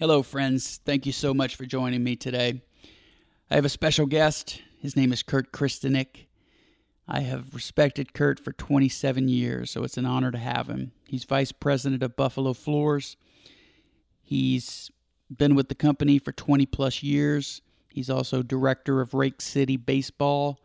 [0.00, 0.80] Hello, friends.
[0.86, 2.62] Thank you so much for joining me today.
[3.50, 4.62] I have a special guest.
[4.78, 6.24] His name is Kurt Kristenik.
[7.06, 10.92] I have respected Kurt for 27 years, so it's an honor to have him.
[11.06, 13.18] He's vice president of Buffalo Floors.
[14.22, 14.90] He's
[15.30, 17.60] been with the company for 20 plus years.
[17.90, 20.62] He's also director of Rake City Baseball,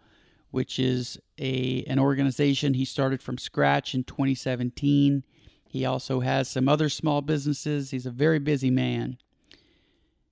[0.51, 5.25] which is a an organization he started from scratch in 2017.
[5.67, 7.91] He also has some other small businesses.
[7.91, 9.17] He's a very busy man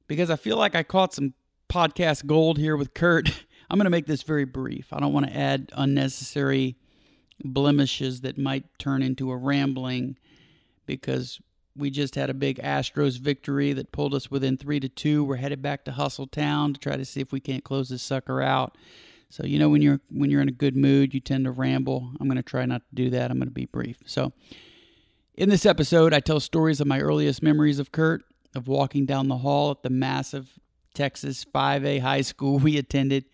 [0.08, 1.34] because I feel like I caught some
[1.70, 3.30] podcast gold here with Kurt.
[3.70, 4.94] I'm going to make this very brief.
[4.94, 6.76] I don't want to add unnecessary
[7.44, 10.18] blemishes that might turn into a rambling
[10.86, 11.40] because
[11.76, 15.24] we just had a big Astros victory that pulled us within 3 to 2.
[15.24, 18.04] We're headed back to Hustle Town to try to see if we can't close this
[18.04, 18.78] sucker out.
[19.30, 22.12] So, you know when you're when you're in a good mood, you tend to ramble.
[22.20, 23.32] I'm going to try not to do that.
[23.32, 23.98] I'm going to be brief.
[24.06, 24.32] So,
[25.34, 28.24] in this episode, I tell stories of my earliest memories of Kurt
[28.56, 30.60] of walking down the hall at the massive
[30.94, 33.26] Texas 5A high school we attended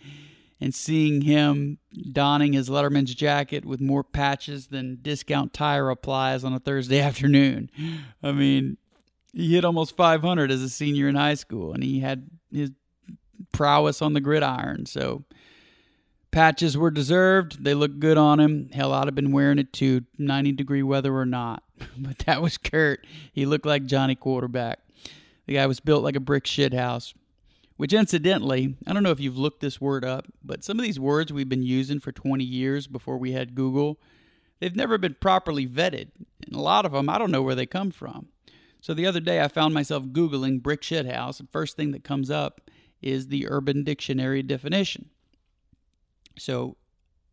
[0.61, 1.77] and seeing him
[2.11, 7.69] donning his Letterman's jacket with more patches than discount tire applies on a Thursday afternoon.
[8.21, 8.77] I mean,
[9.33, 12.71] he hit almost 500 as a senior in high school and he had his
[13.51, 14.85] prowess on the gridiron.
[14.85, 15.23] So,
[16.31, 17.63] patches were deserved.
[17.63, 18.69] They looked good on him.
[18.73, 21.63] Hell, I'd have been wearing it too, 90 degree weather or not.
[21.97, 23.05] but that was Kurt.
[23.33, 24.79] He looked like Johnny Quarterback.
[25.49, 27.15] The guy was built like a brick shit house.
[27.75, 30.99] Which, incidentally, I don't know if you've looked this word up, but some of these
[30.99, 33.99] words we've been using for 20 years before we had Google,
[34.59, 36.09] they've never been properly vetted.
[36.45, 38.27] And a lot of them, I don't know where they come from.
[38.79, 42.03] So the other day, I found myself Googling brick shit house, and first thing that
[42.03, 42.69] comes up
[43.01, 45.09] is the Urban Dictionary definition.
[46.37, 46.77] So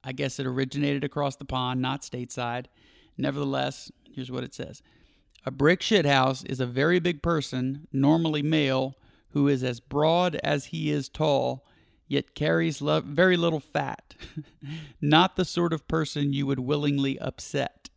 [0.02, 2.64] I guess it originated across the pond, not stateside.
[3.18, 4.80] Nevertheless, here's what it says
[5.46, 8.96] a brick shithouse is a very big person, normally male,
[9.28, 11.64] who is as broad as he is tall,
[12.08, 14.16] yet carries lo- very little fat.
[15.00, 17.90] Not the sort of person you would willingly upset.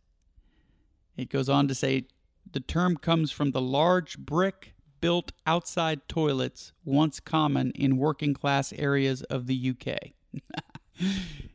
[1.16, 2.06] It goes on to say
[2.50, 8.72] the term comes from the large brick built outside toilets once common in working class
[8.74, 10.12] areas of the UK.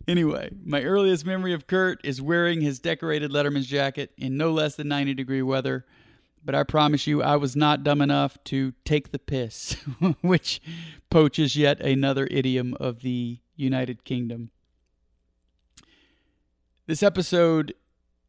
[0.08, 4.76] anyway, my earliest memory of Kurt is wearing his decorated Letterman's jacket in no less
[4.76, 5.86] than 90 degree weather.
[6.44, 9.74] But I promise you, I was not dumb enough to take the piss,
[10.22, 10.62] which
[11.10, 14.52] poaches yet another idiom of the United Kingdom.
[16.86, 17.74] This episode,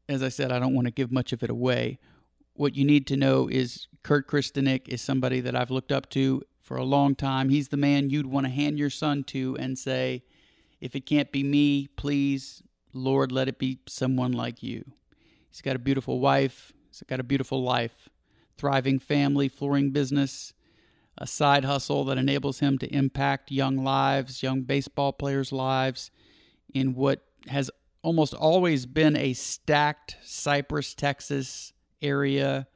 [0.09, 1.99] as I said, I don't want to give much of it away.
[2.55, 6.43] What you need to know is Kurt Kristenik is somebody that I've looked up to
[6.63, 7.51] for a long time.
[7.51, 10.23] He's the man you'd want to hand your son to and say,
[10.81, 14.85] if it can't be me, please, Lord, let it be someone like you.
[15.51, 18.09] He's got a beautiful wife, he's got a beautiful life,
[18.59, 20.53] thriving family, flooring business,
[21.19, 26.11] a side hustle that enables him to impact young lives, young baseball players' lives
[26.75, 27.71] in what has
[28.03, 31.73] almost always been a stacked Cypress, Texas
[32.03, 32.67] area.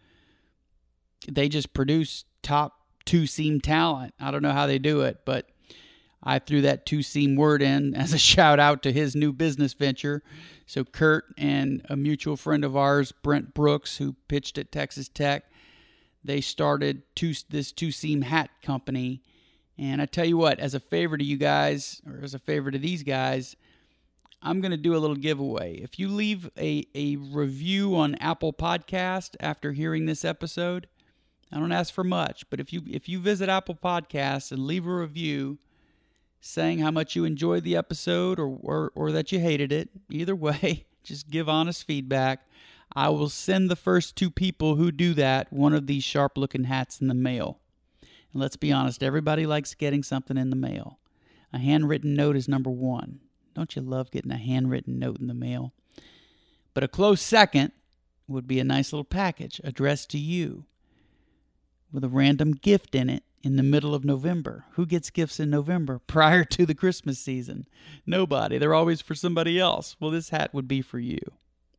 [1.30, 4.14] They just produce top two seam talent.
[4.18, 5.50] I don't know how they do it, but
[6.22, 9.72] I threw that two seam word in as a shout out to his new business
[9.72, 10.22] venture.
[10.66, 15.44] So, Kurt and a mutual friend of ours, Brent Brooks, who pitched at Texas Tech,
[16.22, 19.22] they started two, this two seam hat company.
[19.78, 22.70] And I tell you what, as a favor to you guys, or as a favor
[22.70, 23.56] to these guys,
[24.42, 25.76] I'm going to do a little giveaway.
[25.76, 30.86] If you leave a, a review on Apple Podcast after hearing this episode,
[31.52, 34.86] I don't ask for much, but if you if you visit Apple Podcasts and leave
[34.86, 35.58] a review,
[36.40, 39.90] saying how much you enjoyed the episode or, or, or that you hated it.
[40.10, 42.46] Either way, just give honest feedback.
[42.94, 46.64] I will send the first two people who do that one of these sharp looking
[46.64, 47.58] hats in the mail.
[48.32, 50.98] And let's be honest, everybody likes getting something in the mail.
[51.52, 53.20] A handwritten note is number one.
[53.54, 55.72] Don't you love getting a handwritten note in the mail?
[56.74, 57.72] But a close second
[58.28, 60.64] would be a nice little package addressed to you
[61.92, 64.64] with a random gift in it in the middle of November.
[64.72, 67.66] Who gets gifts in November prior to the Christmas season?
[68.06, 68.58] Nobody.
[68.58, 69.96] They're always for somebody else.
[69.98, 71.20] Well, this hat would be for you.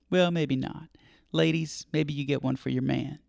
[0.09, 0.89] Well, maybe not.
[1.31, 3.19] Ladies, maybe you get one for your man.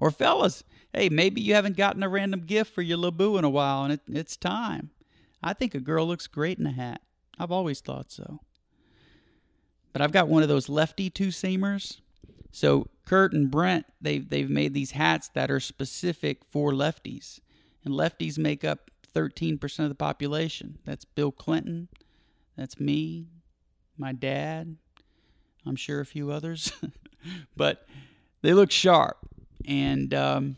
[0.00, 0.62] Or fellas,
[0.92, 3.94] hey, maybe you haven't gotten a random gift for your LeBoo in a while and
[3.94, 4.90] it, it's time.
[5.42, 7.00] I think a girl looks great in a hat.
[7.38, 8.40] I've always thought so.
[9.92, 12.00] But I've got one of those lefty two seamers.
[12.52, 17.40] So Kurt and Brent, they've they've made these hats that are specific for lefties.
[17.84, 20.78] And lefties make up 13% of the population.
[20.84, 21.88] That's Bill Clinton.
[22.56, 23.26] That's me,
[23.96, 24.76] my dad,
[25.66, 26.72] I'm sure a few others.
[27.56, 27.86] but
[28.42, 29.18] they look sharp.
[29.66, 30.56] And um,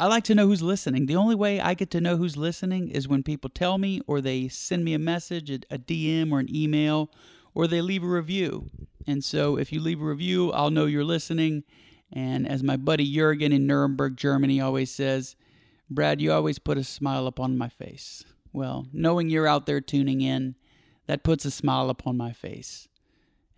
[0.00, 1.06] I like to know who's listening.
[1.06, 4.20] The only way I get to know who's listening is when people tell me, or
[4.20, 7.10] they send me a message, a, DM, or an email,
[7.54, 8.70] or they leave a review.
[9.06, 11.64] And so if you leave a review, I'll know you're listening.
[12.12, 15.36] And as my buddy Jurgen in Nuremberg, Germany always says,
[15.92, 18.24] Brad, you always put a smile upon my face.
[18.52, 20.56] Well, knowing you're out there tuning in,
[21.06, 22.88] that puts a smile upon my face.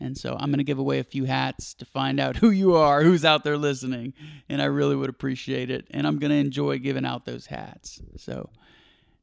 [0.01, 2.75] And so I'm going to give away a few hats to find out who you
[2.75, 4.13] are, who's out there listening.
[4.49, 5.87] And I really would appreciate it.
[5.91, 8.01] And I'm going to enjoy giving out those hats.
[8.17, 8.51] So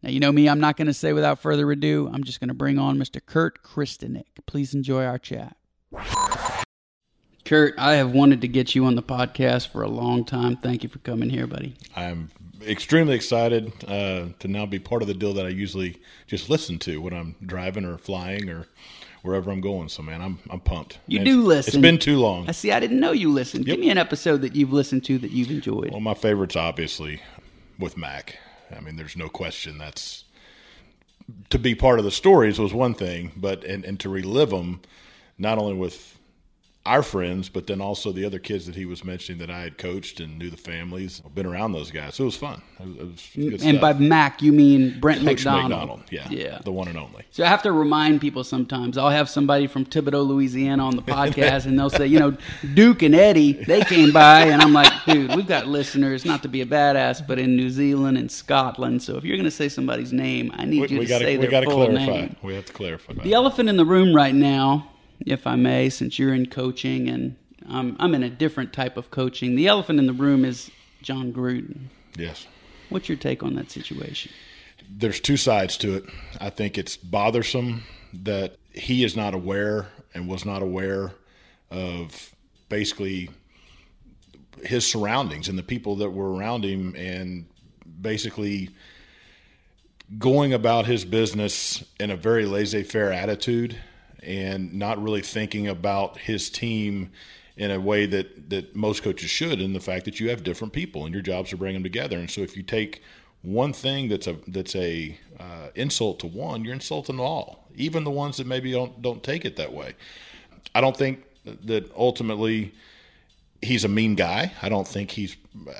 [0.01, 2.47] now, you know me, I'm not going to say without further ado, I'm just going
[2.47, 3.23] to bring on Mr.
[3.23, 4.25] Kurt Christenick.
[4.47, 5.55] Please enjoy our chat.
[7.45, 10.55] Kurt, I have wanted to get you on the podcast for a long time.
[10.55, 11.75] Thank you for coming here, buddy.
[11.95, 12.31] I'm
[12.65, 15.97] extremely excited uh, to now be part of the deal that I usually
[16.27, 18.67] just listen to when I'm driving or flying or
[19.23, 19.89] wherever I'm going.
[19.89, 20.99] So, man, I'm I'm pumped.
[21.07, 21.69] You And do it's- listen.
[21.79, 22.47] It's been too long.
[22.49, 22.71] I see.
[22.71, 23.65] I didn't know you listened.
[23.65, 25.91] Give me an episode that you've listened to that you've enjoyed.
[25.91, 27.21] Well, my favorite's obviously
[27.77, 28.37] with Mac.
[28.75, 30.23] I mean, there's no question that's
[31.49, 34.81] to be part of the stories was one thing, but and, and to relive them,
[35.37, 36.17] not only with
[36.83, 39.77] our friends, but then also the other kids that he was mentioning that I had
[39.77, 41.21] coached and knew the families.
[41.23, 42.61] I've been around those guys, so it was fun.
[42.79, 43.93] It was, it was and by.
[43.93, 45.69] Mac, you mean Brent Coach McDonald.
[45.69, 46.59] McDonald, yeah, Yeah.
[46.63, 47.23] the one and only.
[47.29, 48.97] So I have to remind people sometimes.
[48.97, 52.35] I'll have somebody from Thibodaux, Louisiana on the podcast, and they'll say, you know,
[52.73, 56.47] Duke and Eddie, they came by, and I'm like, dude, we've got listeners, not to
[56.47, 59.03] be a badass, but in New Zealand and Scotland.
[59.03, 61.21] So if you're going to say somebody's name, I need We, you we to got
[61.21, 62.05] say we their got to full clarify.
[62.05, 62.35] name.
[62.41, 63.13] We have to clarify.
[63.21, 64.87] The elephant in the room right now,
[65.25, 67.35] if I may, since you're in coaching and
[67.69, 70.71] I'm, I'm in a different type of coaching, the elephant in the room is
[71.01, 71.87] Jon Gruden.
[72.17, 72.47] yes.
[72.89, 74.31] What's your take on that situation?
[74.97, 76.05] there's two sides to it.
[76.39, 77.83] I think it's bothersome
[78.13, 81.13] that he is not aware and was not aware
[81.69, 82.35] of
[82.69, 83.29] basically
[84.63, 87.45] his surroundings and the people that were around him and
[88.01, 88.69] basically
[90.17, 93.77] going about his business in a very laissez-faire attitude
[94.21, 97.11] and not really thinking about his team
[97.57, 100.73] in a way that that most coaches should in the fact that you have different
[100.73, 102.17] people and your jobs to bring them together.
[102.17, 103.01] And so if you take
[103.41, 108.11] one thing that's a that's a uh, insult to one you're insulting all even the
[108.11, 109.95] ones that maybe don't don't take it that way.
[110.73, 111.23] I don't think
[111.65, 112.73] that ultimately
[113.61, 114.51] he's a mean guy.
[114.61, 115.35] I don't think he's
[115.67, 115.73] uh,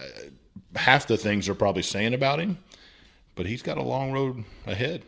[0.75, 2.57] half the things they're probably saying about him
[3.35, 5.03] but he's got a long road ahead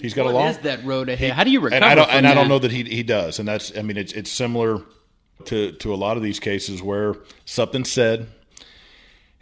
[0.00, 1.32] he's got What a long is that road ahead?
[1.32, 3.38] How do you recover and I don't and I don't know that he he does,
[3.38, 4.82] and that's I mean it's it's similar
[5.46, 8.28] to to a lot of these cases where something's said,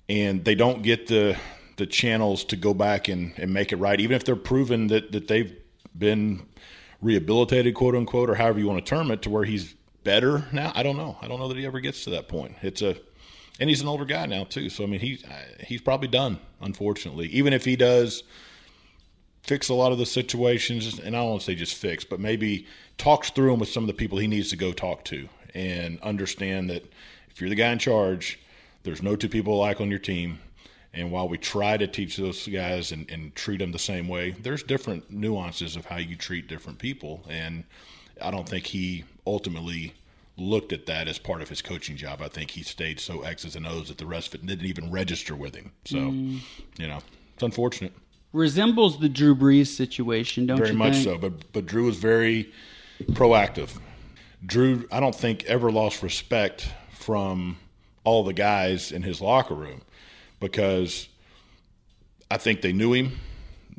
[0.09, 1.37] and they don't get the
[1.77, 5.13] the channels to go back and, and make it right, even if they're proven that
[5.13, 5.57] that they've
[5.97, 6.47] been
[7.01, 10.73] rehabilitated, quote unquote, or however you want to term it, to where he's better now.
[10.75, 11.17] I don't know.
[11.21, 12.57] I don't know that he ever gets to that point.
[12.63, 12.97] It's a
[13.61, 14.71] and he's an older guy now too.
[14.71, 15.25] So I mean he's
[15.61, 17.27] he's probably done, unfortunately.
[17.29, 18.23] Even if he does
[19.43, 22.21] fix a lot of the situations, and I don't want to say just fix, but
[22.21, 25.29] maybe talks through them with some of the people he needs to go talk to,
[25.55, 26.85] and understand that
[27.31, 28.39] if you're the guy in charge,
[28.85, 30.39] there's no two people alike on your team.
[30.95, 34.33] And while we try to teach those guys and, and treat them the same way,
[34.33, 37.25] there's different nuances of how you treat different people.
[37.31, 37.65] And
[38.21, 39.95] I don't think he ultimately
[40.37, 42.21] looked at that as part of his coaching job.
[42.21, 44.91] I think he stayed so X's and O's that the rest of it didn't even
[44.91, 45.73] register with him.
[45.87, 46.41] So, mm.
[46.79, 46.99] you know,
[47.33, 47.95] it's unfortunate
[48.33, 51.05] resembles the Drew Brees situation, don't very you Very much think?
[51.05, 51.19] so.
[51.19, 52.53] But but Drew was very
[53.13, 53.79] proactive.
[54.45, 57.59] Drew, I don't think ever lost respect from
[58.05, 59.83] all the guys in his locker room
[60.41, 61.09] because
[62.31, 63.21] I think they knew him.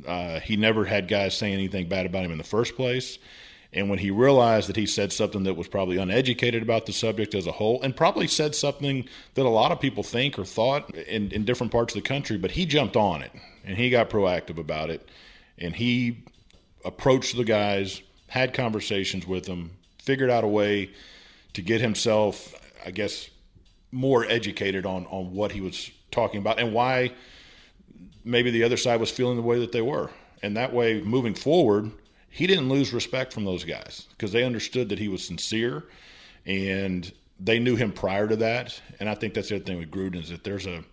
[0.07, 3.17] Uh, he never had guys saying anything bad about him in the first place.
[3.73, 7.33] And when he realized that he said something that was probably uneducated about the subject
[7.33, 10.93] as a whole, and probably said something that a lot of people think or thought
[10.95, 13.31] in, in different parts of the country, but he jumped on it
[13.65, 15.07] and he got proactive about it.
[15.57, 16.23] And he
[16.85, 20.91] approached the guys, had conversations with them, figured out a way
[21.53, 22.53] to get himself,
[22.85, 23.29] I guess,
[23.91, 27.11] more educated on, on what he was talking about and why
[28.23, 30.09] maybe the other side was feeling the way that they were.
[30.41, 31.91] And that way, moving forward,
[32.33, 35.83] he didn't lose respect from those guys because they understood that he was sincere
[36.47, 39.91] and they knew him prior to that, and I think that's the other thing with
[39.91, 40.83] Gruden is that there's a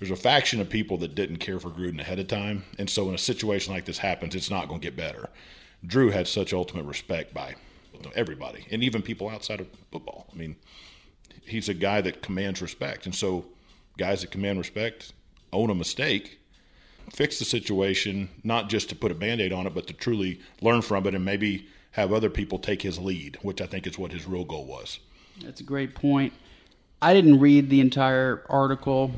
[0.00, 3.04] there's a faction of people that didn't care for Gruden ahead of time, and so
[3.04, 5.28] when a situation like this happens, it's not going to get better.
[5.86, 7.54] Drew had such ultimate respect by
[8.16, 10.26] everybody, and even people outside of football.
[10.32, 10.56] I mean,
[11.46, 13.46] he's a guy that commands respect, and so
[13.98, 15.12] guys that command respect
[15.52, 16.40] own a mistake,
[17.12, 20.40] fix the situation, not just to put a band aid on it, but to truly
[20.60, 23.98] learn from it and maybe have other people take his lead, which I think is
[23.98, 24.98] what his real goal was.
[25.42, 26.32] That's a great point.
[27.00, 29.12] I didn't read the entire article.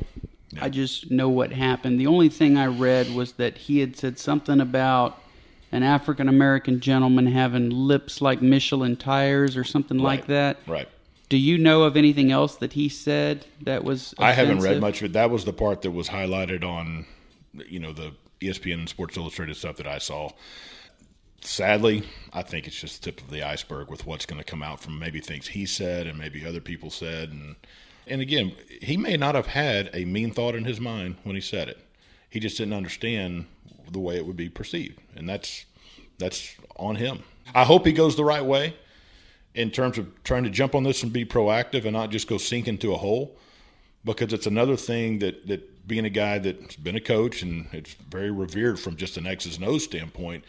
[0.51, 0.65] Yeah.
[0.65, 1.99] I just know what happened.
[1.99, 5.21] The only thing I read was that he had said something about
[5.71, 10.57] an African American gentleman having lips like Michelin tires or something like that.
[10.67, 10.87] Right.
[11.29, 14.15] Do you know of anything else that he said that was?
[14.17, 15.13] I haven't read much of it.
[15.13, 17.05] That was the part that was highlighted on,
[17.53, 20.31] you know, the ESPN and Sports Illustrated stuff that I saw.
[21.41, 22.03] Sadly,
[22.33, 24.81] I think it's just the tip of the iceberg with what's going to come out
[24.81, 27.31] from maybe things he said and maybe other people said.
[27.31, 27.55] And
[28.07, 31.41] and again, he may not have had a mean thought in his mind when he
[31.41, 31.77] said it.
[32.29, 33.45] He just didn't understand
[33.89, 35.65] the way it would be perceived, and that's
[36.17, 37.23] that's on him.
[37.55, 38.75] I hope he goes the right way
[39.55, 42.37] in terms of trying to jump on this and be proactive and not just go
[42.37, 43.35] sink into a hole
[44.03, 47.93] because it's another thing that that being a guy that's been a coach and it's
[47.95, 50.45] very revered from just an X's and O's standpoint,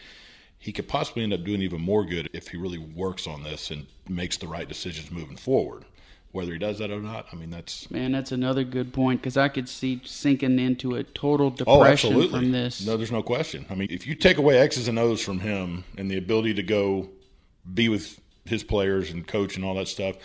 [0.57, 3.71] he could possibly end up doing even more good if he really works on this
[3.71, 5.83] and makes the right decisions moving forward.
[6.31, 9.35] Whether he does that or not, I mean that's Man, that's another good point because
[9.35, 12.85] I could see sinking into a total oh depression absolutely from this.
[12.85, 13.65] No, there's no question.
[13.69, 16.63] I mean, if you take away X's and O's from him and the ability to
[16.63, 17.09] go
[17.73, 20.15] be with his players and coach and all that stuff,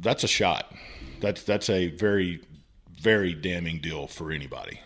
[0.00, 0.72] that's a shot.
[1.20, 2.40] That's that's a very
[3.02, 4.80] very damning deal for anybody.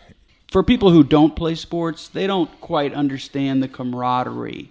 [0.51, 4.71] for people who don't play sports, they don't quite understand the camaraderie,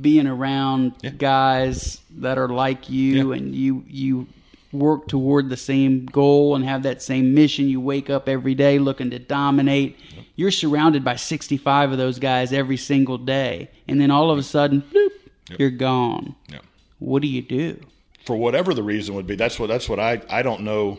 [0.00, 3.36] being around guys that are like you, Yeah.
[3.38, 4.26] and you you
[4.72, 7.68] work toward the same goal and have that same mission.
[7.68, 9.96] You wake up every day looking to dominate.
[10.36, 14.42] You're surrounded by 65 of those guys every single day, and then all of a
[14.42, 15.12] sudden, bloop,
[15.58, 16.34] you're gone.
[16.48, 16.58] Yeah.
[16.98, 17.80] What do you do?
[18.26, 19.36] for whatever the reason would be.
[19.36, 20.98] That's what that's what I I don't know.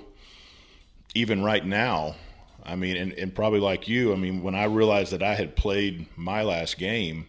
[1.15, 2.15] Even right now,
[2.63, 5.55] I mean, and, and probably like you, I mean, when I realized that I had
[5.55, 7.27] played my last game,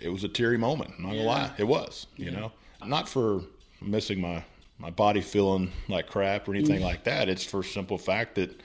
[0.00, 0.94] it was a teary moment.
[0.96, 2.06] I'm not gonna lie, it was.
[2.16, 2.52] You know,
[2.84, 3.42] not for
[3.80, 4.44] missing my
[4.78, 6.84] my body feeling like crap or anything mm.
[6.84, 7.28] like that.
[7.28, 8.60] It's for simple fact that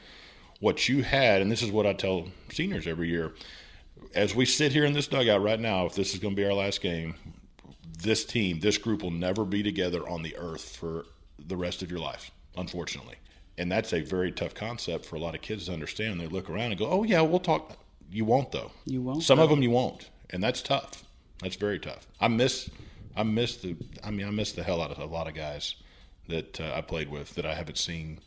[0.59, 3.33] what you had, and this is what I tell seniors every year.
[4.15, 6.45] As we sit here in this dugout right now, if this is going to be
[6.45, 7.15] our last game,
[7.99, 11.05] this team, this group will never be together on the earth for
[11.37, 13.15] the rest of your life, unfortunately.
[13.57, 16.19] And that's a very tough concept for a lot of kids to understand.
[16.19, 17.77] They look around and go, "Oh yeah, we'll talk."
[18.11, 18.71] You won't though.
[18.85, 21.03] You won't, Some of them you won't, and that's tough.
[21.41, 22.07] That's very tough.
[22.21, 22.69] I miss,
[23.15, 23.75] I miss the.
[24.03, 25.75] I mean, I miss the hell out of a lot of guys
[26.29, 28.19] that uh, I played with that I haven't seen,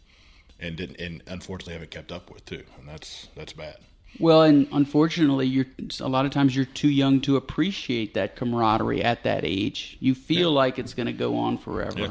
[0.59, 2.65] and didn't, and unfortunately haven't kept up with too.
[2.79, 3.77] And that's that's bad.
[4.19, 5.67] Well, and unfortunately, you're
[6.01, 9.97] a lot of times you're too young to appreciate that camaraderie at that age.
[10.01, 12.11] You feel like it's going to go on forever, Yeah.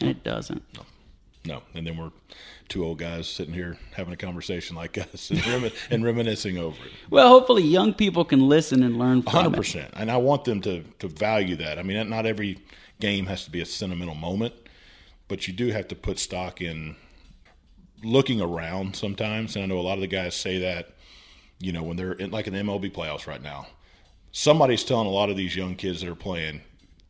[0.00, 0.62] and it doesn't.
[0.76, 0.82] No,
[1.44, 2.10] and then we're
[2.68, 6.76] two old guys sitting here having a conversation like us and, remin- and reminiscing over
[6.84, 6.92] it.
[7.10, 10.60] Well, hopefully, young people can listen and learn from Hundred percent, and I want them
[10.62, 11.78] to to value that.
[11.78, 12.58] I mean, not every
[13.00, 14.54] game has to be a sentimental moment,
[15.28, 16.96] but you do have to put stock in
[18.02, 19.56] looking around sometimes.
[19.56, 20.90] And I know a lot of the guys say that,
[21.58, 23.66] you know, when they're in, like in the MLB playoffs right now,
[24.32, 26.62] somebody's telling a lot of these young kids that are playing,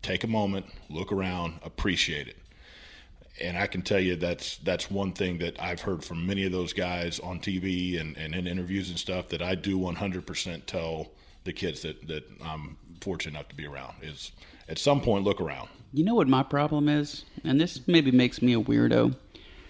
[0.02, 2.36] take a moment, look around, appreciate it.
[3.40, 6.52] And I can tell you that's that's one thing that I've heard from many of
[6.52, 11.08] those guys on TV and, and in interviews and stuff that I do 100% tell
[11.44, 14.32] the kids that, that I'm fortunate enough to be around is
[14.68, 15.68] at some point look around.
[15.92, 19.16] You know what my problem is, and this maybe makes me a weirdo.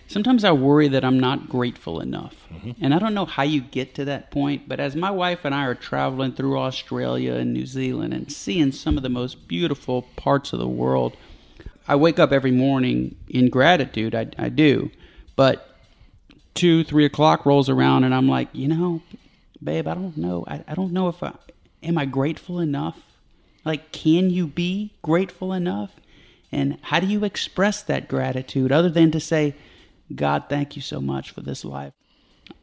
[0.08, 2.72] Sometimes I worry that I'm not grateful enough, mm-hmm.
[2.80, 4.66] and I don't know how you get to that point.
[4.66, 8.72] But as my wife and I are traveling through Australia and New Zealand and seeing
[8.72, 11.16] some of the most beautiful parts of the world,
[11.88, 14.14] I wake up every morning in gratitude.
[14.14, 14.90] I, I do,
[15.34, 15.76] but
[16.54, 19.02] two, three o'clock rolls around, and I'm like, you know,
[19.62, 20.44] babe, I don't know.
[20.46, 21.32] I, I don't know if I
[21.82, 22.98] am I grateful enough.
[23.64, 25.92] Like, can you be grateful enough?
[26.50, 29.54] And how do you express that gratitude other than to say,
[30.14, 31.92] God, thank you so much for this life?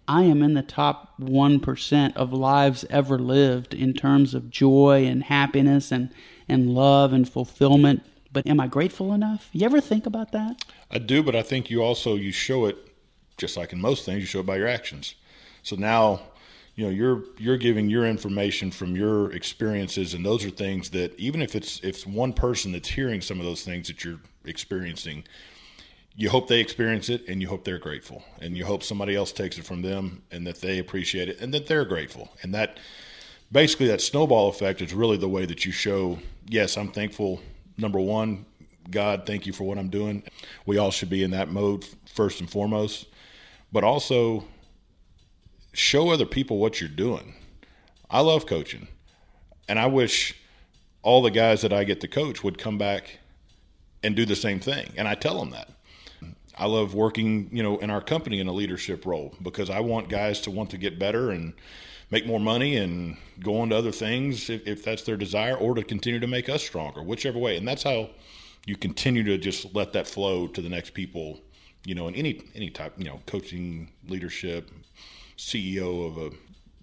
[0.07, 5.23] I am in the top 1% of lives ever lived in terms of joy and
[5.23, 6.11] happiness and,
[6.47, 8.03] and love and fulfillment.
[8.35, 9.47] But am I grateful enough?
[9.53, 10.65] You ever think about that?
[10.91, 12.75] I do, but I think you also you show it
[13.37, 15.15] just like in most things, you show it by your actions.
[15.63, 16.19] So now,
[16.75, 21.17] you know, you're you're giving your information from your experiences, and those are things that
[21.17, 25.23] even if it's if one person that's hearing some of those things that you're experiencing,
[26.13, 29.31] you hope they experience it and you hope they're grateful and you hope somebody else
[29.31, 32.79] takes it from them and that they appreciate it and that they're grateful and that
[33.49, 36.17] basically that snowball effect is really the way that you show
[36.49, 37.41] yes i'm thankful
[37.77, 38.45] number one
[38.89, 40.23] god thank you for what i'm doing.
[40.65, 43.07] We all should be in that mode first and foremost.
[43.71, 44.45] But also
[45.73, 47.35] show other people what you're doing.
[48.09, 48.87] I love coaching
[49.67, 50.35] and i wish
[51.01, 53.19] all the guys that i get to coach would come back
[54.03, 55.69] and do the same thing and i tell them that.
[56.57, 60.09] I love working, you know, in our company in a leadership role because I want
[60.09, 61.53] guys to want to get better and
[62.11, 65.75] make more money and go on to other things if, if that's their desire or
[65.75, 67.57] to continue to make us stronger, whichever way.
[67.57, 68.09] And that's how
[68.65, 71.39] you continue to just let that flow to the next people,
[71.85, 74.71] you know, in any any type, you know, coaching, leadership,
[75.37, 76.35] CEO of a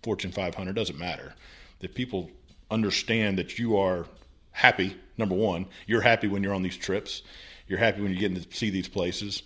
[0.03, 1.35] Fortune 500 doesn't matter.
[1.81, 2.31] That people
[2.71, 4.07] understand that you are
[4.53, 4.97] happy.
[5.19, 7.23] Number one, you're happy when you're on these trips.
[7.69, 9.43] You're happy when you're getting to see these places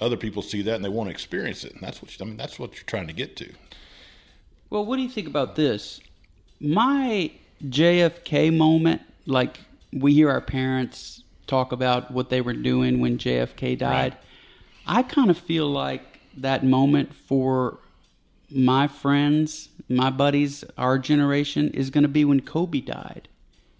[0.00, 1.72] other people see that and they want to experience it.
[1.72, 2.36] And that's what you, I mean.
[2.36, 3.52] That's what you're trying to get to.
[4.70, 6.00] Well, what do you think about this?
[6.60, 7.30] My
[7.64, 9.60] JFK moment, like
[9.92, 14.12] we hear our parents talk about what they were doing when JFK died.
[14.12, 14.20] Right.
[14.86, 17.78] I kind of feel like that moment for
[18.50, 23.28] my friends, my buddies, our generation is going to be when Kobe died.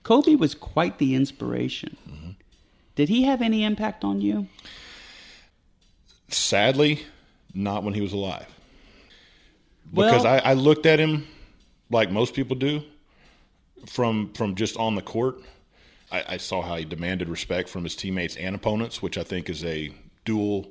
[0.02, 1.96] Kobe was quite the inspiration.
[2.08, 2.30] Mm-hmm.
[2.94, 4.48] Did he have any impact on you?
[6.28, 7.04] Sadly,
[7.54, 8.46] not when he was alive.
[9.92, 11.26] Because well, I, I looked at him
[11.90, 12.82] like most people do
[13.86, 15.40] from from just on the court.
[16.10, 19.48] I, I, saw how he demanded respect from his teammates and opponents, which I think
[19.48, 19.90] is a
[20.24, 20.70] dual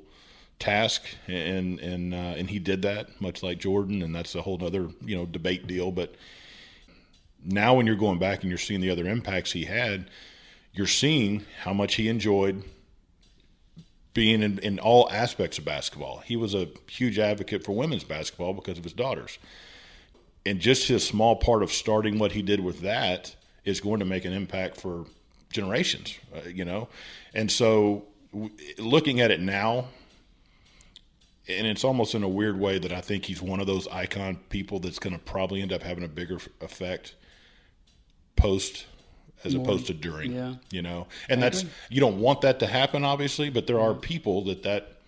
[0.58, 4.62] task, and and uh, and he did that much like Jordan, and that's a whole
[4.64, 5.90] other you know debate deal.
[5.90, 6.14] But
[7.44, 10.08] now, when you're going back and you're seeing the other impacts he had,
[10.72, 12.62] you're seeing how much he enjoyed
[14.14, 16.18] being in, in all aspects of basketball.
[16.18, 19.38] He was a huge advocate for women's basketball because of his daughters.
[20.46, 23.34] And just his small part of starting what he did with that
[23.64, 25.06] is going to make an impact for
[25.50, 26.88] generations, uh, you know?
[27.34, 29.86] And so w- looking at it now,
[31.48, 34.36] and it's almost in a weird way that I think he's one of those icon
[34.48, 37.14] people that's going to probably end up having a bigger effect
[38.36, 38.86] post
[39.44, 40.32] as More, opposed to during.
[40.32, 40.54] Yeah.
[40.70, 41.72] You know, and I that's agree.
[41.90, 44.00] you don't want that to happen, obviously, but there are mm-hmm.
[44.00, 44.98] people that that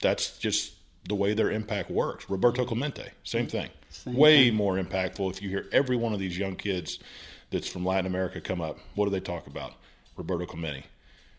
[0.00, 0.74] that's just
[1.08, 2.28] the way their impact works.
[2.28, 2.68] Roberto mm-hmm.
[2.68, 3.50] Clemente, same mm-hmm.
[3.50, 3.70] thing.
[3.90, 4.54] Same Way thing.
[4.54, 6.98] more impactful if you hear every one of these young kids
[7.50, 8.78] that's from Latin America come up.
[8.94, 9.74] What do they talk about?
[10.16, 10.84] Roberto Clemente.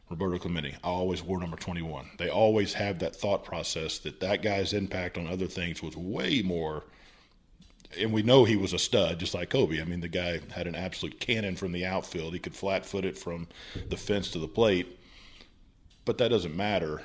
[0.10, 0.76] Roberto Clemente.
[0.84, 2.10] I always wore number 21.
[2.18, 6.42] They always have that thought process that that guy's impact on other things was way
[6.42, 6.86] more–
[7.98, 9.82] and we know he was a stud, just like Kobe.
[9.82, 12.34] I mean, the guy had an absolute cannon from the outfield.
[12.34, 13.48] He could flat foot it from
[13.90, 15.00] the fence to the plate.
[16.06, 17.04] But that doesn't matter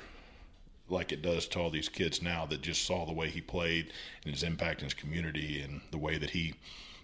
[0.89, 3.91] like it does to all these kids now that just saw the way he played
[4.23, 6.53] and his impact in his community and the way that he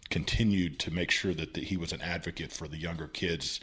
[0.09, 3.59] continued to make sure that the, he was an advocate for the younger kids,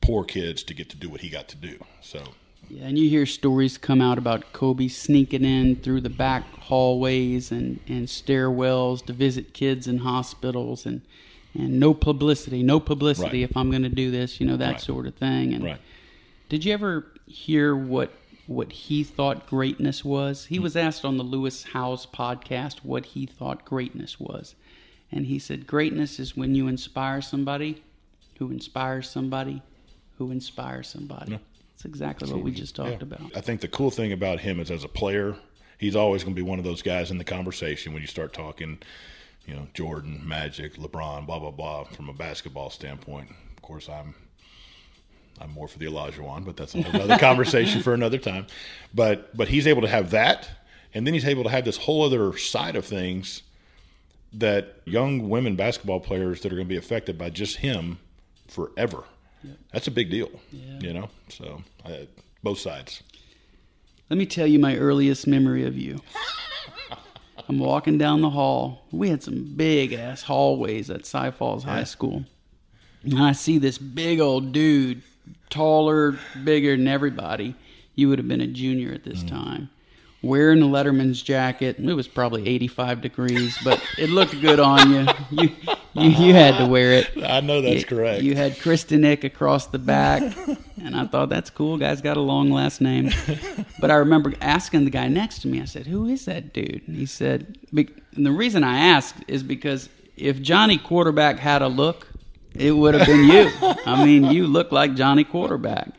[0.00, 1.82] poor kids, to get to do what he got to do.
[2.00, 2.22] So
[2.68, 7.50] yeah, and you hear stories come out about Kobe sneaking in through the back hallways
[7.50, 11.02] and, and stairwells to visit kids in hospitals and
[11.54, 13.50] and no publicity, no publicity right.
[13.50, 14.80] if I'm going to do this, you know that right.
[14.80, 15.54] sort of thing.
[15.54, 15.80] And right.
[16.48, 18.12] did you ever hear what
[18.46, 20.46] what he thought greatness was?
[20.46, 20.62] He hmm.
[20.62, 24.54] was asked on the Lewis Howes podcast what he thought greatness was,
[25.10, 27.82] and he said greatness is when you inspire somebody
[28.38, 29.62] who inspires somebody
[30.18, 31.32] who inspires somebody.
[31.32, 31.38] Yeah.
[31.78, 33.02] That's exactly what we just talked yeah.
[33.02, 33.36] about.
[33.36, 35.36] I think the cool thing about him is as a player,
[35.78, 38.32] he's always going to be one of those guys in the conversation when you start
[38.32, 38.80] talking,
[39.46, 41.84] you know, Jordan, Magic, LeBron, blah blah blah.
[41.84, 44.16] From a basketball standpoint, of course, I'm
[45.40, 48.48] I'm more for the Olajuwon, but that's another conversation for another time.
[48.92, 50.50] But but he's able to have that,
[50.92, 53.42] and then he's able to have this whole other side of things
[54.32, 58.00] that young women basketball players that are going to be affected by just him
[58.48, 59.04] forever.
[59.72, 60.30] That's a big deal.
[60.50, 60.78] Yeah.
[60.80, 61.62] You know, so
[62.42, 63.02] both sides.
[64.10, 66.00] Let me tell you my earliest memory of you.
[67.48, 68.84] I'm walking down the hall.
[68.90, 71.64] We had some big ass hallways at Cy Falls.
[71.64, 72.24] High School.
[73.02, 75.02] And I see this big old dude,
[75.48, 77.54] taller, bigger than everybody.
[77.94, 79.28] You would have been a junior at this mm.
[79.28, 79.70] time
[80.22, 81.78] wearing a Letterman's jacket.
[81.78, 85.06] It was probably 85 degrees, but it looked good on you.
[85.30, 85.50] You
[85.94, 87.10] you, you had to wear it.
[87.24, 88.22] I know that's you, correct.
[88.22, 90.22] You had Kristenick across the back,
[90.82, 91.76] and I thought that's cool.
[91.78, 93.10] Guy's got a long last name.
[93.80, 95.60] But I remember asking the guy next to me.
[95.60, 99.42] I said, "Who is that dude?" And he said, and the reason I asked is
[99.42, 102.08] because if Johnny Quarterback had a look,
[102.54, 103.50] it would have been you.
[103.86, 105.90] I mean, you look like Johnny Quarterback.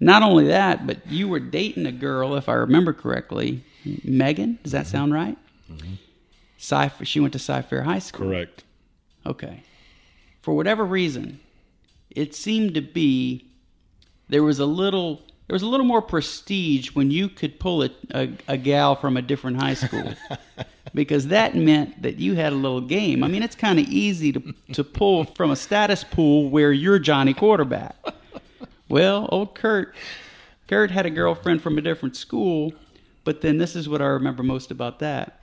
[0.00, 3.62] Not only that, but you were dating a girl, if I remember correctly,
[4.04, 4.58] Megan.
[4.62, 4.90] Does that Mm-hmm.
[4.96, 5.38] sound right?
[6.58, 8.28] Cy- she went to Cy Fair High School.
[8.28, 8.64] Correct.
[9.26, 9.62] Okay.
[10.42, 11.40] For whatever reason,
[12.10, 13.46] it seemed to be
[14.28, 17.90] there was a little there was a little more prestige when you could pull a,
[18.10, 20.14] a, a gal from a different high school
[20.94, 23.22] because that meant that you had a little game.
[23.22, 26.98] I mean, it's kind of easy to to pull from a status pool where you're
[26.98, 27.96] Johnny quarterback.
[28.88, 29.94] Well, old Kurt,
[30.68, 32.72] Kurt had a girlfriend from a different school,
[33.24, 35.40] but then this is what I remember most about that.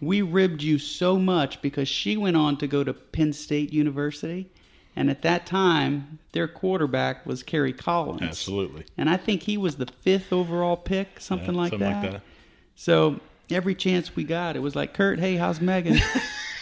[0.00, 4.50] We ribbed you so much because she went on to go to Penn State University,
[4.96, 8.22] and at that time, their quarterback was Kerry Collins.
[8.22, 8.84] Absolutely.
[8.96, 12.02] And I think he was the fifth overall pick, something, Yeah, like, something that.
[12.02, 12.22] like that.
[12.76, 15.98] So every chance we got, it was like, Kurt, hey, how's Megan?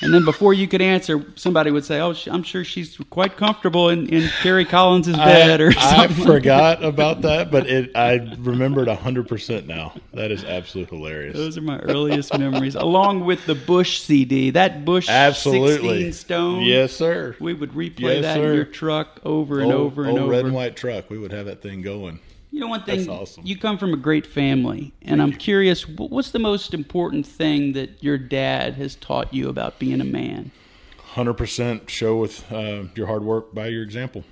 [0.01, 3.89] and then before you could answer, somebody would say, oh, I'm sure she's quite comfortable
[3.89, 6.23] in, in Kerry Collins' bed or something.
[6.23, 9.95] I forgot about that, but it I remembered hundred percent now.
[10.15, 11.37] That is absolutely hilarious.
[11.37, 14.51] Those are my earliest memories, along with the Bush CD.
[14.51, 16.63] That Bush absolutely 16 Stone.
[16.65, 17.37] Yes, sir.
[17.41, 20.31] We would replay Yes, that in your truck over and old, over and old over.
[20.31, 21.11] red and white truck.
[21.11, 22.21] We would have that thing going.
[22.51, 23.47] You know, one thing, That's awesome.
[23.47, 28.03] you come from a great family, and I'm curious, what's the most important thing that
[28.03, 30.51] your dad has taught you about being a man?
[30.99, 34.25] Hundred percent show with uh, your hard work by your example,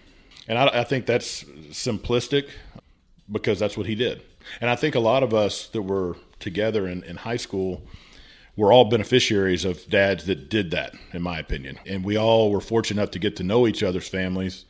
[0.48, 2.48] and I, I think that's simplistic
[3.30, 4.22] because that's what he did.
[4.60, 7.82] And I think a lot of us that were together in, in high school
[8.56, 11.78] were all beneficiaries of dads that did that, in my opinion.
[11.86, 14.64] And we all were fortunate enough to get to know each other's families.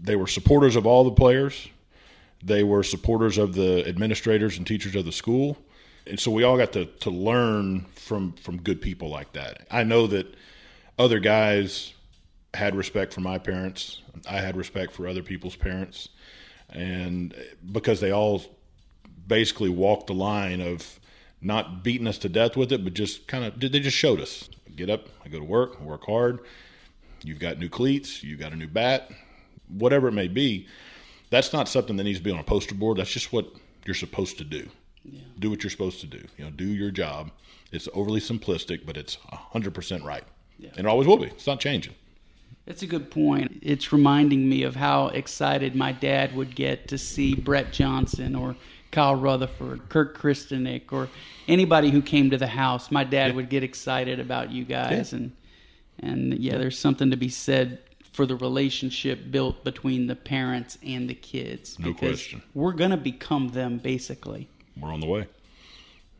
[0.00, 1.68] They were supporters of all the players.
[2.42, 5.58] They were supporters of the administrators and teachers of the school.
[6.06, 9.66] And so we all got to, to learn from, from good people like that.
[9.70, 10.34] I know that
[10.98, 11.92] other guys
[12.54, 14.00] had respect for my parents.
[14.28, 16.08] I had respect for other people's parents.
[16.70, 17.34] And
[17.72, 18.42] because they all
[19.26, 20.98] basically walked the line of
[21.40, 24.48] not beating us to death with it, but just kind of they just showed us
[24.78, 26.38] get up, I go to work, work hard.
[27.24, 29.10] You've got new cleats, you've got a new bat,
[29.66, 30.68] whatever it may be.
[31.30, 32.98] That's not something that needs to be on a poster board.
[32.98, 33.46] That's just what
[33.84, 34.68] you're supposed to do.
[35.38, 36.22] Do what you're supposed to do.
[36.36, 37.30] You know, do your job.
[37.72, 40.24] It's overly simplistic, but it's 100% right.
[40.60, 41.26] And it always will be.
[41.26, 41.94] It's not changing.
[42.66, 43.60] That's a good point.
[43.62, 48.56] It's reminding me of how excited my dad would get to see Brett Johnson or
[48.90, 51.08] Kyle Rutherford, Kirk Christenick, or
[51.46, 52.90] anybody who came to the house.
[52.90, 55.32] My dad would get excited about you guys, and
[56.00, 57.78] and yeah, there's something to be said
[58.18, 61.78] for the relationship built between the parents and the kids.
[61.78, 62.42] No because question.
[62.52, 64.48] We're gonna become them basically.
[64.76, 65.28] We're on the way.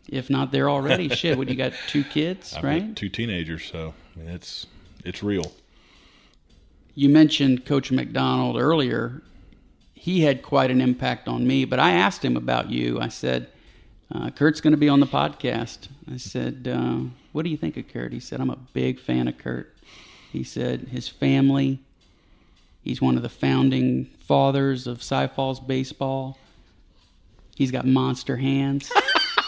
[0.09, 1.37] If not, they're already shit.
[1.37, 1.73] What you got?
[1.89, 2.95] Two kids, I've right?
[2.95, 4.69] two teenagers, so I mean, it's
[5.05, 5.51] it's real.
[6.95, 9.21] you mentioned Coach McDonald earlier.
[9.95, 13.01] He had quite an impact on me, but I asked him about you.
[13.01, 13.49] I said,
[14.15, 15.89] uh, Kurt's going to be on the podcast.
[16.09, 18.13] I said, uh, What do you think of Kurt?
[18.13, 19.75] He said, I'm a big fan of Kurt.
[20.33, 21.81] He said, His family,
[22.89, 26.39] he's one of the founding fathers of Cy Falls baseball.
[27.55, 28.91] He's got monster hands,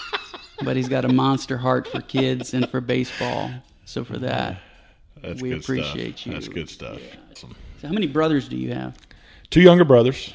[0.63, 3.51] but he's got a monster heart for kids and for baseball.
[3.87, 4.25] So, for mm-hmm.
[4.27, 4.61] that,
[5.23, 6.27] That's We good appreciate stuff.
[6.27, 6.33] you.
[6.35, 7.01] That's good stuff.
[7.31, 7.57] Awesome.
[7.81, 8.97] so how many brothers do you have?
[9.49, 10.33] Two younger brothers,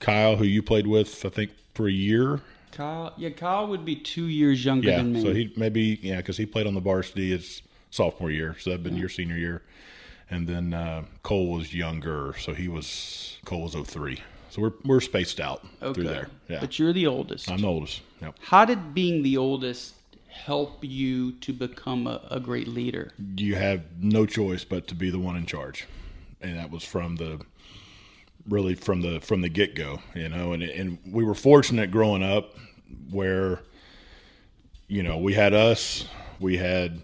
[0.00, 2.40] Kyle, who you played with, I think for a year.
[2.72, 5.22] Kyle, yeah, Kyle would be two years younger Yeah, than me.
[5.22, 8.84] so he maybe yeah because he played on the varsity his sophomore year, so that'd
[8.84, 9.62] been your senior year,
[10.30, 14.20] and then uh, Cole was younger, so he was Cole was 03.
[14.50, 15.94] So we're we're spaced out okay.
[15.94, 16.28] through there.
[16.48, 17.50] Yeah, But you're the oldest.
[17.50, 18.02] I'm the oldest.
[18.20, 18.34] Yep.
[18.40, 19.94] How did being the oldest
[20.28, 23.10] help you to become a, a great leader?
[23.36, 25.86] you have no choice but to be the one in charge,
[26.40, 27.40] and that was from the
[28.48, 30.52] really from the from the get go, you know.
[30.52, 32.54] And and we were fortunate growing up
[33.10, 33.60] where
[34.86, 36.06] you know we had us,
[36.40, 37.02] we had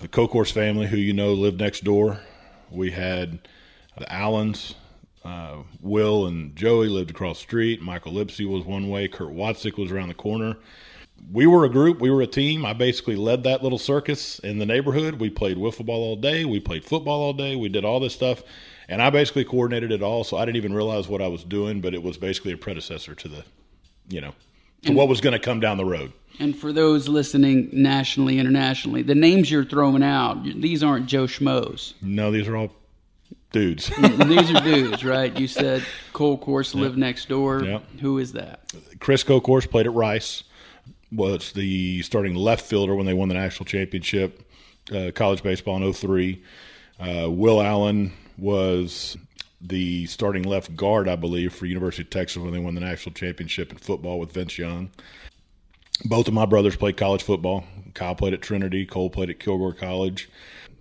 [0.00, 2.20] the Kolkhorst family who you know lived next door,
[2.70, 3.48] we had
[3.96, 4.74] the Allens.
[5.24, 7.80] Uh, Will and Joey lived across the street.
[7.80, 9.08] Michael Lipsy was one way.
[9.08, 10.58] Kurt Watzik was around the corner
[11.32, 12.64] we were a group, we were a team.
[12.66, 15.20] I basically led that little circus in the neighborhood.
[15.20, 18.14] We played wiffle ball all day, we played football all day, we did all this
[18.14, 18.42] stuff,
[18.88, 20.24] and I basically coordinated it all.
[20.24, 23.14] So I didn't even realize what I was doing, but it was basically a predecessor
[23.14, 23.44] to the,
[24.08, 24.34] you know,
[24.84, 26.12] to what was going to come down the road.
[26.40, 31.94] And for those listening nationally, internationally, the names you're throwing out, these aren't Joe Schmoes.
[32.02, 32.72] No, these are all
[33.52, 33.86] dudes.
[34.26, 35.38] these are dudes, right?
[35.38, 37.62] You said Kolkhorst lived next door.
[37.62, 37.84] Yep.
[38.00, 38.72] Who is that?
[38.98, 40.42] Chris Kolkhorst played at Rice,
[41.12, 44.42] was the starting left fielder when they won the national championship,
[44.92, 46.42] uh, college baseball in 03.
[46.98, 49.16] Uh, Will Allen was
[49.66, 53.14] the starting left guard, I believe, for University of Texas when they won the national
[53.14, 54.90] championship in football with Vince Young.
[56.04, 57.64] Both of my brothers played college football.
[57.94, 58.84] Kyle played at Trinity.
[58.84, 60.28] Cole played at Kilgore College.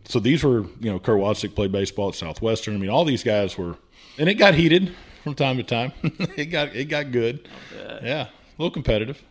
[0.05, 2.75] So these were, you know, Kurt Wozniak played baseball at Southwestern.
[2.75, 3.77] I mean, all these guys were,
[4.17, 4.93] and it got heated
[5.23, 5.93] from time to time.
[6.03, 7.47] it got it got good.
[7.73, 9.23] Yeah, a little competitive,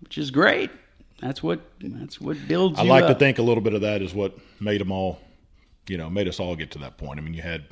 [0.00, 0.70] which is great.
[1.20, 2.78] That's what that's what builds.
[2.78, 3.10] I like up.
[3.10, 5.20] to think a little bit of that is what made them all,
[5.88, 7.18] you know, made us all get to that point.
[7.18, 7.64] I mean, you had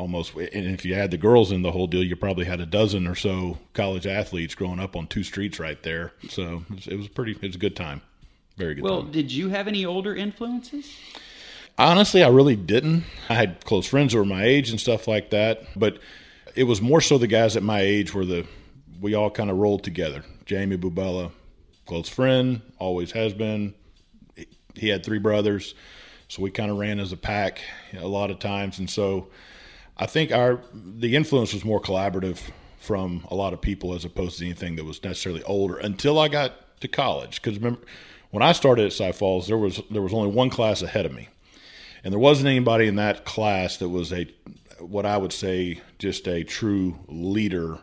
[0.00, 2.66] almost, and if you add the girls in the whole deal, you probably had a
[2.66, 6.12] dozen or so college athletes growing up on two streets right there.
[6.30, 7.32] So it was, pretty.
[7.32, 8.00] It was a good time.
[8.56, 8.82] Very good.
[8.82, 9.12] Well, time.
[9.12, 10.96] did you have any older influences?
[11.76, 13.04] Honestly, I really didn't.
[13.28, 15.98] I had close friends who were my age and stuff like that, but
[16.54, 18.46] it was more so the guys at my age were the
[19.00, 20.24] we all kind of rolled together.
[20.46, 21.30] Jamie Bubella,
[21.86, 23.74] close friend, always has been.
[24.74, 25.74] He had three brothers,
[26.28, 27.60] so we kind of ran as a pack
[27.98, 29.28] a lot of times, and so
[30.00, 32.40] I think our the influence was more collaborative
[32.78, 36.28] from a lot of people as opposed to anything that was necessarily older until I
[36.28, 37.42] got to college.
[37.42, 37.82] Because remember,
[38.30, 41.12] when I started at Cy Falls, there was there was only one class ahead of
[41.12, 41.28] me,
[42.02, 44.26] and there wasn't anybody in that class that was a
[44.78, 47.78] what I would say just a true leader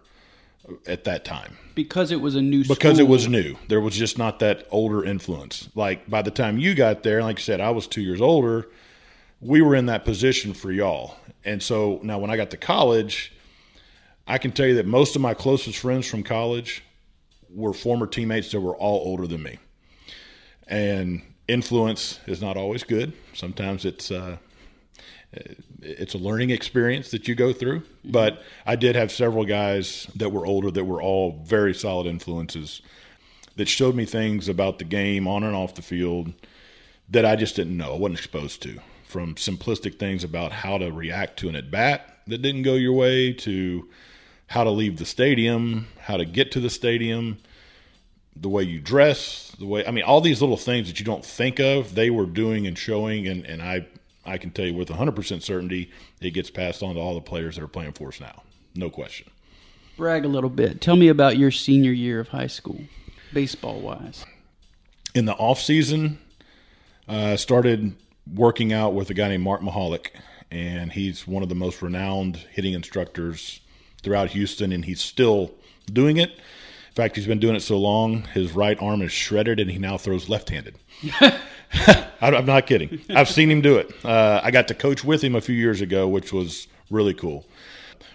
[0.88, 1.56] at that time.
[1.76, 3.06] Because it was a new because school.
[3.06, 3.56] it was new.
[3.68, 5.70] There was just not that older influence.
[5.76, 8.68] Like by the time you got there like i said i was two years older
[9.40, 13.34] we were in that position for y'all and so now when i got to college
[14.28, 16.84] i can tell you that most of my closest friends from college
[17.50, 19.58] were former teammates that were all older than me
[20.68, 24.38] and influence is not always good sometimes it's uh,
[25.82, 27.84] it's a learning experience that you go through.
[28.04, 32.82] But I did have several guys that were older that were all very solid influences
[33.56, 36.34] that showed me things about the game on and off the field
[37.10, 37.96] that I just didn't know.
[37.96, 38.80] I wasn't exposed to.
[39.08, 42.94] From simplistic things about how to react to an at bat that didn't go your
[42.94, 43.88] way to
[44.48, 47.38] how to leave the stadium, how to get to the stadium,
[48.36, 51.26] the way you dress, the way I mean, all these little things that you don't
[51.26, 53.88] think of, they were doing and showing, and, and I
[54.26, 55.90] I can tell you with 100% certainty
[56.20, 58.44] it gets passed on to all the players that are playing for us now.
[58.76, 59.30] No question.
[59.96, 60.82] Brag a little bit.
[60.82, 62.82] Tell me about your senior year of high school,
[63.34, 64.26] baseball wise.
[65.16, 66.20] In the off season,
[67.08, 67.96] uh, started
[68.34, 70.10] working out with a guy named Mark Mahalik,
[70.52, 73.60] and he's one of the most renowned hitting instructors
[74.02, 75.54] throughout Houston, and he's still
[75.92, 76.32] doing it.
[76.32, 79.78] In fact, he's been doing it so long, his right arm is shredded, and he
[79.78, 80.76] now throws left handed.
[82.22, 83.00] I'm not kidding.
[83.10, 83.94] I've seen him do it.
[84.04, 87.46] Uh, I got to coach with him a few years ago, which was really cool.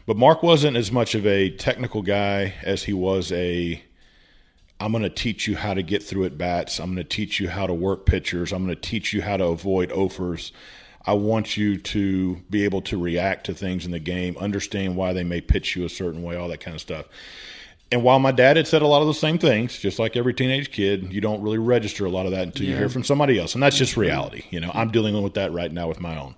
[0.07, 3.83] But Mark wasn't as much of a technical guy as he was a
[4.83, 6.81] I'm going to teach you how to get through at bats.
[6.81, 8.53] I'm going to teach you how to work pitchers.
[8.53, 10.51] I'm going to teach you how to avoid offers.
[11.07, 15.13] I want you to be able to react to things in the game, understand why
[15.13, 17.07] they may pitch you a certain way, all that kind of stuff.
[17.93, 20.35] And while my dad had said a lot of the same things, just like every
[20.35, 22.73] teenage kid, you don't really register a lot of that until yeah.
[22.73, 24.47] you hear from somebody else, and that's just reality.
[24.51, 26.35] You know, I'm dealing with that right now with my own.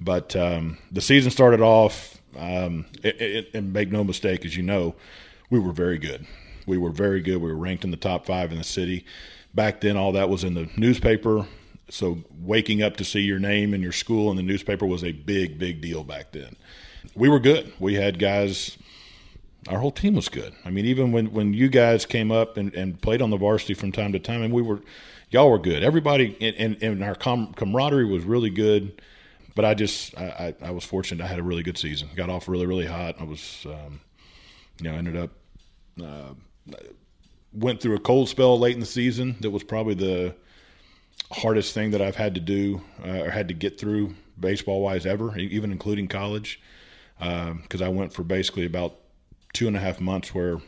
[0.00, 4.64] But um, the season started off, um, it, it, and make no mistake, as you
[4.64, 4.96] know,
[5.50, 6.26] we were very good.
[6.66, 7.38] We were very good.
[7.38, 9.04] We were ranked in the top five in the city.
[9.54, 11.46] Back then, all that was in the newspaper.
[11.88, 15.12] So waking up to see your name and your school in the newspaper was a
[15.12, 16.56] big, big deal back then.
[17.14, 17.72] We were good.
[17.78, 18.76] We had guys
[19.68, 20.54] our whole team was good.
[20.64, 23.74] I mean, even when, when you guys came up and, and played on the varsity
[23.74, 24.80] from time to time, and we were,
[25.30, 25.82] y'all were good.
[25.82, 29.00] Everybody and, and, our com- camaraderie was really good.
[29.54, 31.24] But I just, I, I, I, was fortunate.
[31.24, 32.10] I had a really good season.
[32.14, 33.16] Got off really, really hot.
[33.18, 34.00] I was, um,
[34.78, 35.30] you know, ended up,
[35.98, 36.34] uh,
[37.52, 39.36] went through a cold spell late in the season.
[39.40, 40.34] That was probably the
[41.32, 45.06] hardest thing that I've had to do uh, or had to get through baseball wise
[45.06, 46.60] ever, even including college.
[47.18, 48.96] Because um, I went for basically about
[49.54, 50.58] two and a half months where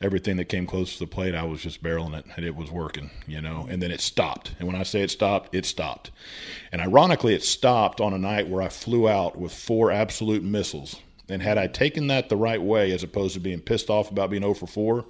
[0.00, 2.70] everything that came close to the plate, I was just barreling it and it was
[2.70, 4.54] working, you know, and then it stopped.
[4.58, 6.10] And when I say it stopped, it stopped.
[6.72, 10.96] And ironically, it stopped on a night where I flew out with four absolute missiles.
[11.28, 14.30] And had I taken that the right way, as opposed to being pissed off about
[14.30, 15.04] being 0 for 4,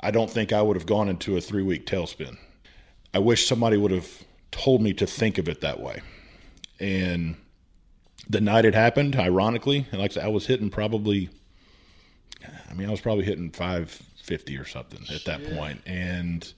[0.00, 2.38] I don't think I would have gone into a three week tailspin.
[3.12, 6.00] I wish somebody would have told me to think of it that way.
[6.78, 7.36] And
[8.28, 11.30] the night it happened, ironically, and like I said, I was hitting probably
[12.70, 15.82] I mean, I was probably hitting 550 or something at that point.
[15.86, 16.52] And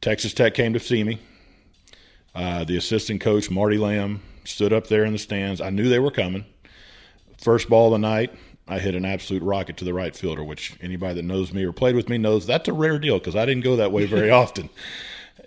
[0.00, 1.18] Texas Tech came to see me.
[2.34, 5.60] Uh, the assistant coach, Marty Lamb, stood up there in the stands.
[5.60, 6.44] I knew they were coming.
[7.46, 8.34] First ball of the night,
[8.66, 11.72] I hit an absolute rocket to the right fielder, which anybody that knows me or
[11.72, 14.32] played with me knows that's a rare deal because I didn't go that way very
[14.32, 14.68] often.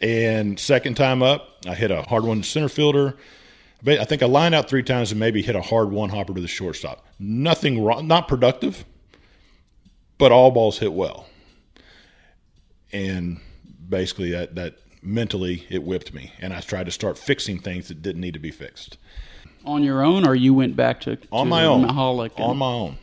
[0.01, 3.17] And second time up, I hit a hard one to center fielder.
[3.85, 6.39] I think I lined out three times and maybe hit a hard one hopper to
[6.39, 7.05] the shortstop.
[7.19, 8.85] Nothing wrong, not productive,
[10.17, 11.27] but all balls hit well.
[12.93, 13.41] And
[13.89, 18.01] basically, that, that mentally it whipped me, and I tried to start fixing things that
[18.01, 18.97] didn't need to be fixed.
[19.65, 22.57] On your own, or you went back to, to on my own, Mahalik and- on
[22.57, 22.97] my own.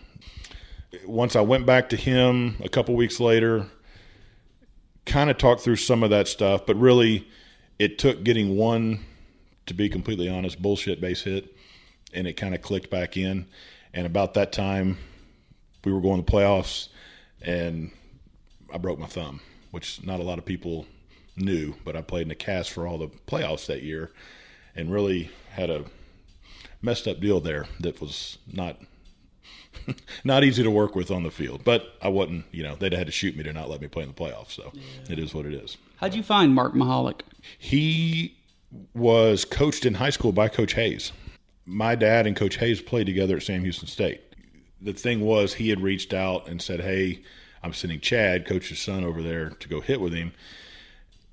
[1.05, 3.67] Once I went back to him a couple weeks later,
[5.05, 7.29] kind of talked through some of that stuff, but really,
[7.79, 9.05] it took getting one,
[9.67, 11.55] to be completely honest, bullshit base hit,
[12.15, 13.47] and it kind of clicked back in.
[13.93, 14.99] And about that time,
[15.85, 16.89] we were going to playoffs,
[17.43, 17.91] and
[18.73, 19.41] I broke my thumb,
[19.71, 20.87] which not a lot of people
[21.37, 24.11] knew, but I played in the cast for all the playoffs that year,
[24.75, 25.85] and really had a
[26.83, 28.79] messed up deal there that was not
[30.25, 31.63] not easy to work with on the field.
[31.65, 34.03] But I wasn't, you know, they'd had to shoot me to not let me play
[34.03, 34.53] in the playoffs.
[34.53, 34.83] So yeah.
[35.13, 35.77] it is what it is.
[35.97, 37.21] How'd you find Mark Mahalik?
[37.59, 38.37] He
[38.95, 41.13] was coached in high school by Coach Hayes.
[41.65, 44.23] My dad and Coach Hayes played together at Sam Houston State.
[44.81, 47.23] The thing was, he had reached out and said, Hey,
[47.63, 50.33] I'm sending Chad, coach's son, over there to go hit with him.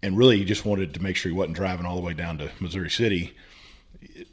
[0.01, 2.37] And really, he just wanted to make sure he wasn't driving all the way down
[2.39, 3.33] to Missouri City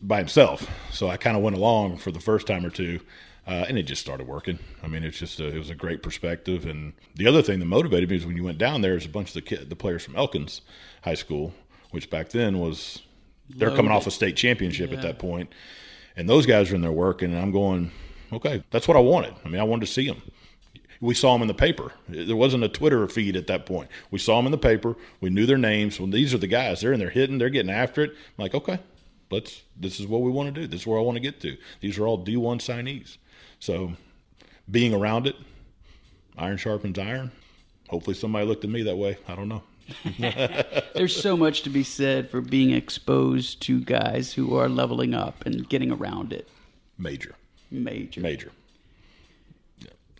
[0.03, 0.69] by himself.
[0.91, 3.01] So I kind of went along for the first time or two
[3.47, 4.59] uh, and it just started working.
[4.81, 6.67] I mean, it's just a, it was a great perspective.
[6.67, 9.09] And the other thing that motivated me is when you went down there, is a
[9.09, 10.61] bunch of the kid, the players from Elkins
[11.03, 11.53] High School,
[11.91, 13.03] which back then was
[13.49, 13.77] they're Loaded.
[13.77, 14.97] coming off a state championship yeah.
[14.97, 15.53] at that point,
[16.17, 17.91] and those guys are in there working, and I'm going,
[18.33, 19.35] okay, that's what I wanted.
[19.45, 20.23] I mean, I wanted to see them.
[21.01, 21.93] We saw them in the paper.
[22.09, 23.89] There wasn't a Twitter feed at that point.
[24.11, 24.97] We saw them in the paper.
[25.21, 25.99] We knew their names.
[25.99, 26.83] Well, these are the guys.
[26.83, 27.39] They're in there hitting.
[27.39, 28.11] They're getting after it.
[28.11, 28.79] I'm like, okay,
[29.31, 29.63] let's.
[29.77, 30.67] This is what we want to do.
[30.67, 31.57] This is where I want to get to.
[31.81, 33.17] These are all D1 signees.
[33.59, 33.93] So
[34.71, 35.37] being around it,
[36.37, 37.33] iron sharpens iron.
[37.89, 39.19] Hopefully somebody looked at me that way.
[39.27, 39.63] I don't know.
[40.95, 45.45] There's so much to be said for being exposed to guys who are leveling up
[45.45, 46.49] and getting around it.
[46.97, 47.35] Major.
[47.71, 48.21] Major.
[48.21, 48.53] Major.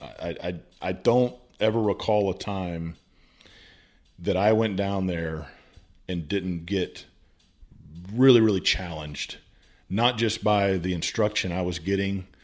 [0.01, 2.97] I, I, I don't ever recall a time
[4.19, 5.49] that I went down there
[6.09, 7.05] and didn't get
[8.13, 9.39] really, really challenged,
[9.89, 12.27] not just by the instruction I was getting–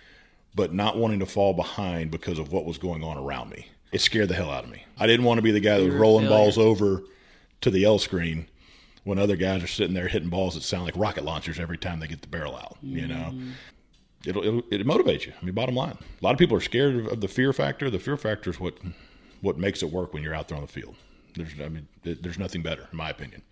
[0.56, 3.68] but not wanting to fall behind because of what was going on around me.
[3.92, 4.84] It scared the hell out of me.
[4.98, 7.04] I didn't want to be the guy that was rolling balls over
[7.60, 8.48] to the L screen
[9.04, 12.00] when other guys are sitting there hitting balls that sound like rocket launchers every time
[12.00, 12.78] they get the barrel out.
[12.82, 12.96] Mm-hmm.
[12.96, 13.34] You know,
[14.24, 15.34] it'll, it'll it motivates you.
[15.40, 17.90] I mean, bottom line, a lot of people are scared of, of, the fear factor.
[17.90, 18.78] The fear factor is what
[19.42, 20.96] what makes it work when you're out there on the field.
[21.34, 23.42] There's, I mean, there's nothing better, in my opinion.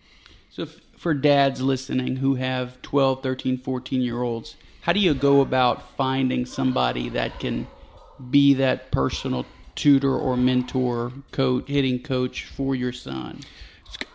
[0.55, 5.41] So, for dads listening who have 12, 13, 14 year olds, how do you go
[5.41, 7.67] about finding somebody that can
[8.29, 13.41] be that personal tutor or mentor, coach, hitting coach for your son?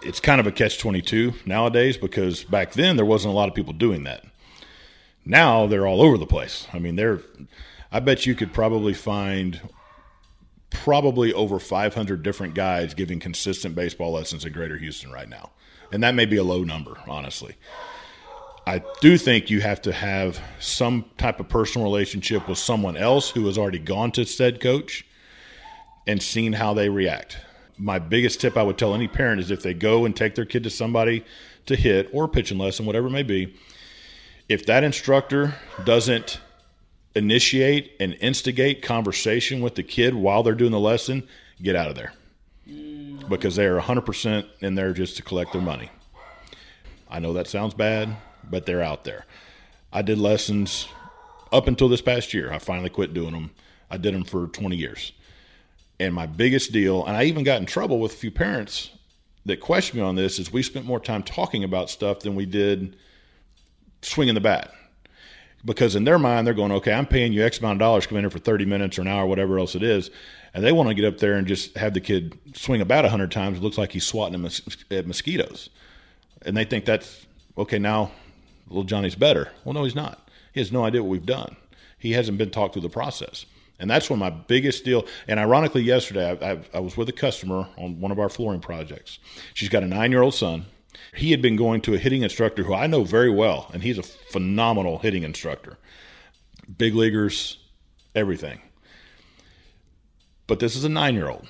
[0.01, 3.55] It's kind of a catch 22 nowadays because back then there wasn't a lot of
[3.55, 4.25] people doing that.
[5.27, 6.67] Now they're all over the place.
[6.73, 7.21] I mean, they're,
[7.93, 9.61] I bet you could probably find
[10.71, 15.51] probably over 500 different guys giving consistent baseball lessons in Greater Houston right now.
[15.93, 17.57] And that may be a low number, honestly.
[18.67, 23.31] I do think you have to have some type of personal relationship with someone else
[23.31, 25.05] who has already gone to said coach
[26.07, 27.39] and seen how they react.
[27.79, 30.45] My biggest tip I would tell any parent is if they go and take their
[30.45, 31.25] kid to somebody
[31.67, 33.57] to hit or pitching lesson, whatever it may be,
[34.49, 36.41] if that instructor doesn't
[37.15, 41.27] initiate and instigate conversation with the kid while they're doing the lesson,
[41.63, 42.13] get out of there
[43.31, 45.91] because they are 100% in there just to collect their money.
[47.09, 48.17] I know that sounds bad
[48.51, 49.27] but they're out there.
[49.93, 50.89] I did lessons
[51.53, 52.53] up until this past year.
[52.53, 53.51] I finally quit doing them.
[53.91, 55.13] I did them for 20 years.
[55.99, 58.91] And my biggest deal, and I even got in trouble with a few parents
[59.47, 62.47] that questioned me on this, is we spent more time talking about stuff than we
[62.47, 62.97] did
[64.03, 64.73] swinging the bat.
[65.65, 68.17] Because in their mind, they're going, okay, I'm paying you X amount of dollars, come
[68.17, 70.11] in here for 30 minutes or an hour, whatever else it is.
[70.55, 73.31] And they want to get up there and just have the kid swing about 100
[73.31, 73.59] times.
[73.59, 74.43] It looks like he's swatting
[74.91, 75.69] at mosquitoes.
[76.43, 77.27] And they think that's,
[77.59, 78.11] okay, now
[78.69, 79.51] little Johnny's better.
[79.65, 80.29] Well, no, he's not.
[80.53, 81.57] He has no idea what we've done.
[81.99, 83.45] He hasn't been talked through the process.
[83.79, 85.07] And that's one of my biggest deal.
[85.27, 88.61] And ironically, yesterday I, I, I was with a customer on one of our flooring
[88.61, 89.19] projects.
[89.55, 90.67] She's got a nine year old son.
[91.15, 93.99] He had been going to a hitting instructor who I know very well, and he's
[93.99, 95.79] a phenomenal hitting instructor.
[96.79, 97.59] Big leaguers,
[98.15, 98.61] everything.
[100.47, 101.47] But this is a nine year old.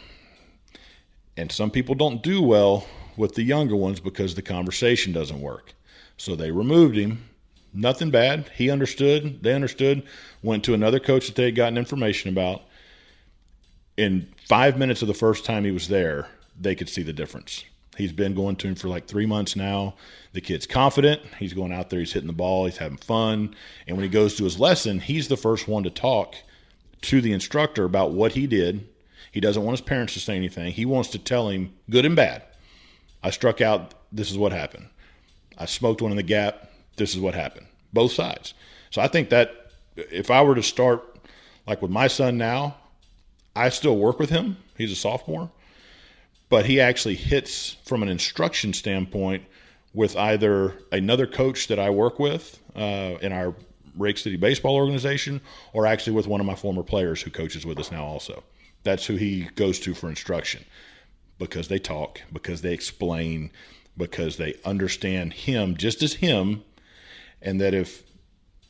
[1.37, 2.87] And some people don't do well
[3.17, 5.75] with the younger ones because the conversation doesn't work.
[6.17, 7.25] So they removed him.
[7.73, 8.51] Nothing bad.
[8.57, 9.43] He understood.
[9.43, 10.03] They understood.
[10.43, 12.63] Went to another coach that they had gotten information about.
[13.97, 16.29] In five minutes of the first time he was there,
[16.59, 17.65] they could see the difference.
[18.01, 19.95] He's been going to him for like three months now.
[20.33, 21.23] The kid's confident.
[21.39, 22.01] He's going out there.
[22.01, 22.65] He's hitting the ball.
[22.65, 23.55] He's having fun.
[23.87, 26.35] And when he goes to his lesson, he's the first one to talk
[27.03, 28.89] to the instructor about what he did.
[29.33, 30.73] He doesn't want his parents to say anything.
[30.73, 32.43] He wants to tell him, good and bad.
[33.23, 33.95] I struck out.
[34.11, 34.89] This is what happened.
[35.57, 36.71] I smoked one in the gap.
[36.97, 37.67] This is what happened.
[37.93, 38.55] Both sides.
[38.91, 41.19] So I think that if I were to start
[41.67, 42.77] like with my son now,
[43.55, 44.57] I still work with him.
[44.77, 45.51] He's a sophomore,
[46.51, 49.45] but he actually hits from an instruction standpoint
[49.95, 53.55] with either another coach that I work with uh, in our
[53.97, 55.41] Rake City baseball organization,
[55.73, 58.05] or actually with one of my former players who coaches with us now.
[58.05, 58.43] Also,
[58.83, 60.65] that's who he goes to for instruction
[61.39, 63.51] because they talk, because they explain,
[63.97, 66.63] because they understand him just as him,
[67.41, 68.05] and that if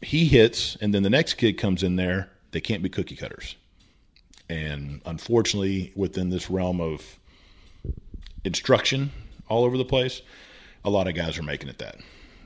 [0.00, 3.56] he hits and then the next kid comes in there, they can't be cookie cutters.
[4.48, 7.19] And unfortunately, within this realm of
[8.44, 9.10] instruction
[9.48, 10.22] all over the place,
[10.84, 11.96] a lot of guys are making it that,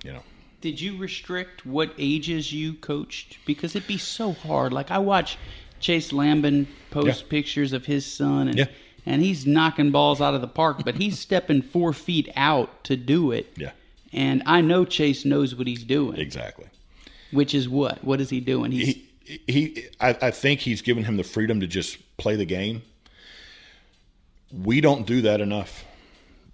[0.04, 0.22] you know.
[0.60, 3.38] Did you restrict what ages you coached?
[3.44, 4.72] Because it'd be so hard.
[4.72, 5.36] Like I watch
[5.78, 7.28] Chase Lambin post Yeah.
[7.28, 8.66] pictures of his son, and Yeah.
[9.04, 12.96] and he's knocking balls out of the park, but he's stepping four feet out to
[12.96, 13.52] do it.
[13.58, 13.72] Yeah,
[14.12, 16.66] And I know Chase knows what he's doing, exactly.
[17.30, 18.02] which is what?
[18.02, 18.72] What is he doing?
[18.72, 22.44] He's He, he, I, I think he's given him the freedom to just play the
[22.46, 22.82] game.
[24.62, 25.84] We don't do that enough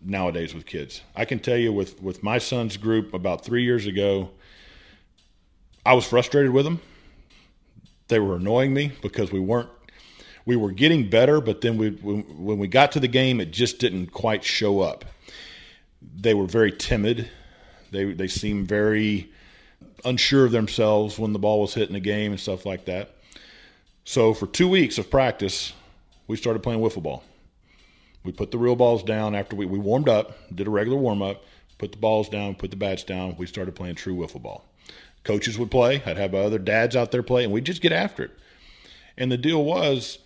[0.01, 1.03] nowadays with kids.
[1.15, 4.31] I can tell you with with my son's group about three years ago,
[5.85, 6.81] I was frustrated with them.
[8.09, 9.69] They were annoying me because we weren't
[10.47, 13.79] we were getting better, but then we when, we got to the game, it just
[13.79, 15.05] didn't quite show up.
[16.03, 17.29] They were very timid.
[17.91, 19.31] They they seemed very
[20.05, 23.17] unsure of themselves when the ball was hitting the game and stuff like that.
[24.05, 25.75] So for two weeks of practice,
[26.27, 27.23] we started playing wiffle ball.
[28.23, 31.23] We put the real balls down after we, we warmed up, did a regular warm
[31.23, 31.45] up,
[31.79, 33.37] put the balls down, put the bats down.
[33.39, 34.65] We started playing true wiffle ball.
[35.25, 36.03] Coaches would play.
[36.05, 38.31] I'd have other dads out there play, and we'd just get after it.
[39.17, 40.19] And the deal was,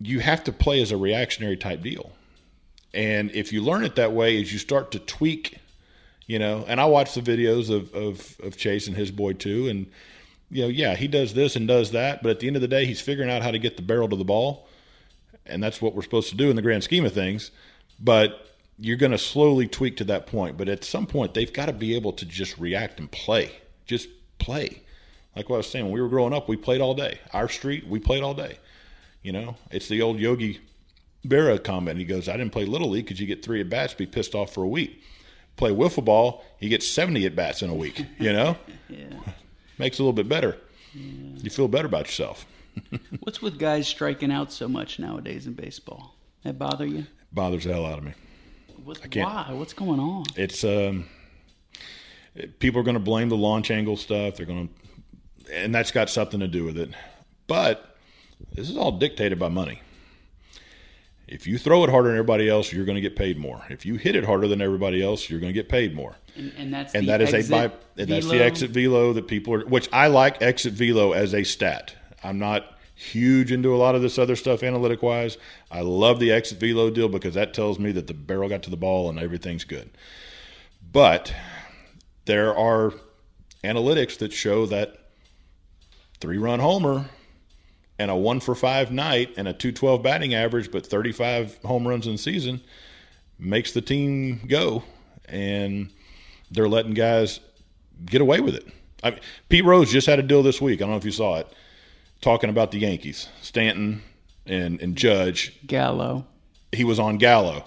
[0.00, 2.12] you have to play as a reactionary type deal.
[2.94, 5.58] And if you learn it that way, as you start to tweak,
[6.26, 9.68] you know, and I watch the videos of, of, of Chase and his boy too.
[9.68, 9.86] And,
[10.50, 12.22] you know, yeah, he does this and does that.
[12.22, 14.08] But at the end of the day, he's figuring out how to get the barrel
[14.08, 14.68] to the ball.
[15.46, 17.50] And that's what we're supposed to do in the grand scheme of things.
[17.98, 18.46] But
[18.78, 20.56] you're going to slowly tweak to that point.
[20.56, 23.52] But at some point, they've got to be able to just react and play.
[23.86, 24.82] Just play.
[25.36, 27.18] Like what I was saying, when we were growing up, we played all day.
[27.32, 28.58] Our street, we played all day.
[29.22, 30.60] You know, it's the old Yogi
[31.26, 31.98] Berra comment.
[31.98, 34.34] He goes, I didn't play Little League because you get three at bats, be pissed
[34.34, 35.00] off for a week.
[35.56, 38.56] Play wiffle ball, you get 70 at bats in a week, you know?
[38.88, 39.06] yeah.
[39.78, 40.58] Makes it a little bit better.
[40.94, 42.46] You feel better about yourself.
[43.20, 46.14] What's with guys striking out so much nowadays in baseball?
[46.44, 47.00] That bother you?
[47.00, 48.12] It bothers the hell out of me.
[48.84, 49.52] What, can't- why?
[49.52, 50.24] What's going on?
[50.36, 51.06] It's um,
[52.58, 54.36] people are going to blame the launch angle stuff.
[54.36, 56.90] They're going to, and that's got something to do with it.
[57.46, 57.96] But
[58.52, 59.82] this is all dictated by money.
[61.28, 63.62] If you throw it harder than everybody else, you're going to get paid more.
[63.70, 66.16] If you hit it harder than everybody else, you're going to get paid more.
[66.36, 69.54] And, and that's and that is a by, and that's the exit velo that people
[69.54, 71.94] are which I like exit velo as a stat.
[72.22, 75.38] I'm not huge into a lot of this other stuff analytic wise.
[75.70, 78.70] I love the exit velo deal because that tells me that the barrel got to
[78.70, 79.90] the ball and everything's good.
[80.92, 81.34] But
[82.26, 82.92] there are
[83.64, 84.96] analytics that show that
[86.20, 87.06] three run homer
[87.98, 92.06] and a one for five night and a 212 batting average, but 35 home runs
[92.06, 92.60] in season
[93.38, 94.84] makes the team go.
[95.26, 95.90] And
[96.50, 97.40] they're letting guys
[98.04, 98.66] get away with it.
[99.02, 100.80] I mean, Pete Rose just had a deal this week.
[100.80, 101.48] I don't know if you saw it,
[102.22, 104.02] talking about the Yankees, Stanton
[104.46, 105.58] and, and Judge.
[105.66, 106.24] Gallo.
[106.70, 107.66] He was on Gallo.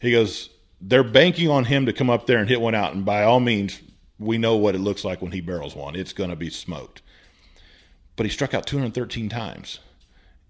[0.00, 2.94] He goes, they're banking on him to come up there and hit one out.
[2.94, 3.80] And by all means,
[4.18, 5.96] we know what it looks like when he barrels one.
[5.96, 7.02] It's going to be smoked.
[8.14, 9.80] But he struck out 213 times.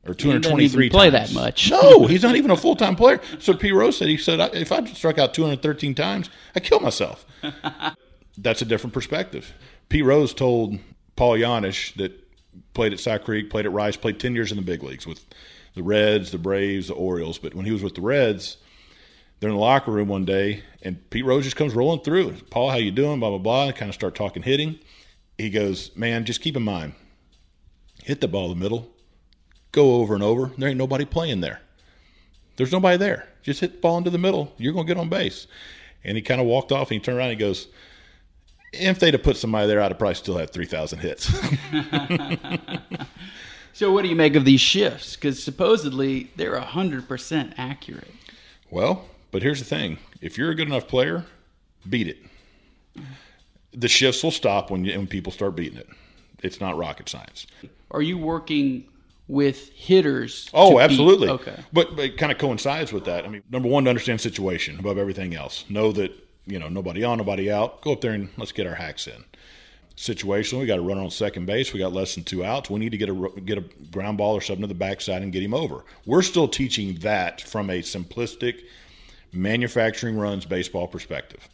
[0.05, 1.33] Or doesn't 223 play times.
[1.33, 1.71] that much.
[1.71, 3.21] No, he's not even a full time player.
[3.39, 3.73] So P.
[3.73, 7.25] Rose said, he said, if I struck out 213 times, I kill myself.
[8.39, 9.55] That's a different perspective.
[9.89, 10.03] P.
[10.03, 10.79] Rose told
[11.17, 12.26] Paul Janish that
[12.77, 15.25] played at Cy Creek, played at Rice, played 10 years in the big leagues with
[15.75, 17.39] the Reds, the Braves, the Orioles.
[17.39, 18.59] But when he was with the Reds,
[19.41, 22.35] they're in the locker room one day, and Pete Rose just comes rolling through.
[22.51, 23.19] Paul, how you doing?
[23.19, 23.67] Blah, blah, blah.
[23.67, 24.79] And kind of start talking hitting.
[25.37, 26.95] He goes, man, just keep in mind,
[28.05, 28.91] hit the ball in the middle,
[29.73, 30.53] go over and over.
[30.57, 31.61] There ain't nobody playing there.
[32.57, 33.29] There's nobody there.
[33.43, 34.55] Just hit the ball into the middle.
[34.57, 35.47] You're going to get on base.
[36.05, 37.69] And he kind of walked off and he turned around and he goes,
[38.81, 41.31] if they'd have put somebody there, I'd have probably still had 3,000 hits.
[43.73, 45.17] So what do you make of these shifts?
[45.17, 48.11] Because supposedly they're hundred percent accurate.
[48.71, 51.27] well, But here's the thing: if you're a good enough player,
[51.87, 52.17] beat it.
[53.75, 55.89] The shifts will stop when you, when people start beating it.
[56.43, 57.47] It's not rocket science.
[57.91, 58.87] Are you working
[59.29, 60.49] with hitters?
[60.55, 61.29] Oh, to beat- absolutely.
[61.29, 61.63] Okay.
[61.71, 63.27] But, but it kind of coincides with that.
[63.27, 65.67] I mean, number one, to understand situation above everything else.
[65.69, 66.13] Know that
[66.47, 67.83] you know nobody on, nobody out.
[67.83, 69.25] Go up there and let's get our hacks in.
[69.97, 71.73] Situation: We got a runner on second base.
[71.73, 72.71] We got less than two outs.
[72.71, 75.33] We need to get a get a ground ball or something to the backside and
[75.33, 75.85] get him over.
[76.05, 78.61] We're still teaching that from a simplistic
[79.33, 81.49] manufacturing runs baseball perspective.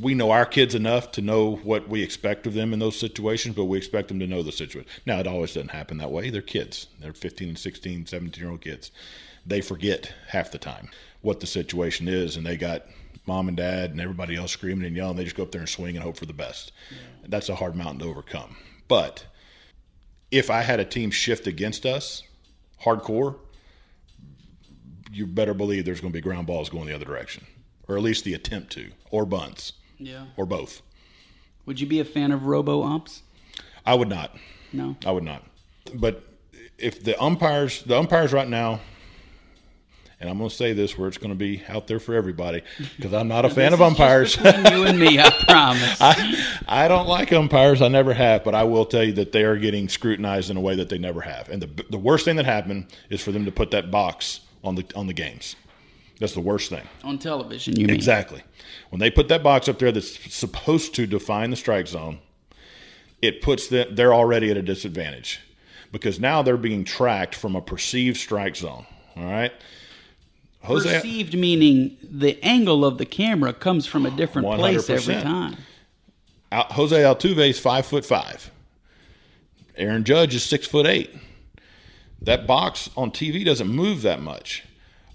[0.00, 3.56] We know our kids enough to know what we expect of them in those situations,
[3.56, 4.88] but we expect them to know the situation.
[5.06, 6.30] Now, it always doesn't happen that way.
[6.30, 6.86] They're kids.
[7.00, 8.92] They're 15 and 16, 17 year old kids.
[9.44, 12.84] They forget half the time what the situation is, and they got
[13.28, 15.16] mom and dad and everybody else screaming and yelling.
[15.16, 16.72] They just go up there and swing and hope for the best.
[17.28, 18.56] That's a hard mountain to overcome.
[18.88, 19.26] But
[20.32, 22.22] if I had a team shift against us,
[22.82, 23.36] hardcore,
[25.12, 27.46] you better believe there's going to be ground balls going the other direction,
[27.86, 30.26] or at least the attempt to, or bunts, Yeah.
[30.36, 30.82] or both.
[31.66, 33.22] Would you be a fan of robo umps?
[33.84, 34.34] I would not.
[34.72, 34.96] No.
[35.04, 35.44] I would not.
[35.94, 36.22] But
[36.78, 38.80] if the umpires, the umpires right now,
[40.20, 42.62] and I'm going to say this where it's going to be out there for everybody
[42.96, 44.72] because I'm not a fan of This is just umpires.
[44.72, 45.96] you and me, I promise.
[46.00, 47.80] I, I don't like umpires.
[47.82, 50.60] I never have, but I will tell you that they are getting scrutinized in a
[50.60, 51.48] way that they never have.
[51.48, 54.74] And the the worst thing that happened is for them to put that box on
[54.74, 55.56] the on the games.
[56.18, 56.82] That's the worst thing.
[57.04, 57.94] On television, you mean?
[57.94, 58.42] Exactly.
[58.90, 62.18] When they put that box up there that's supposed to define the strike zone,
[63.22, 65.40] it puts them they're already at a disadvantage
[65.92, 68.84] because now they're being tracked from a perceived strike zone.
[69.16, 69.52] All right.
[70.62, 75.56] Jose Perceived meaning the angle of the camera comes from a different place every time.
[76.50, 78.50] Al- Jose Altuve is five foot five.
[79.76, 81.14] Aaron Judge is six foot eight.
[82.20, 84.64] That box on TV doesn't move that much.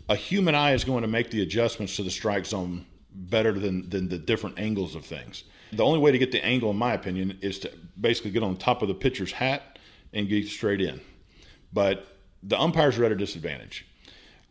[0.07, 3.89] A human eye is going to make the adjustments to the strike zone better than,
[3.89, 5.43] than the different angles of things.
[5.71, 8.57] The only way to get the angle, in my opinion, is to basically get on
[8.57, 9.79] top of the pitcher's hat
[10.13, 11.01] and get straight in.
[11.71, 12.07] But
[12.41, 13.85] the umpires are at a disadvantage.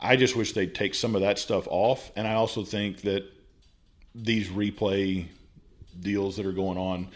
[0.02, 2.10] I just wish they'd take some of that stuff off.
[2.16, 3.24] And I also think that
[4.14, 5.26] these replay
[5.98, 7.08] deals that are going on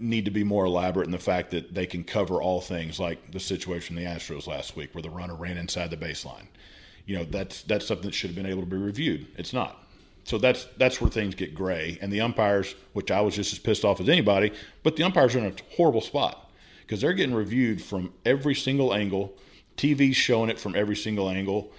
[0.00, 3.30] need to be more elaborate in the fact that they can cover all things like
[3.30, 6.46] the situation in the Astros last week where the runner ran inside the baseline.
[7.06, 9.26] You know, that's that's something that should have been able to be reviewed.
[9.36, 9.78] It's not.
[10.24, 11.98] So that's that's where things get gray.
[12.00, 15.34] And the umpires, which I was just as pissed off as anybody, but the umpires
[15.34, 16.50] are in a horrible spot
[16.82, 19.34] because they're getting reviewed from every single angle.
[19.76, 21.72] TV's showing it from every single angle.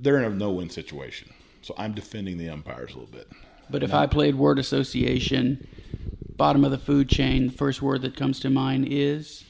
[0.00, 1.32] They're in a no-win situation.
[1.62, 3.28] So I'm defending the umpires a little bit.
[3.70, 5.66] But if I played word association,
[6.36, 9.44] bottom of the food chain, the first word that comes to mind is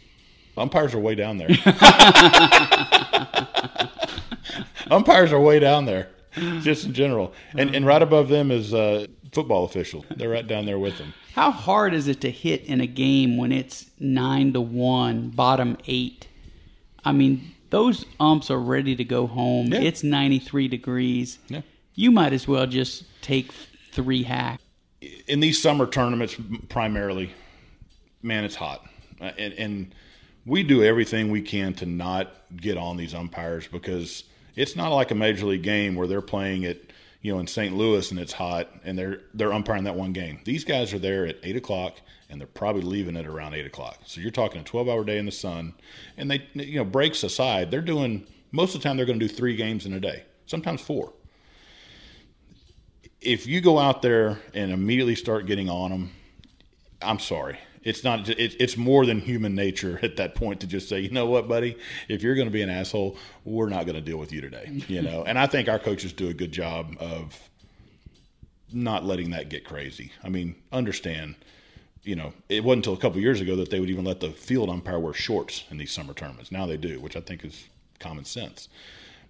[0.56, 1.48] Umpires are way down there.
[4.90, 6.08] Umpires are way down there,
[6.62, 7.32] just in general.
[7.56, 10.04] And and right above them is uh, football official.
[10.16, 11.14] They're right down there with them.
[11.34, 15.76] how hard is it to hit in a game when it's nine to one, bottom
[15.86, 16.26] eight?
[17.04, 19.66] I mean, those umps are ready to go home.
[19.66, 19.80] Yeah.
[19.80, 21.38] It's ninety three degrees.
[21.48, 21.62] Yeah.
[21.94, 23.52] You might as well just take
[23.92, 24.62] three hacks.
[25.26, 26.36] In these summer tournaments,
[26.68, 27.32] primarily,
[28.22, 28.84] man, it's hot,
[29.20, 29.94] Uh, and and
[30.46, 34.24] we do everything we can to not get on these umpires because
[34.56, 36.87] it's not like a major league game where they're playing it,
[37.28, 37.76] you know, in St.
[37.76, 40.40] Louis and it's hot and they're they're umpiring that one game.
[40.44, 42.00] These guys are there at eight o'clock
[42.30, 43.98] and they're probably leaving at around eight o'clock.
[44.06, 45.74] So you're talking a twelve hour day in the sun,
[46.16, 49.28] and they you know breaks aside, they're doing most of the time they're going to
[49.28, 51.12] do three games in a day, sometimes four
[53.20, 56.10] if you go out there and immediately start getting on them,
[57.02, 57.58] I'm sorry.
[57.88, 58.28] It's not.
[58.28, 61.48] It, it's more than human nature at that point to just say, you know what,
[61.48, 61.76] buddy,
[62.08, 64.82] if you're going to be an asshole, we're not going to deal with you today.
[64.88, 67.48] You know, and I think our coaches do a good job of
[68.72, 70.12] not letting that get crazy.
[70.22, 71.36] I mean, understand.
[72.02, 74.30] You know, it wasn't until a couple years ago that they would even let the
[74.30, 76.52] field umpire wear shorts in these summer tournaments.
[76.52, 77.68] Now they do, which I think is
[77.98, 78.68] common sense.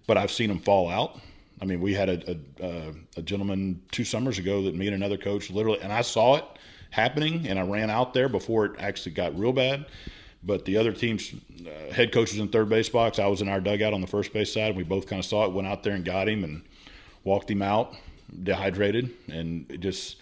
[0.05, 1.19] But I've seen them fall out.
[1.61, 4.95] I mean, we had a, a, uh, a gentleman two summers ago that me and
[4.95, 6.45] another coach literally, and I saw it
[6.89, 9.85] happening, and I ran out there before it actually got real bad.
[10.43, 13.19] But the other team's uh, head coach was in third base box.
[13.19, 14.69] I was in our dugout on the first base side.
[14.69, 16.61] And we both kind of saw it, went out there and got him and
[17.25, 17.93] walked him out,
[18.43, 20.17] dehydrated, and it just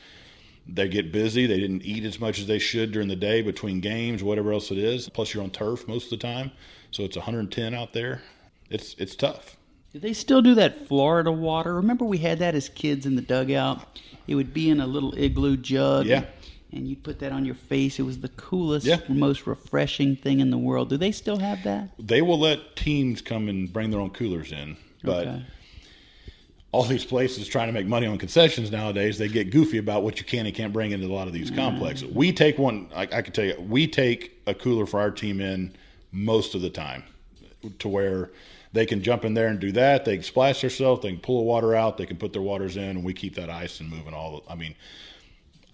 [0.67, 1.45] they get busy.
[1.45, 4.71] They didn't eat as much as they should during the day between games, whatever else
[4.71, 5.07] it is.
[5.09, 6.51] Plus, you're on turf most of the time,
[6.91, 8.21] so it's 110 out there.
[8.69, 9.55] It's it's tough.
[9.93, 11.75] Do they still do that Florida water?
[11.75, 13.99] Remember we had that as kids in the dugout?
[14.27, 16.05] It would be in a little igloo jug.
[16.05, 16.25] Yeah.
[16.71, 17.97] And you'd put that on your face.
[17.97, 18.99] It was the coolest, Yeah.
[19.07, 20.89] most refreshing thing in the world.
[20.89, 21.91] Do they still have that?
[21.97, 25.41] They will let teams come and bring their own coolers in, but Okay.
[26.73, 30.19] all these places trying to make money on concessions nowadays, they get goofy about what
[30.19, 32.11] you can and can't bring into a lot of these complexes.
[32.13, 35.39] We take one, I, I can tell you, we take a cooler for our team
[35.39, 35.73] in
[36.11, 37.03] most of the time
[37.79, 38.29] to where
[38.73, 40.03] they can jump in there and do that.
[40.03, 42.75] They can splash themselves, they can pull the water out, they can put their waters
[42.75, 44.43] in, and we keep that ice and moving all.
[44.49, 44.75] I mean,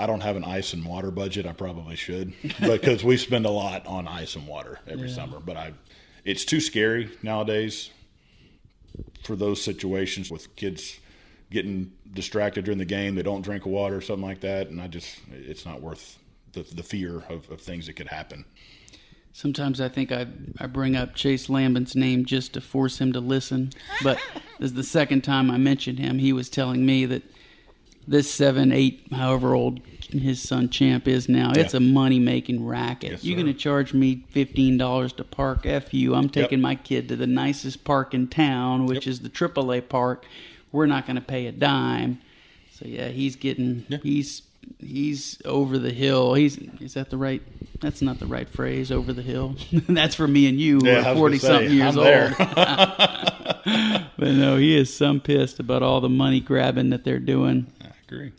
[0.04, 1.46] I don't have an ice and water budget.
[1.46, 5.16] I probably should because we spend a lot on ice and water every yeah.
[5.16, 5.40] summer.
[5.40, 5.74] But I,
[6.26, 7.90] it's too scary nowadays
[9.24, 11.00] for those situations with kids
[11.50, 13.16] getting distracted during the game.
[13.16, 16.20] They don't drink water, or something like that, and I just it's not worth
[16.52, 18.44] the the fear of, of things that could happen.
[19.32, 20.28] Sometimes I think I
[20.60, 23.72] I bring up Chase Lambin's name just to force him to listen,
[24.04, 24.20] but
[24.60, 26.20] this is the second time I mentioned him.
[26.20, 27.24] He was telling me that
[28.08, 29.80] this seven, eight, however old
[30.22, 31.62] his son Champ is now, yeah.
[31.62, 33.12] it's a money making racket.
[33.12, 35.66] Yes, You're going to charge me fifteen dollars to park.
[35.66, 36.16] F you.
[36.16, 36.64] I'm taking yep.
[36.64, 39.12] my kid to the nicest park in town, which yep.
[39.12, 40.26] is the AAA park.
[40.72, 42.20] We're not going to pay a dime.
[42.72, 44.00] So yeah, he's getting yeah.
[44.02, 44.42] he's
[44.80, 46.34] he's over the hill.
[46.34, 47.42] He's is that the right?
[47.80, 48.92] That's not the right phrase.
[48.92, 49.56] Over the hill.
[49.72, 52.36] that's for me and you, yeah, forty something years old.
[52.38, 57.92] but no, he is some pissed about all the money grabbing that they're doing I
[58.08, 58.32] agree.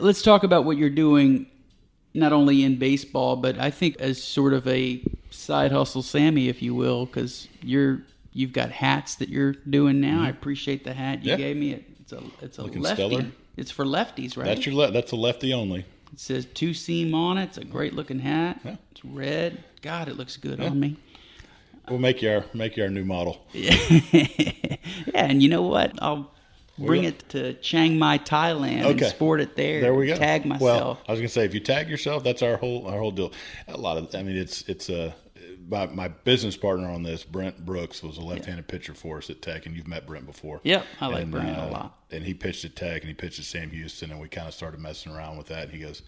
[0.00, 1.46] Let's talk about what you're doing,
[2.14, 6.62] not only in baseball, but I think as sort of a side hustle, Sammy, if
[6.62, 10.16] you will, because you're you've got hats that you're doing now.
[10.16, 10.24] Mm-hmm.
[10.24, 11.36] I appreciate the hat you yeah.
[11.36, 11.84] gave me.
[12.00, 13.06] It's a it's a Looking lefty.
[13.06, 13.26] Stellar.
[13.56, 14.46] It's for lefties, right?
[14.46, 15.84] That's your le- that's a lefty only.
[16.12, 17.44] It says two seam on it.
[17.44, 18.60] It's a great looking hat.
[18.64, 18.76] Yeah.
[18.90, 19.62] It's red.
[19.82, 20.66] God, it looks good yeah.
[20.66, 20.96] on me.
[21.88, 23.44] We'll make you our make you our new model.
[23.52, 23.74] yeah,
[25.14, 25.92] and you know what?
[26.00, 26.30] I'll
[26.86, 28.90] bring it to Chiang Mai, Thailand, okay.
[28.90, 29.80] and sport it there.
[29.80, 30.16] There we go.
[30.16, 30.62] Tag myself.
[30.62, 33.32] Well, I was gonna say if you tag yourself, that's our whole our whole deal.
[33.68, 35.14] A lot of, I mean, it's it's a.
[35.68, 38.72] My, my business partner on this, Brent Brooks, was a left-handed yeah.
[38.72, 40.60] pitcher for us at Tech, and you've met Brent before.
[40.64, 41.98] Yep, I like and, Brent uh, a lot.
[42.10, 44.54] And he pitched at Tech, and he pitched at Sam Houston, and we kind of
[44.54, 45.64] started messing around with that.
[45.64, 46.02] And he goes,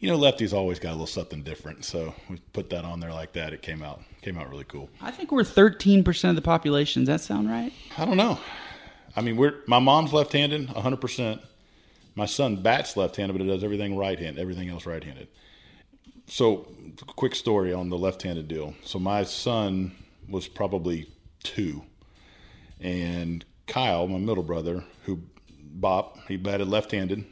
[0.00, 1.84] you know, lefties always got a little something different.
[1.84, 3.52] So we put that on there like that.
[3.52, 4.90] It came out came out really cool.
[5.00, 7.02] I think we're thirteen percent of the population.
[7.02, 7.72] Does that sound right?
[7.96, 8.40] I don't know.
[9.14, 10.96] I mean, we're my mom's left-handed, 100.
[11.00, 11.40] percent
[12.14, 15.28] My son bats left-handed, but he does everything right-handed, everything else right-handed.
[16.26, 16.68] So,
[17.16, 18.74] quick story on the left-handed deal.
[18.84, 19.92] So my son
[20.28, 21.10] was probably
[21.42, 21.82] two,
[22.80, 25.20] and Kyle, my middle brother, who
[25.60, 27.24] Bop, he batted left-handed,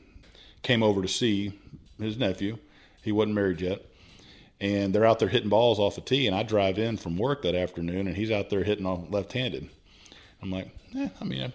[0.63, 1.59] came over to see
[1.99, 2.59] his nephew.
[3.03, 3.85] He wasn't married yet.
[4.61, 7.43] And they're out there hitting balls off a tee, and I drive in from work
[7.43, 9.71] that afternoon, and he's out there hitting on left-handed.
[10.43, 11.53] I'm like, eh, I mean,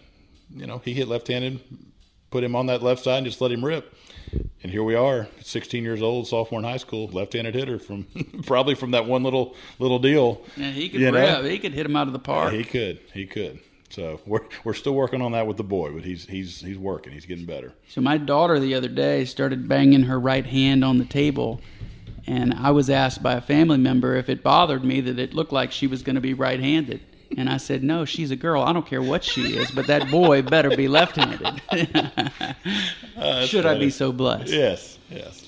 [0.49, 1.59] you know, he hit left-handed,
[2.31, 3.93] put him on that left side and just let him rip.
[4.63, 8.07] And here we are, 16 years old, sophomore in high school, left-handed hitter from
[8.45, 10.41] probably from that one little little deal.
[10.57, 11.45] Yeah, he could rip.
[11.45, 12.51] He could hit him out of the park.
[12.51, 12.99] Yeah, he could.
[13.13, 13.59] He could.
[13.89, 17.13] So we're we're still working on that with the boy, but he's he's he's working.
[17.13, 17.73] He's getting better.
[17.87, 21.61] So my daughter the other day started banging her right hand on the table,
[22.27, 25.53] and I was asked by a family member if it bothered me that it looked
[25.53, 27.01] like she was going to be right-handed.
[27.37, 28.63] And I said, No, she's a girl.
[28.63, 31.61] I don't care what she is, but that boy better be left handed.
[33.17, 33.77] uh, Should funny.
[33.77, 34.51] I be so blessed?
[34.51, 35.45] Yes, yes.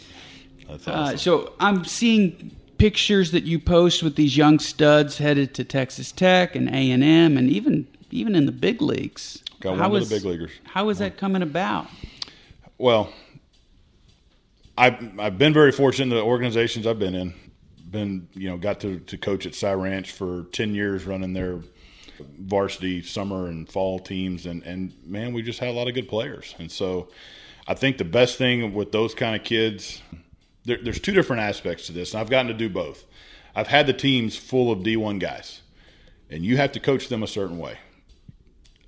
[0.67, 0.93] Uh, awesome.
[0.93, 6.11] Uh, so I'm seeing pictures that you post with these young studs headed to Texas
[6.11, 9.43] Tech and A and M, and even even in the big leagues.
[9.59, 10.51] Got one of the big leaguers.
[10.65, 11.87] How is that coming about?
[12.77, 13.11] Well,
[14.77, 17.33] I've I've been very fortunate in the organizations I've been in
[17.89, 21.59] been you know got to, to coach at Cy Ranch for ten years, running their
[22.19, 26.07] varsity summer and fall teams, and and man, we just had a lot of good
[26.07, 27.09] players, and so
[27.67, 30.01] I think the best thing with those kind of kids,
[30.63, 33.05] there, there's two different aspects to this, and I've gotten to do both.
[33.55, 35.61] I've had the teams full of D1 guys,
[36.29, 37.77] and you have to coach them a certain way,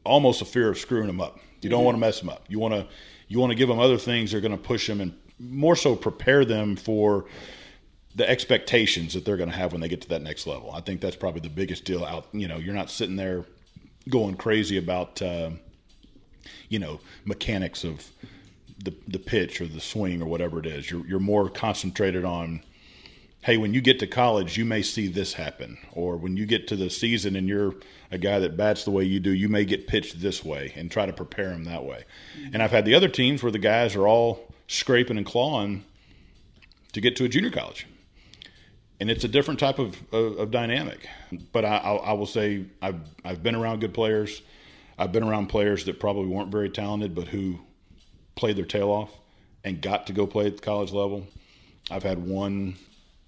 [0.06, 1.40] almost a fear of screwing them up.
[1.62, 1.86] You don't mm-hmm.
[1.86, 2.46] want to mess them up.
[2.48, 2.88] You want to
[3.28, 5.76] you want to give them other things that are going to push them and more
[5.76, 7.26] so prepare them for
[8.20, 10.72] the expectations that they're going to have when they get to that next level.
[10.74, 12.28] I think that's probably the biggest deal out.
[12.34, 13.46] You know, you're not sitting there
[14.10, 15.52] going crazy about, uh,
[16.68, 18.12] you know, mechanics of
[18.84, 20.92] the the pitch or the swing or whatever it is.
[20.92, 22.62] You're you're more concentrated on,
[23.44, 26.68] hey, when you get to college, you may see this happen, or when you get
[26.68, 27.74] to the season and you're
[28.12, 30.92] a guy that bats the way you do, you may get pitched this way, and
[30.92, 32.04] try to prepare him that way.
[32.52, 35.86] And I've had the other teams where the guys are all scraping and clawing
[36.92, 37.86] to get to a junior college
[39.00, 41.08] and it's a different type of, of, of dynamic.
[41.52, 44.42] But I, I, I, will say I've I've been around good players.
[44.98, 47.60] I've been around players that probably weren't very talented, but who
[48.36, 49.12] played their tail off
[49.64, 51.26] and got to go play at the college level.
[51.90, 52.76] I've had one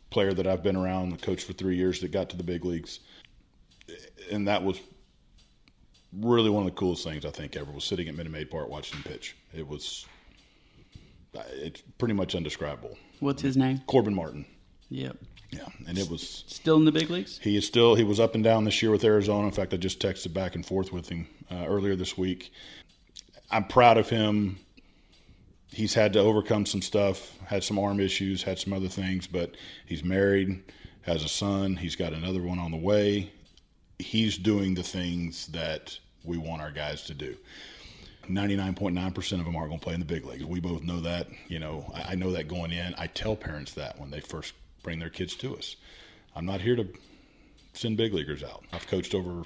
[0.10, 2.66] player that I've been around, the coach for three years, that got to the big
[2.66, 3.00] leagues,
[4.30, 4.80] and that was
[6.14, 8.70] really one of the coolest things I think ever was sitting at Minute Maid Park
[8.70, 9.38] watching him pitch.
[9.54, 10.06] It was
[11.34, 12.98] it's pretty much undescribable.
[13.22, 13.82] What's his name?
[13.88, 14.46] Corbin Martin.
[14.90, 15.18] Yep.
[15.52, 17.38] Yeah, and it was Still in the big leagues?
[17.40, 19.48] he is still he was up and down this year with Arizona.
[19.48, 22.52] In fact, I just texted back and forth with him uh, earlier this week.
[23.50, 24.60] I'm proud of him.
[25.74, 29.56] He's had to overcome some stuff, had some arm issues, had some other things, but
[29.86, 30.64] he's married,
[31.04, 33.32] has a son, he's got another one on the way.
[34.00, 37.36] He's doing the things that we want our guys to do.
[38.30, 40.46] 99.9% of them aren't going to play in the big leagues.
[40.46, 41.28] We both know that.
[41.48, 42.94] You know, I I know that going in.
[42.98, 44.54] I tell parents that when they first
[44.84, 45.76] bring their kids to us.
[46.36, 46.88] I'm not here to
[47.74, 48.64] send big leaguers out.
[48.74, 49.44] I've coached over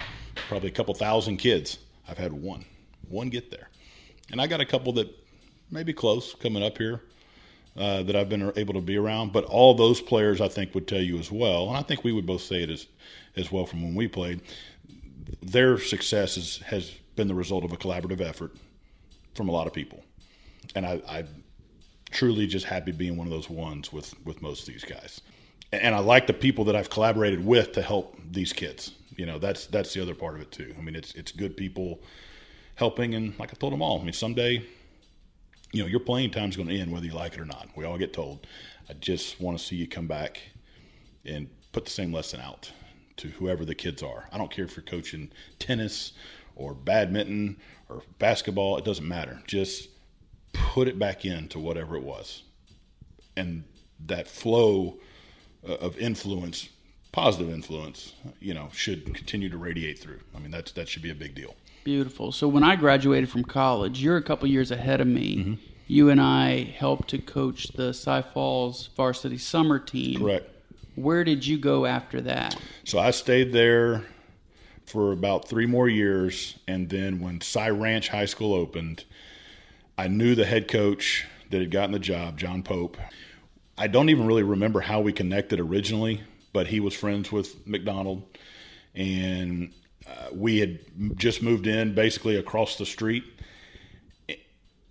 [0.48, 1.78] probably a couple thousand kids.
[2.08, 2.64] I've had one,
[3.08, 3.68] one get there,
[4.30, 5.08] and I got a couple that
[5.70, 7.02] maybe close coming up here
[7.76, 9.32] uh, that I've been able to be around.
[9.32, 12.12] But all those players, I think, would tell you as well, and I think we
[12.12, 12.86] would both say it as
[13.36, 14.40] as well from when we played.
[15.42, 18.52] Their success is, has been the result of a collaborative effort
[19.34, 20.04] from a lot of people,
[20.74, 21.24] and I, I
[22.16, 25.20] truly just happy being one of those ones with with most of these guys.
[25.72, 28.92] And I like the people that I've collaborated with to help these kids.
[29.16, 30.74] You know, that's that's the other part of it too.
[30.78, 32.00] I mean, it's it's good people
[32.74, 34.64] helping, and like I told them all, I mean, someday,
[35.72, 37.68] you know, your playing time's going to end whether you like it or not.
[37.76, 38.46] We all get told.
[38.88, 40.40] I just want to see you come back
[41.24, 42.70] and put the same lesson out
[43.18, 44.28] to whoever the kids are.
[44.32, 46.12] I don't care if you're coaching tennis
[46.54, 47.58] or badminton
[47.88, 48.78] or basketball.
[48.78, 49.42] It doesn't matter.
[49.46, 49.88] Just
[50.56, 52.42] put it back into whatever it was,
[53.36, 53.64] and
[54.06, 54.98] that flow
[55.66, 56.68] uh, of influence,
[57.12, 60.20] positive influence, you know, should continue to radiate through.
[60.34, 61.54] I mean, that's that should be a big deal.
[61.84, 62.32] Beautiful.
[62.32, 65.36] So when I graduated from college, you're a couple years ahead of me.
[65.36, 65.54] Mm-hmm.
[65.86, 70.18] You and I helped to coach the Cy Falls varsity summer team.
[70.18, 70.50] Correct.
[70.96, 72.56] Where did you go after that?
[72.84, 74.04] So I stayed there
[74.86, 79.04] for about three more years, and then when Cy Ranch High School opened,
[79.98, 82.96] I knew the head coach that had gotten the job, John Pope.
[83.78, 86.22] I don't even really remember how we connected originally,
[86.52, 88.22] but he was friends with McDonald,
[88.94, 89.72] and
[90.06, 90.78] uh, we had
[91.16, 93.24] just moved in basically across the street.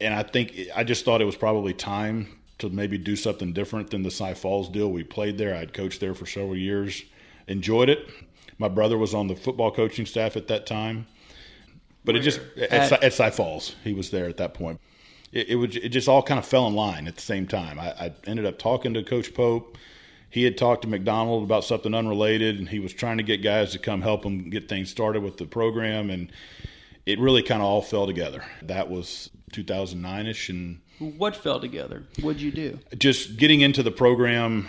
[0.02, 2.28] And I think I just thought it was probably time
[2.60, 4.92] to maybe do something different than the Cy Falls deal.
[4.92, 5.56] We played there.
[5.56, 7.04] I'd coached there for several years,
[7.48, 8.08] enjoyed it.
[8.58, 11.08] My brother was on the football coaching staff at that time,
[12.04, 14.80] but it just at, At- at Cy Falls, he was there at that point.
[15.36, 17.80] It, it was it just all kind of fell in line at the same time.
[17.80, 19.78] I, I ended up talking to Coach Pope.
[20.30, 23.72] He had talked to McDonald about something unrelated, and he was trying to get guys
[23.74, 26.32] to come help him get things started with the program, and
[27.06, 28.44] it really kind of all fell together.
[28.64, 32.04] That was 2009 ish, and What fell together?
[32.22, 32.80] What'd you do?
[32.98, 34.68] just getting into the program,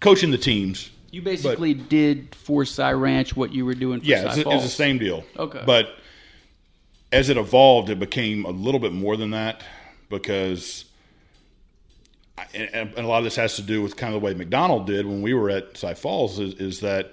[0.00, 0.90] coaching the teams.
[1.10, 4.62] You basically did for Cy Ranch what you were doing for Yeah, Cy it's, it's
[4.62, 5.24] the same deal.
[5.38, 5.62] Okay.
[5.64, 5.90] But
[7.12, 9.62] as it evolved, it became a little bit more than that
[10.08, 10.84] because,
[12.54, 15.06] and, a lot of this has to do with kind of the way McDonald did
[15.06, 17.12] when we were at Cy Falls, is, is that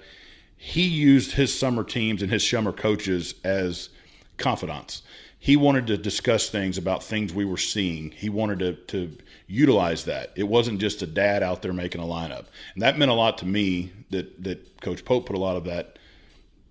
[0.56, 3.90] he used his summer teams and his summer coaches as
[4.38, 5.02] confidants.
[5.38, 8.12] He wanted to discuss things about things we were seeing.
[8.12, 10.32] He wanted to, to utilize that.
[10.36, 12.46] It wasn't just a dad out there making a lineup.
[12.72, 15.64] And that meant a lot to me that, that Coach Pope put a lot of
[15.64, 15.98] that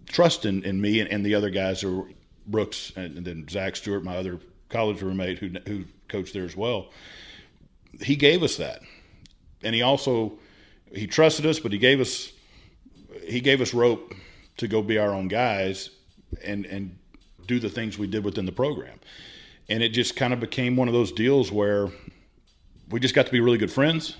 [0.07, 2.07] trust in, in me and, and the other guys who were
[2.47, 6.55] Brooks and, and then Zach Stewart, my other college roommate who, who coached there as
[6.55, 6.91] well.
[8.01, 8.81] He gave us that.
[9.63, 10.33] And he also,
[10.93, 12.31] he trusted us, but he gave us,
[13.25, 14.13] he gave us rope
[14.57, 15.89] to go be our own guys
[16.43, 16.97] and, and
[17.47, 18.99] do the things we did within the program.
[19.69, 21.89] And it just kind of became one of those deals where
[22.89, 24.17] we just got to be really good friends.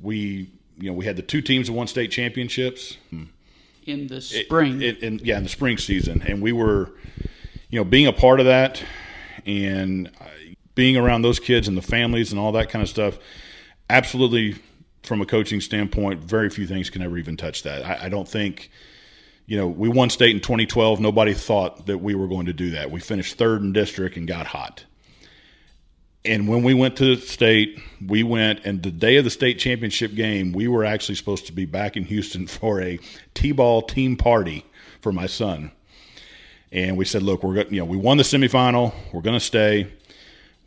[0.00, 2.96] We, you know, we had the two teams that won state championships
[3.86, 4.82] in the spring.
[4.82, 6.92] in, in, yeah, in the spring season, and we were,
[7.70, 8.82] you know, being a part of that,
[9.46, 10.10] and
[10.74, 13.18] being around those kids and the families and all that kind of stuff.
[13.90, 14.56] Absolutely,
[15.02, 17.84] from a coaching standpoint, very few things can ever even touch that.
[17.84, 18.70] I, I don't think,
[19.46, 21.00] you know, we won state in 2012.
[21.00, 22.90] Nobody thought that we were going to do that.
[22.90, 24.84] We finished third in district and got hot.
[26.24, 30.14] And when we went to state, we went, and the day of the state championship
[30.14, 32.98] game, we were actually supposed to be back in Houston for a
[33.34, 34.64] T-ball team party
[35.00, 35.72] for my son.
[36.70, 39.44] And we said, look, we're going, you know, we won the semifinal, we're going to
[39.44, 39.92] stay.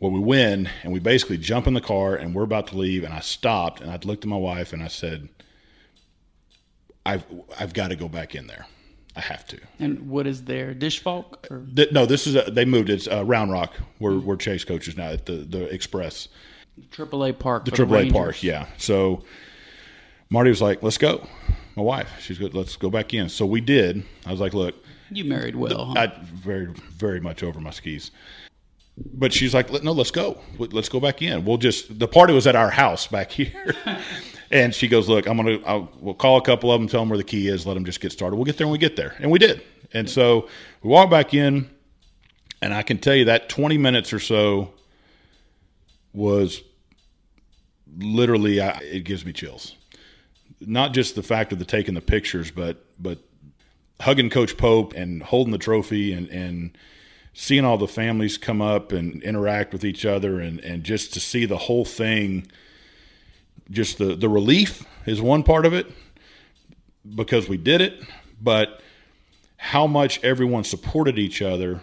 [0.00, 3.02] Well, we win, and we basically jump in the car, and we're about to leave.
[3.02, 5.28] And I stopped, and I looked at my wife, and I said,
[7.04, 7.24] "I've
[7.58, 8.66] I've got to go back in there.
[9.14, 10.74] I have to." and what is there?
[10.74, 11.48] Disch-Falk?
[11.74, 12.90] Th- no, this is a, they moved.
[12.90, 16.28] It's uh, Round Rock, we're we're Chase coaches now at the the Express.
[16.90, 17.64] AAA Park?
[17.64, 18.12] the AAA Rangers?
[18.12, 18.42] park.
[18.42, 18.66] Yeah.
[18.76, 19.24] So
[20.28, 21.26] Marty was like, "Let's go."
[21.74, 22.54] My wife, she's good.
[22.54, 23.28] Let's go back in.
[23.28, 24.02] So we did.
[24.26, 24.74] I was like, "Look,
[25.10, 25.94] You married well, huh?
[25.96, 28.10] I very very much over my skis.
[28.98, 30.40] But she's like, no, let's go.
[30.58, 31.44] Let's go back in.
[31.44, 33.74] We'll just the party was at our house back here.
[34.50, 37.10] and she goes, look, I'm gonna I'll, we'll call a couple of them, tell them
[37.10, 38.36] where the key is, let them just get started.
[38.36, 39.62] We'll get there when we get there, and we did.
[39.92, 40.48] And so
[40.82, 41.70] we walk back in,
[42.62, 44.72] and I can tell you that 20 minutes or so
[46.12, 46.62] was
[47.98, 49.74] literally I, it gives me chills.
[50.60, 53.18] Not just the fact of the taking the pictures, but but
[54.00, 56.78] hugging Coach Pope and holding the trophy and and
[57.38, 61.20] seeing all the families come up and interact with each other and and just to
[61.20, 62.46] see the whole thing.
[63.70, 65.86] Just the the relief is one part of it
[67.14, 68.02] because we did it,
[68.40, 68.80] but
[69.58, 71.80] how much everyone supported each other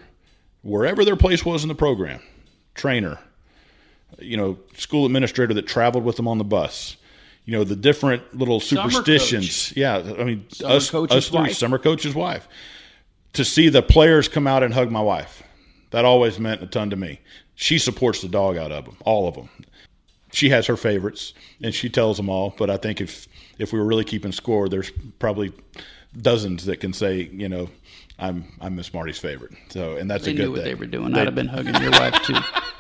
[0.64, 2.20] wherever their place was in the program.
[2.74, 3.20] Trainer,
[4.18, 6.98] you know, school administrator that traveled with them on the bus.
[7.46, 9.76] You know, the different little superstitions.
[9.76, 11.54] Yeah, I mean, Summer us, us three, wife.
[11.54, 12.48] summer coach's wife.
[13.34, 15.44] To see the players come out and hug my wife,
[15.92, 17.20] that always meant a ton to me.
[17.56, 19.50] She supports the dog out of them, all of them.
[20.32, 22.54] She has her favorites, and she tells them all.
[22.58, 23.28] But I think if
[23.60, 25.54] if we were really keeping score, there's probably
[26.20, 27.70] dozens that can say, you know,
[28.20, 29.54] I'm I'm Miss Marty's favorite.
[29.70, 30.66] So, and that's they a good knew what thing.
[30.66, 31.14] they were doing.
[31.16, 32.36] I'd have been hugging your wife too.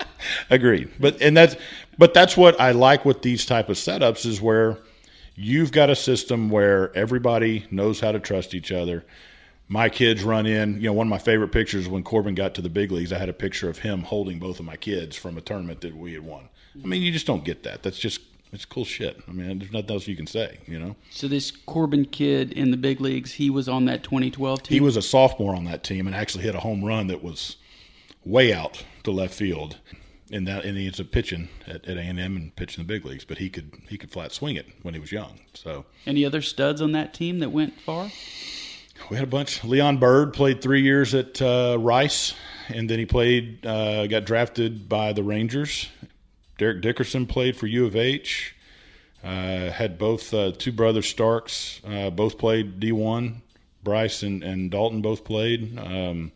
[0.49, 0.89] Agreed.
[0.99, 1.56] But and that's
[1.97, 4.78] but that's what I like with these type of setups is where
[5.36, 9.04] you've got a system where everybody knows how to trust each other.
[9.70, 12.61] My kids run in, you know, one of my favorite pictures when Corbin got to
[12.61, 15.38] the big leagues, I had a picture of him holding both of my kids from
[15.38, 16.49] a tournament that we had won.
[16.82, 17.82] I mean, you just don't get that.
[17.82, 18.22] That's just
[18.53, 19.20] it's cool shit.
[19.28, 20.95] I mean, there's nothing else you can say, you know.
[21.09, 24.76] So this Corbin kid in the big leagues, he was on that 2012 team.
[24.76, 27.57] He was a sophomore on that team and actually hit a home run that was
[28.24, 29.78] way out to left field.
[30.32, 33.26] And that and he ends up pitching at, at A&M and pitching the big leagues,
[33.26, 35.39] but he could he could flat swing it when he was young.
[35.53, 38.09] So Any other studs on that team that went far?
[39.14, 39.64] We had a bunch.
[39.64, 42.34] Leon Bird played three years at uh, Rice,
[42.70, 45.88] and then he played uh, got drafted by the Rangers.
[46.57, 48.55] Derek Dickerson played for U of H.
[49.24, 53.43] Uh, had both uh, two brothers Starks, uh, both played D one.
[53.84, 55.78] Bryce and, and Dalton both played.
[55.78, 56.32] Um,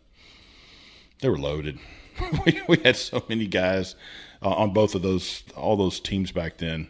[1.20, 1.80] they were loaded.
[2.46, 3.96] we, we had so many guys
[4.40, 6.86] uh, on both of those, all those teams back then.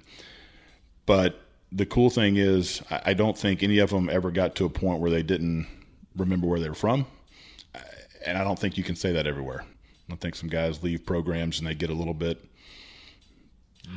[1.07, 1.41] But
[1.73, 4.71] the cool thing is, I, I don't think any of them ever got to a
[4.71, 5.67] point where they didn't
[6.19, 7.07] remember where they were from.
[8.27, 9.65] And I don't think you can say that everywhere.
[10.11, 12.45] I think some guys leave programs and they get a little bit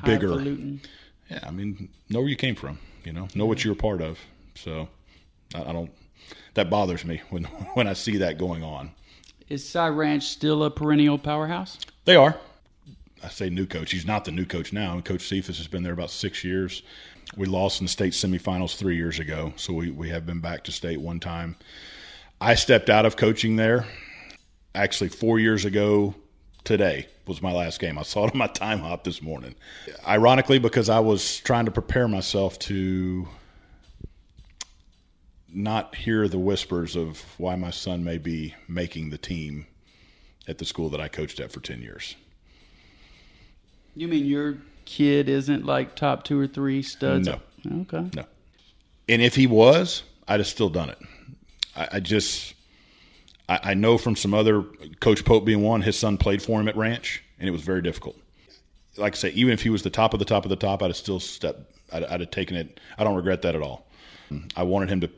[0.03, 0.29] bigger.
[0.29, 0.81] Highfalutin.
[1.29, 2.79] Yeah, I mean, know where you came from.
[3.03, 4.19] You know, know what you're a part of.
[4.55, 4.89] So,
[5.55, 5.91] I, I don't.
[6.53, 7.43] That bothers me when
[7.73, 8.91] when I see that going on.
[9.49, 11.77] Is Cy Ranch still a perennial powerhouse?
[12.05, 12.37] They are.
[13.23, 13.91] I say new coach.
[13.91, 14.99] He's not the new coach now.
[15.01, 16.81] Coach Cephas has been there about six years.
[17.37, 20.63] We lost in the state semifinals three years ago, so we, we have been back
[20.65, 21.55] to state one time.
[22.41, 23.85] I stepped out of coaching there
[24.73, 26.15] actually four years ago
[26.63, 27.99] today was my last game.
[27.99, 29.53] I saw it on my time hop this morning.
[30.07, 33.27] Ironically, because I was trying to prepare myself to
[35.53, 39.67] not hear the whispers of why my son may be making the team
[40.47, 42.15] at the school that I coached at for 10 years.
[43.95, 47.27] You mean your kid isn't like top two or three studs?
[47.27, 47.39] No.
[47.81, 48.09] Okay.
[48.15, 48.25] No.
[49.07, 50.97] And if he was, I'd have still done it.
[51.75, 52.53] I, I just,
[53.47, 54.63] I, I know from some other,
[54.99, 57.81] Coach Pope being one, his son played for him at Ranch, and it was very
[57.81, 58.17] difficult.
[58.97, 60.83] Like I say, even if he was the top of the top of the top,
[60.83, 62.79] I'd have still stepped, I'd, I'd have taken it.
[62.97, 63.87] I don't regret that at all.
[64.55, 65.09] I wanted him to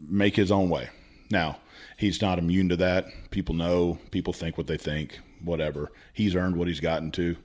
[0.00, 0.88] make his own way.
[1.30, 1.58] Now,
[1.96, 3.06] he's not immune to that.
[3.30, 5.92] People know, people think what they think, whatever.
[6.12, 7.36] He's earned what he's gotten to.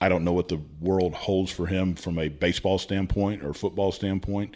[0.00, 3.92] I don't know what the world holds for him from a baseball standpoint or football
[3.92, 4.54] standpoint,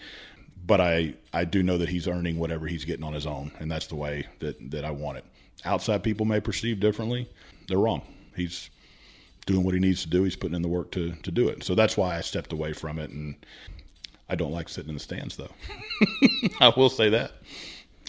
[0.66, 3.70] but I, I do know that he's earning whatever he's getting on his own, and
[3.70, 5.24] that's the way that, that I want it.
[5.64, 7.28] Outside people may perceive differently.
[7.68, 8.02] They're wrong.
[8.36, 8.70] He's
[9.46, 10.22] doing what he needs to do.
[10.24, 11.64] He's putting in the work to, to do it.
[11.64, 13.34] So that's why I stepped away from it, and
[14.28, 15.52] I don't like sitting in the stands, though.
[16.60, 17.32] I will say that.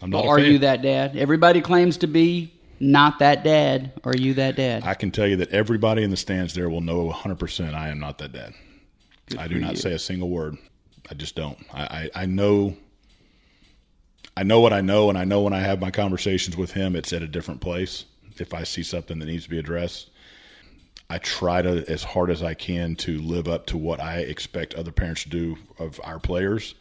[0.02, 0.24] I'm not.
[0.24, 0.52] Well, are fan.
[0.52, 1.16] you that dad?
[1.16, 3.94] Everybody claims to be not that dad.
[4.04, 4.84] Are you that dad?
[4.84, 8.00] I can tell you that everybody in the stands there will know 100% I am
[8.00, 8.54] not that dad.
[9.38, 9.78] I do not you.
[9.78, 10.58] say a single word.
[11.10, 11.58] I just don't.
[11.74, 12.76] I, I, I know.
[14.38, 16.96] I know what I know, and I know when I have my conversations with him,
[16.96, 18.06] it's at a different place.
[18.38, 20.10] If I see something that needs to be addressed,
[21.10, 24.74] I try to, as hard as I can, to live up to what I expect
[24.74, 26.76] other parents to do of our players.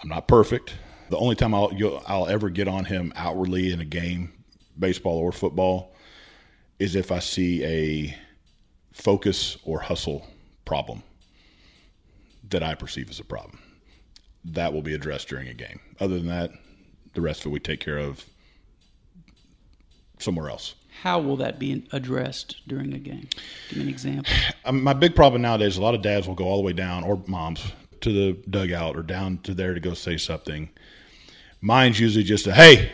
[0.00, 0.74] I'm not perfect.
[1.10, 1.72] The only time I'll
[2.06, 4.32] I'll ever get on him outwardly in a game,
[4.78, 5.94] baseball or football,
[6.78, 8.16] is if I see a
[8.92, 10.26] focus or hustle
[10.64, 11.02] problem
[12.50, 13.58] that I perceive as a problem.
[14.44, 15.80] That will be addressed during a game.
[16.00, 16.50] Other than that,
[17.14, 18.24] the rest of it we take care of
[20.18, 20.74] somewhere else.
[21.02, 23.28] How will that be addressed during a game?
[23.68, 24.32] Give me an example.
[24.64, 27.04] Um, my big problem nowadays, a lot of dads will go all the way down,
[27.04, 30.70] or moms, to the dugout or down to there to go say something.
[31.60, 32.92] Mine's usually just a hey,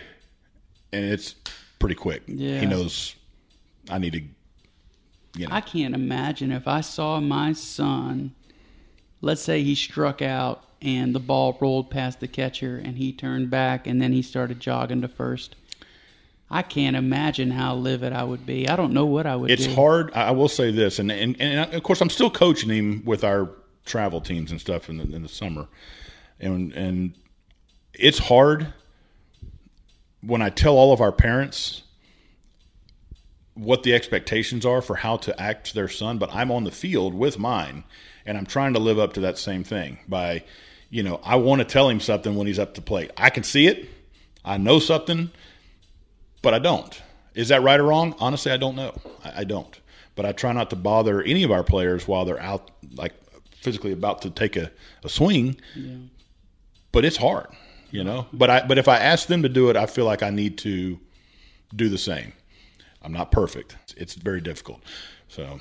[0.93, 1.35] and it's
[1.79, 2.23] pretty quick.
[2.27, 2.61] Yeah.
[2.61, 3.15] He knows
[3.91, 4.23] I need to,
[5.41, 5.55] you know.
[5.55, 8.35] I can't imagine if I saw my son,
[9.23, 13.49] let's say he struck out and the ball rolled past the catcher and he turned
[13.49, 15.57] back and then he started jogging to first.
[16.51, 18.69] I can't imagine how livid I would be.
[18.69, 19.75] I don't know what I would it's do.
[19.75, 20.13] hard.
[20.13, 23.25] I will say this, and, and and uh, of course I'm still coaching him with
[23.25, 23.49] our
[23.87, 25.67] travel teams and stuff in the, in the summer,
[26.39, 27.15] and and
[27.95, 28.75] it's hard
[30.21, 31.85] when I tell all of our parents
[33.55, 36.71] what the expectations are for how to act to their son, but I'm on the
[36.71, 37.85] field with mine,
[38.27, 40.45] and I'm trying to live up to that same thing by,
[40.91, 43.11] you know, I want to tell him something when he's up to plate.
[43.17, 43.89] I can see it,
[44.45, 45.31] I know something,
[46.43, 47.01] but I don't.
[47.35, 48.15] Is that right or wrong?
[48.19, 49.01] Honestly, I don't know.
[49.25, 49.79] I, I don't.
[50.15, 53.15] But I try not to bother any of our players while they're out, like
[53.63, 54.71] physically about to take a,
[55.05, 55.57] a swing.
[56.93, 57.47] But it's hard,
[57.91, 58.27] you know.
[58.33, 60.59] But I but if I ask them to do it, I feel like I need
[60.59, 60.99] to
[61.75, 62.35] do the same.
[63.01, 63.77] I'm not perfect.
[63.97, 64.83] It's very difficult.
[65.29, 65.61] So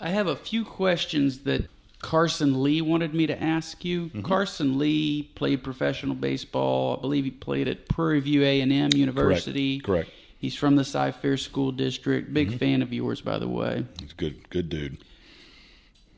[0.00, 1.68] I have a few questions that
[2.00, 4.06] Carson Lee wanted me to ask you.
[4.06, 4.22] Mm-hmm.
[4.22, 6.96] Carson Lee played professional baseball.
[6.96, 9.80] I believe he played at Prairie View A&M University.
[9.80, 10.08] Correct.
[10.08, 10.16] Mm-hmm.
[10.38, 12.32] He's from the Cy Fair School District.
[12.32, 13.84] Big fan of yours, by the way.
[14.00, 14.96] he's good good dude.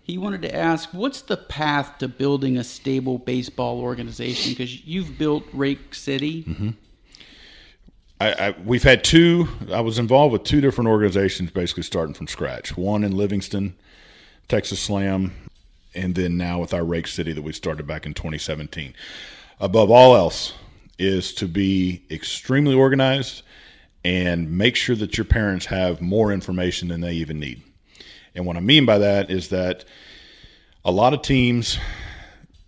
[0.05, 4.53] He wanted to ask, what's the path to building a stable baseball organization?
[4.53, 6.45] Because you've built Rake City.
[6.45, 6.71] Mm-hmm.
[8.23, 9.49] I, I, we've had two.
[9.73, 12.77] I was involved with two different organizations, basically starting from scratch.
[12.77, 13.75] One in Livingston,
[14.47, 15.33] Texas Slam,
[15.93, 18.95] and then now with our Rake City that we started back in 2017.
[19.59, 20.55] Above all else,
[20.99, 23.43] is to be extremely organized
[24.05, 27.61] and make sure that your parents have more information than they even need.
[28.37, 29.85] And what I mean by that is that
[30.85, 31.79] a lot of teams,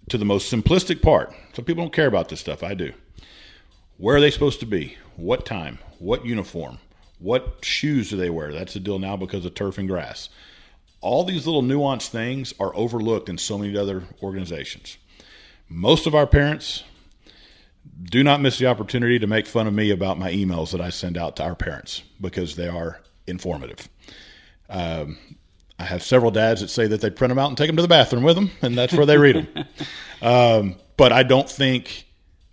[0.08, 2.64] to the most simplistic part, some people don't care about this stuff.
[2.64, 2.92] I do.
[3.98, 4.96] Where are they supposed to be?
[5.16, 5.78] What time?
[5.98, 6.78] What uniform?
[7.18, 8.52] What shoes do they wear?
[8.52, 10.28] That's the deal now because of turf and grass.
[11.00, 14.96] All these little nuanced things are overlooked in so many other organizations.
[15.68, 16.84] Most of our parents
[18.02, 20.90] do not miss the opportunity to make fun of me about my emails that I
[20.90, 23.88] send out to our parents because they are informative.
[24.68, 25.18] Um,
[25.78, 27.82] I have several dads that say that they print them out and take them to
[27.82, 29.64] the bathroom with them, and that's where they read them.
[30.22, 32.06] um, but I don't think,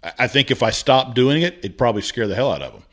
[0.04, 2.84] I think if I stopped doing it, it'd probably scare the hell out of them.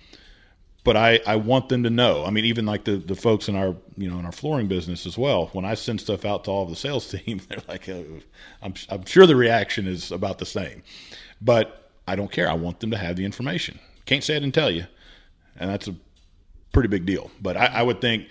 [0.85, 2.25] But I, I want them to know.
[2.25, 5.07] I mean, even like the, the folks in our you know in our flooring business
[5.07, 5.47] as well.
[5.53, 8.05] When I send stuff out to all of the sales team, they're like, oh,
[8.63, 10.83] I'm I'm sure the reaction is about the same.
[11.41, 12.49] But I don't care.
[12.49, 13.79] I want them to have the information.
[14.07, 14.87] Can't say I didn't tell you,
[15.57, 15.95] and that's a
[16.73, 17.31] pretty big deal.
[17.41, 18.29] But I, I would think,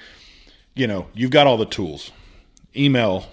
[0.74, 2.12] you know, you've got all the tools,
[2.76, 3.28] email,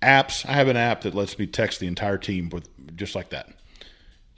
[0.00, 0.48] apps.
[0.48, 3.48] I have an app that lets me text the entire team with just like that.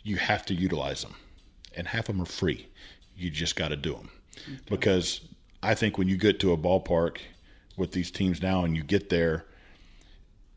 [0.02, 1.14] You have to utilize them,
[1.76, 2.68] and half of them are free.
[3.16, 4.10] You just got to do them
[4.66, 5.20] because
[5.62, 7.18] I think when you get to a ballpark
[7.76, 9.44] with these teams now, and you get there,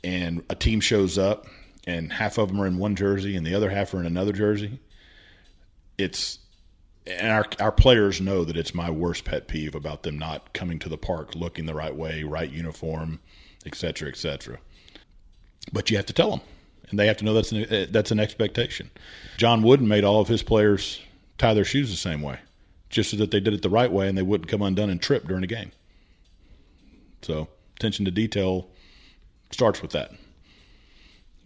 [0.04, 1.48] and a team shows up,
[1.86, 4.34] and half of them are in one jersey, and the other half are in another
[4.34, 4.80] jersey.
[5.98, 6.40] It's
[7.06, 10.80] and our our players know that it's my worst pet peeve about them not coming
[10.80, 13.20] to the park looking the right way, right uniform,
[13.66, 14.58] et cetera, et cetera.
[15.72, 16.42] But you have to tell them,
[16.94, 18.92] and they have to know that's an, uh, that's an expectation.
[19.38, 21.02] John Wooden made all of his players
[21.40, 22.38] tie their shoes the same way,
[22.92, 25.02] just so that they did it the right way and they wouldn't come undone and
[25.02, 25.72] trip during a game.
[27.24, 28.70] So attention to detail
[29.50, 30.12] starts with that.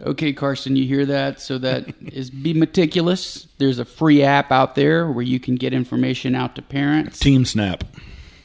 [0.01, 1.39] Okay, Carson, you hear that?
[1.39, 3.47] So that is be meticulous.
[3.57, 7.19] There's a free app out there where you can get information out to parents.
[7.19, 7.83] TeamSnap.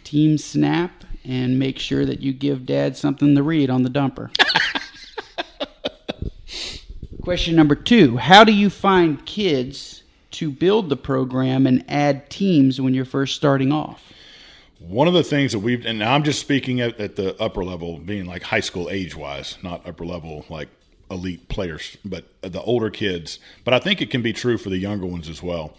[0.05, 4.31] Team Snap, and make sure that you give dad something to read on the dumper.
[7.23, 10.03] Question number two How do you find kids
[10.33, 14.13] to build the program and add teams when you're first starting off?
[14.81, 17.99] One of the things that we've, and I'm just speaking at, at the upper level,
[17.99, 20.69] being like high school age wise, not upper level like
[21.13, 23.39] elite players, but the older kids.
[23.65, 25.77] But I think it can be true for the younger ones as well.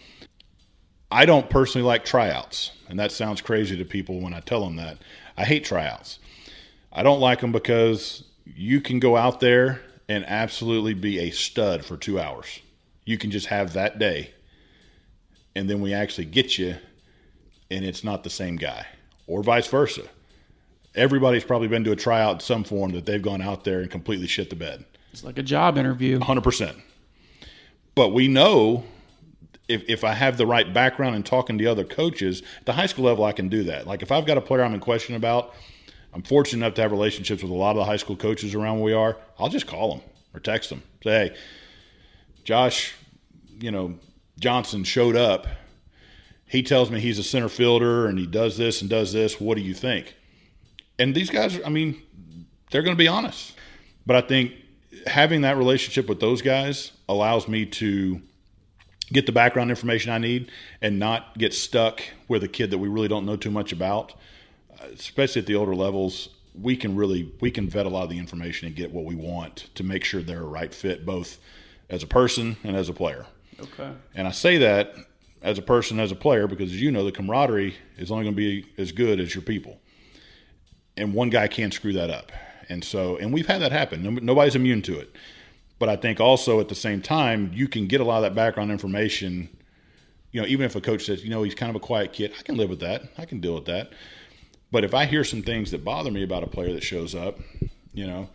[1.12, 4.78] I don't personally like tryouts, and that sounds crazy to people when I tell them
[4.78, 5.00] that.
[5.36, 6.20] I hate tryouts.
[6.94, 9.82] I don't like them because you can go out there
[10.14, 12.60] and absolutely be a stud for two hours.
[13.04, 14.32] You can just have that day,
[15.56, 16.76] and then we actually get you,
[17.72, 18.86] and it's not the same guy,
[19.26, 20.04] or vice versa.
[20.94, 23.90] Everybody's probably been to a tryout in some form that they've gone out there and
[23.90, 24.86] completely shit the bed.
[25.12, 26.20] It's like a job interview.
[26.20, 26.80] 100%.
[27.96, 28.84] But we know
[29.68, 32.86] if, if I have the right background and talking to other coaches, at the high
[32.86, 33.88] school level, I can do that.
[33.88, 35.56] Like if I've got a player I'm in question about,
[36.14, 38.76] I'm fortunate enough to have relationships with a lot of the high school coaches around
[38.76, 39.18] where we are.
[39.40, 40.02] I'll just call them
[40.34, 40.84] or text them.
[41.04, 41.36] Say, hey,
[42.44, 42.94] Josh,
[43.60, 43.96] you know,
[44.40, 45.48] Johnson showed up.
[46.46, 49.40] He tells me he's a center fielder and he does this and does this.
[49.40, 50.16] What do you think?
[51.00, 52.02] And these guys, I mean,
[52.70, 53.56] they're going to be honest.
[54.06, 54.54] But I think
[55.08, 58.22] having that relationship with those guys allows me to
[59.12, 60.52] get the background information I need
[60.82, 64.14] and not get stuck with a kid that we really don't know too much about.
[64.92, 66.30] Especially at the older levels,
[66.60, 69.16] we can really we can vet a lot of the information and get what we
[69.16, 71.40] want to make sure they're a right fit both
[71.90, 73.26] as a person and as a player.
[73.60, 73.92] Okay.
[74.16, 74.96] And I say that
[75.42, 78.36] as a person, as a player, because as you know, the camaraderie is only going
[78.36, 79.80] to be as good as your people.
[80.96, 82.32] And one guy can't screw that up.
[82.70, 84.20] And so, and we've had that happen.
[84.24, 85.14] Nobody's immune to it.
[85.80, 88.36] But I think also at the same time, you can get a lot of that
[88.36, 89.50] background information.
[90.32, 92.32] You know, even if a coach says, you know, he's kind of a quiet kid,
[92.40, 93.04] I can live with that.
[93.18, 93.92] I can deal with that.
[94.74, 97.38] But if I hear some things that bother me about a player that shows up,
[97.94, 98.28] you know,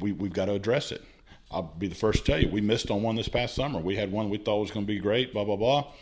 [0.00, 1.00] we, we've got to address it.
[1.48, 3.78] I'll be the first to tell you, we missed on one this past summer.
[3.78, 5.92] We had one we thought was going to be great, blah, blah, blah.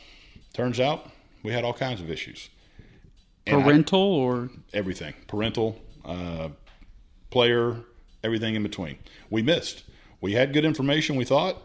[0.55, 1.11] Turns out
[1.43, 2.49] we had all kinds of issues.
[3.47, 4.51] And Parental I, or?
[4.73, 5.13] Everything.
[5.27, 6.49] Parental, uh,
[7.29, 7.77] player,
[8.25, 8.97] everything in between.
[9.29, 9.83] We missed.
[10.23, 11.59] We had good information, we thought.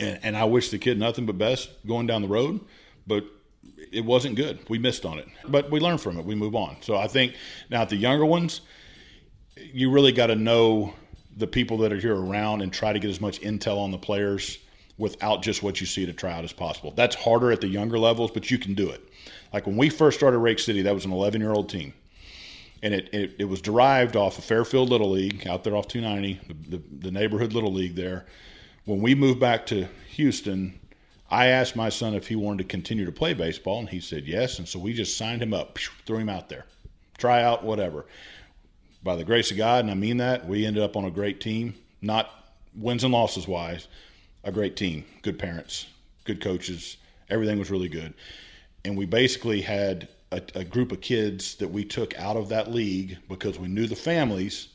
[0.00, 2.60] And, and I wish the kid nothing but best going down the road,
[3.06, 3.22] but
[3.92, 4.58] it wasn't good.
[4.68, 5.28] We missed on it.
[5.46, 6.24] But we learn from it.
[6.24, 6.76] We move on.
[6.80, 7.34] So I think
[7.70, 8.62] now, at the younger ones,
[9.56, 10.94] you really got to know
[11.36, 13.98] the people that are here around and try to get as much intel on the
[13.98, 14.58] players
[14.98, 16.92] without just what you see at a tryout as possible.
[16.94, 19.02] That's harder at the younger levels, but you can do it.
[19.52, 21.94] Like when we first started Rake City, that was an 11 year old team.
[22.82, 26.40] And it, it, it, was derived off of Fairfield Little League out there off 290,
[26.48, 28.26] the, the, the neighborhood Little League there.
[28.86, 30.80] When we moved back to Houston,
[31.32, 34.28] I asked my son if he wanted to continue to play baseball, and he said
[34.28, 34.58] yes.
[34.58, 36.66] And so we just signed him up, threw him out there,
[37.18, 38.06] try out, whatever
[39.02, 41.40] by the grace of God, and I mean that, we ended up on a great
[41.40, 41.74] team.
[42.00, 42.30] Not
[42.74, 43.88] wins and losses wise,
[44.44, 45.86] a great team, good parents,
[46.24, 46.96] good coaches.
[47.28, 48.14] Everything was really good.
[48.84, 52.70] And we basically had a, a, group of kids that we took out of that
[52.70, 54.68] league because we knew the families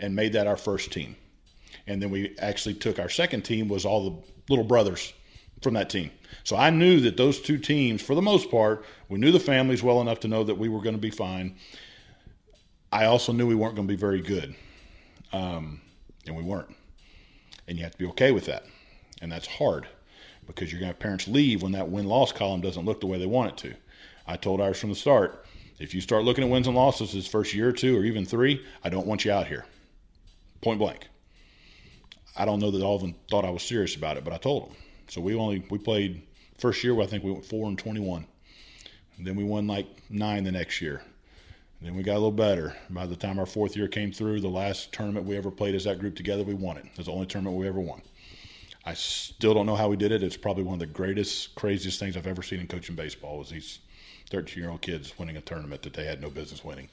[0.00, 1.16] and made that our first team.
[1.86, 4.16] And then we actually took our second team was all the
[4.48, 5.12] little brothers
[5.62, 6.10] from that team.
[6.44, 9.82] So I knew that those two teams, for the most part, we knew the families
[9.82, 11.56] well enough to know that we were going to be fine.
[12.92, 14.54] I also knew we weren't going to be very good,
[15.32, 15.80] um,
[16.26, 16.74] and we weren't.
[17.66, 18.64] And you have to be okay with that,
[19.20, 19.88] and that's hard
[20.46, 23.06] because you're going to have parents leave when that win loss column doesn't look the
[23.06, 23.74] way they want it to.
[24.26, 25.44] I told ours from the start
[25.78, 28.24] if you start looking at wins and losses this first year or two or even
[28.24, 29.66] three, I don't want you out here.
[30.62, 31.08] Point blank.
[32.36, 34.38] I don't know that all of them thought I was serious about it, but I
[34.38, 34.76] told them.
[35.08, 36.22] So we only we played
[36.58, 37.00] first year.
[37.00, 38.26] I think we went four and twenty one.
[39.18, 41.02] Then we won like nine the next year.
[41.80, 42.74] Then we got a little better.
[42.90, 45.84] By the time our fourth year came through, the last tournament we ever played as
[45.84, 46.86] that group together, we won it.
[46.96, 48.02] Was the only tournament we ever won.
[48.84, 50.22] I still don't know how we did it.
[50.22, 53.50] It's probably one of the greatest, craziest things I've ever seen in coaching baseball was
[53.50, 53.80] these
[54.30, 56.88] 13 year old kids winning a tournament that they had no business winning.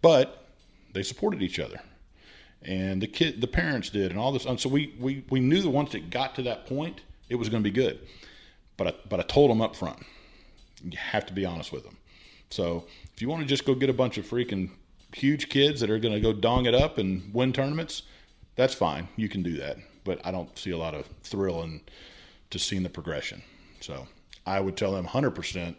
[0.00, 0.46] But
[0.92, 1.80] they supported each other.
[2.62, 4.44] And the kid, the parents did, and all this.
[4.44, 7.48] And so we, we, we knew that once it got to that point, it was
[7.48, 7.98] going to be good.
[8.76, 9.98] But I, but I told them up front,
[10.82, 11.96] you have to be honest with them.
[12.50, 14.70] So if you want to just go get a bunch of freaking
[15.12, 18.02] huge kids that are going to go dong it up and win tournaments,
[18.56, 19.08] that's fine.
[19.16, 19.76] You can do that.
[20.04, 21.80] But I don't see a lot of thrill in
[22.50, 23.42] to seeing the progression.
[23.80, 24.06] So
[24.46, 25.74] I would tell them 100%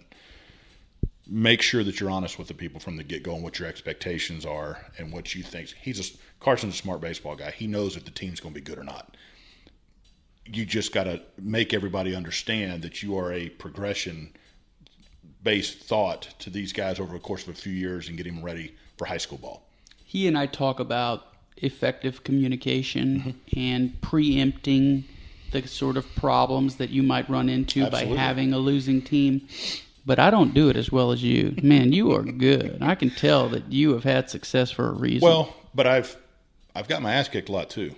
[1.30, 3.68] make sure that you're honest with the people from the get go and what your
[3.68, 5.70] expectations are and what you think.
[5.80, 7.52] He's a Carson's a smart baseball guy.
[7.52, 9.16] He knows if the team's going to be good or not.
[10.52, 14.34] You just got to make everybody understand that you are a progression
[15.44, 18.44] based thought to these guys over the course of a few years and getting them
[18.44, 19.64] ready for high school ball.
[20.04, 21.28] He and I talk about
[21.58, 23.60] effective communication mm-hmm.
[23.60, 25.06] and preempting
[25.52, 28.16] the sort of problems that you might run into Absolutely.
[28.16, 29.48] by having a losing team.
[30.06, 31.56] But I don't do it as well as you.
[31.64, 32.78] Man, you are good.
[32.82, 35.28] I can tell that you have had success for a reason.
[35.28, 36.16] Well, but I've
[36.76, 37.94] I've got my ass kicked a lot too.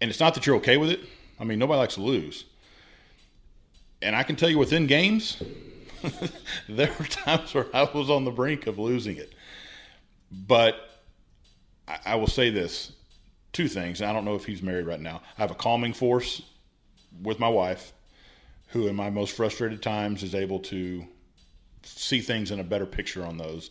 [0.00, 1.00] And it's not that you're okay with it.
[1.40, 2.44] I mean, nobody likes to lose.
[4.02, 5.42] And I can tell you within games,
[6.68, 9.32] there were times where I was on the brink of losing it.
[10.30, 10.76] But
[11.86, 12.92] I, I will say this
[13.52, 14.02] two things.
[14.02, 15.22] I don't know if he's married right now.
[15.36, 16.42] I have a calming force
[17.22, 17.92] with my wife
[18.68, 21.06] who, in my most frustrated times, is able to
[21.82, 23.70] see things in a better picture on those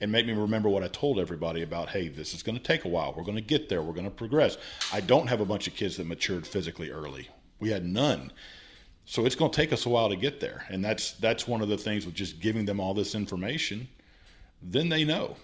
[0.00, 2.84] and make me remember what I told everybody about hey, this is going to take
[2.84, 3.14] a while.
[3.16, 3.82] We're going to get there.
[3.82, 4.58] We're going to progress.
[4.92, 7.28] I don't have a bunch of kids that matured physically early.
[7.60, 8.32] We had none.
[9.04, 11.62] So it's going to take us a while to get there, and that's that's one
[11.62, 13.88] of the things with just giving them all this information.
[14.62, 15.36] Then they know.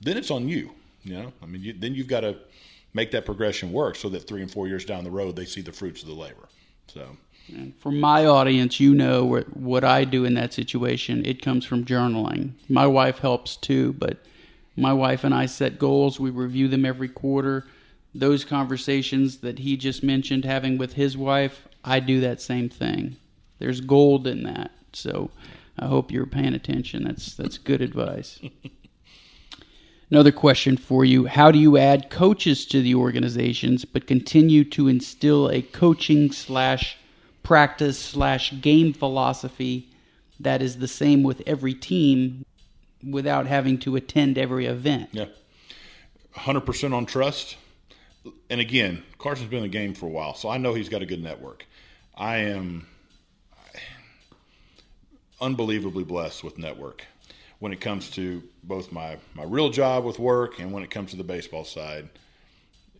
[0.00, 0.72] Then it's on you.
[1.04, 2.36] You know, I mean, you, then you've got to
[2.92, 5.62] make that progression work so that three and four years down the road they see
[5.62, 6.48] the fruits of the labor.
[6.86, 7.16] So.
[7.48, 11.24] And for my audience, you know what, what I do in that situation.
[11.24, 12.52] It comes from journaling.
[12.68, 14.18] My wife helps too, but
[14.76, 16.20] my wife and I set goals.
[16.20, 17.66] We review them every quarter.
[18.14, 23.16] Those conversations that he just mentioned having with his wife, I do that same thing.
[23.58, 24.70] There's gold in that.
[24.92, 25.30] So
[25.78, 27.04] I hope you're paying attention.
[27.04, 28.40] That's that's good advice.
[30.10, 34.88] Another question for you How do you add coaches to the organizations but continue to
[34.88, 36.97] instill a coaching slash
[37.48, 39.88] practice slash game philosophy
[40.38, 42.44] that is the same with every team
[43.10, 45.08] without having to attend every event?
[45.12, 45.24] Yeah.
[46.36, 47.56] 100% on trust.
[48.50, 51.00] And again, Carson's been in the game for a while, so I know he's got
[51.00, 51.64] a good network.
[52.14, 52.86] I am
[55.40, 57.06] unbelievably blessed with network
[57.60, 61.12] when it comes to both my, my real job with work and when it comes
[61.12, 62.10] to the baseball side.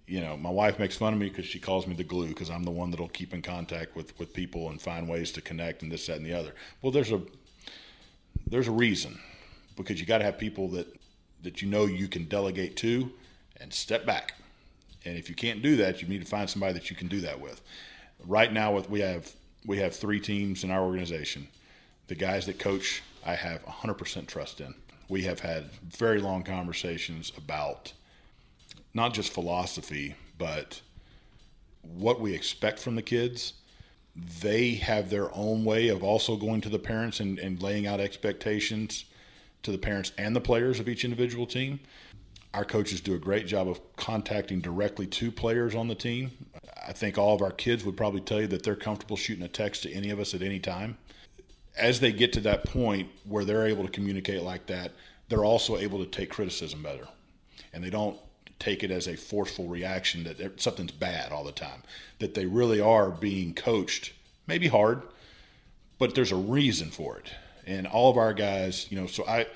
[0.08, 2.48] You know, my wife makes fun of me because she calls me the glue because
[2.48, 5.82] I'm the one that'll keep in contact with, with people and find ways to connect
[5.82, 6.54] and this, that, and the other.
[6.80, 7.20] Well, there's a
[8.46, 9.18] there's a reason
[9.76, 10.86] because you got to have people that
[11.42, 13.12] that you know you can delegate to
[13.60, 14.34] and step back.
[15.04, 17.20] And if you can't do that, you need to find somebody that you can do
[17.20, 17.60] that with.
[18.24, 19.32] Right now, with we have
[19.66, 21.48] we have three teams in our organization.
[22.06, 24.74] The guys that coach I have 100% trust in.
[25.08, 27.92] We have had very long conversations about
[28.98, 30.82] not just philosophy, but
[31.82, 33.54] what we expect from the kids.
[34.42, 38.00] They have their own way of also going to the parents and, and laying out
[38.00, 39.04] expectations
[39.62, 41.78] to the parents and the players of each individual team.
[42.52, 46.32] Our coaches do a great job of contacting directly to players on the team.
[46.86, 49.48] I think all of our kids would probably tell you that they're comfortable shooting a
[49.48, 50.98] text to any of us at any time
[51.78, 54.92] as they get to that point where they're able to communicate like that,
[55.28, 57.06] they're also able to take criticism better.
[57.72, 58.18] And they don't
[58.58, 61.82] take it as a forceful reaction that something's bad all the time.
[62.18, 64.12] That they really are being coached,
[64.46, 65.02] maybe hard,
[65.98, 67.30] but there's a reason for it.
[67.66, 69.46] And all of our guys, you know, so I,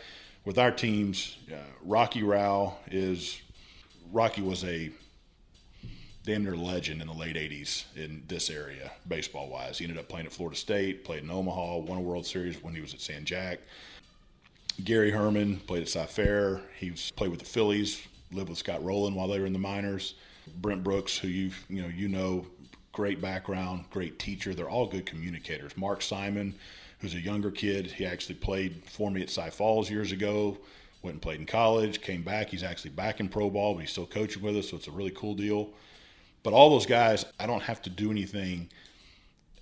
[0.45, 3.41] with our teams, uh, Rocky Rao is,
[4.13, 4.91] Rocky was a
[6.25, 9.79] damn near legend in the late 80s in this area, baseball wise.
[9.79, 12.75] He ended up playing at Florida State, played in Omaha, won a World Series when
[12.75, 13.59] he was at San Jac.
[14.85, 16.61] Gary Herman played at Cy Fair.
[16.79, 18.01] He played with the Phillies,
[18.33, 20.15] lived with Scott Rolen while they were in the minors.
[20.61, 22.47] Brent Brooks, who you you know you know,
[22.93, 24.55] great background, great teacher.
[24.55, 25.77] They're all good communicators.
[25.77, 26.55] Mark Simon,
[26.99, 30.59] who's a younger kid, he actually played for me at Cy Falls years ago.
[31.03, 32.51] Went and played in college, came back.
[32.51, 34.93] He's actually back in pro ball, but he's still coaching with us, so it's a
[34.93, 35.71] really cool deal.
[36.45, 38.69] But all those guys, I don't have to do anything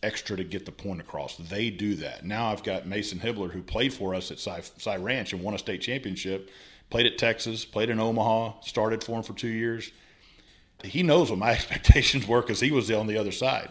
[0.03, 1.37] extra to get the point across.
[1.37, 2.25] They do that.
[2.25, 5.55] Now I've got Mason Hibbler, who played for us at Cy, Cy Ranch and won
[5.55, 6.51] a state championship,
[6.91, 9.91] played at Texas, played in Omaha, started for him for two years.
[10.85, 13.71] He knows what my expectations were because he was on the other side.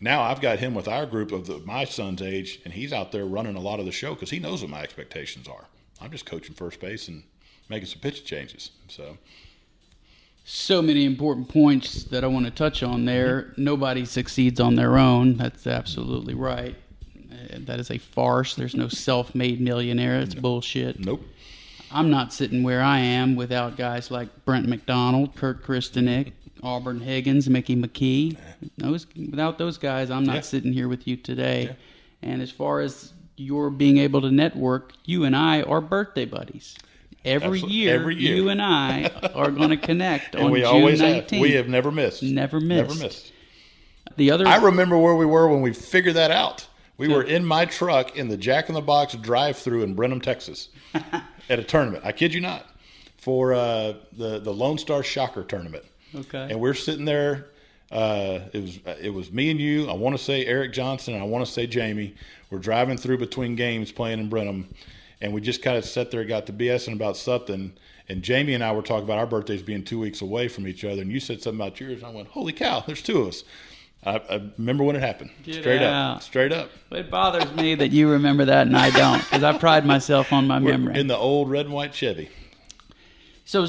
[0.00, 3.10] Now I've got him with our group of the, my son's age, and he's out
[3.12, 5.66] there running a lot of the show because he knows what my expectations are.
[6.00, 7.24] I'm just coaching first base and
[7.68, 8.70] making some pitch changes.
[8.88, 9.18] So
[10.50, 13.52] so many important points that I want to touch on there.
[13.58, 15.36] Nobody succeeds on their own.
[15.36, 16.74] That's absolutely right.
[17.30, 18.54] Uh, that is a farce.
[18.54, 20.18] There's no self made millionaire.
[20.20, 21.00] It's bullshit.
[21.00, 21.22] Nope.
[21.90, 26.32] I'm not sitting where I am without guys like Brent McDonald, Kurt Christenick,
[26.62, 28.36] Auburn Higgins, Mickey McKee.
[28.76, 30.40] Those, without those guys, I'm not yeah.
[30.42, 31.64] sitting here with you today.
[31.64, 32.30] Yeah.
[32.30, 36.76] And as far as your being able to network, you and I are birthday buddies.
[37.24, 40.68] Every year, every year, you and I are going to connect and on we June
[40.68, 41.30] always 19th.
[41.30, 41.40] Have.
[41.40, 42.22] We have never missed.
[42.22, 42.88] Never missed.
[42.88, 43.32] Never missed.
[44.16, 46.66] The other, I remember where we were when we figured that out.
[46.98, 50.68] We were in my truck in the Jack in the Box drive-through in Brenham, Texas,
[51.48, 52.04] at a tournament.
[52.04, 52.66] I kid you not,
[53.16, 55.84] for uh, the the Lone Star Shocker tournament.
[56.14, 56.48] Okay.
[56.50, 57.46] And we're sitting there.
[57.90, 59.88] Uh, it was it was me and you.
[59.88, 61.14] I want to say Eric Johnson.
[61.14, 62.14] and I want to say Jamie.
[62.50, 64.68] We're driving through between games playing in Brenham
[65.20, 67.72] and we just kind of sat there, got to BSing about something.
[68.08, 70.84] And Jamie and I were talking about our birthdays being two weeks away from each
[70.84, 71.98] other, and you said something about yours.
[71.98, 73.44] And I went, "Holy cow, there's two of us."
[74.04, 75.30] I, I remember when it happened.
[75.42, 76.16] Get straight out.
[76.16, 76.70] up, straight up.
[76.90, 80.46] It bothers me that you remember that and I don't, because I pride myself on
[80.46, 80.98] my We're memory.
[80.98, 82.30] In the old red and white Chevy.
[83.44, 83.66] So,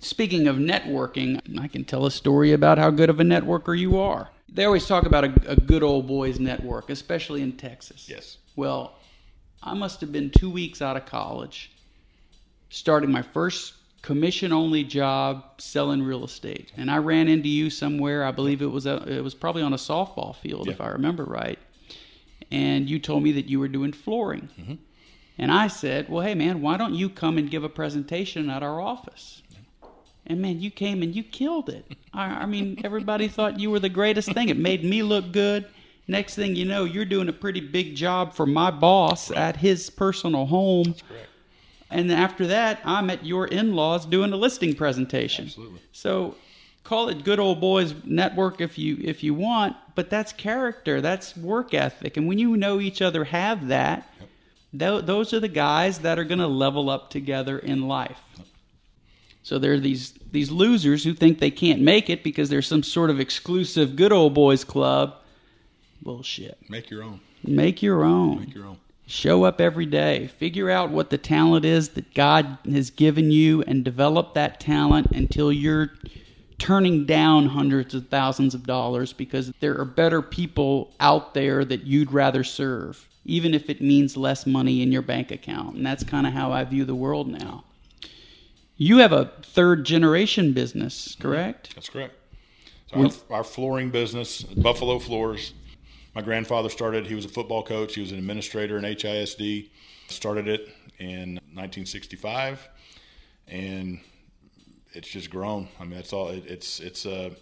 [0.00, 3.98] speaking of networking, I can tell a story about how good of a networker you
[3.98, 4.28] are.
[4.48, 8.08] They always talk about a, a good old boys network, especially in Texas.
[8.08, 8.36] Yes.
[8.56, 8.98] Well,
[9.62, 11.72] I must have been two weeks out of college,
[12.68, 13.72] starting my first
[14.02, 16.72] commission only job selling real estate.
[16.76, 18.24] And I ran into you somewhere.
[18.24, 20.72] I believe it was a, it was probably on a softball field, yeah.
[20.72, 21.58] if I remember right.
[22.50, 24.48] and you told me that you were doing flooring.
[24.58, 24.74] Mm-hmm.
[25.38, 28.62] And I said, Well, hey, man, why don't you come and give a presentation at
[28.62, 29.42] our office?
[30.26, 31.84] And man, you came and you killed it.
[32.12, 34.48] I, I mean, everybody thought you were the greatest thing.
[34.48, 35.66] It made me look good.
[36.06, 39.88] Next thing you know, you're doing a pretty big job for my boss at his
[39.88, 40.94] personal home.
[41.08, 41.28] Correct.
[41.92, 45.46] And then after that, I'm at your in laws doing a listing presentation.
[45.46, 45.80] Absolutely.
[45.92, 46.36] So
[46.84, 51.36] call it good old boys network if you if you want, but that's character, that's
[51.36, 52.16] work ethic.
[52.16, 54.08] And when you know each other have that,
[54.72, 58.20] tho- those are the guys that are going to level up together in life.
[59.42, 62.82] So there are these these losers who think they can't make it because there's some
[62.82, 65.16] sort of exclusive good old boys club.
[66.00, 66.58] Bullshit.
[66.68, 67.20] Make your own.
[67.44, 68.40] Make your own.
[68.40, 68.78] Make your own.
[69.06, 70.28] Show up every day.
[70.28, 75.08] Figure out what the talent is that God has given you and develop that talent
[75.12, 75.90] until you're
[76.58, 81.84] turning down hundreds of thousands of dollars because there are better people out there that
[81.84, 85.74] you'd rather serve, even if it means less money in your bank account.
[85.74, 87.64] And that's kind of how I view the world now.
[88.76, 91.74] You have a third generation business, correct?
[91.74, 92.14] That's correct.
[92.86, 95.54] So our, our flooring business, Buffaloe Floors.
[96.14, 97.06] My grandfather started.
[97.06, 97.94] He was a football coach.
[97.94, 99.70] He was an administrator in HISD.
[100.08, 100.68] Started it
[100.98, 102.68] in 1965,
[103.48, 103.98] and
[104.92, 105.68] it's just grown.
[105.80, 106.28] I mean, that's all.
[106.28, 107.32] It, it's it's a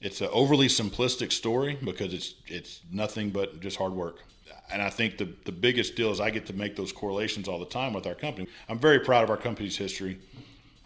[0.00, 4.24] it's an overly simplistic story because it's it's nothing but just hard work.
[4.72, 7.58] And I think the the biggest deal is I get to make those correlations all
[7.58, 8.48] the time with our company.
[8.70, 10.18] I'm very proud of our company's history.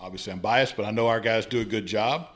[0.01, 2.31] Obviously, I'm biased, but I know our guys do a good job.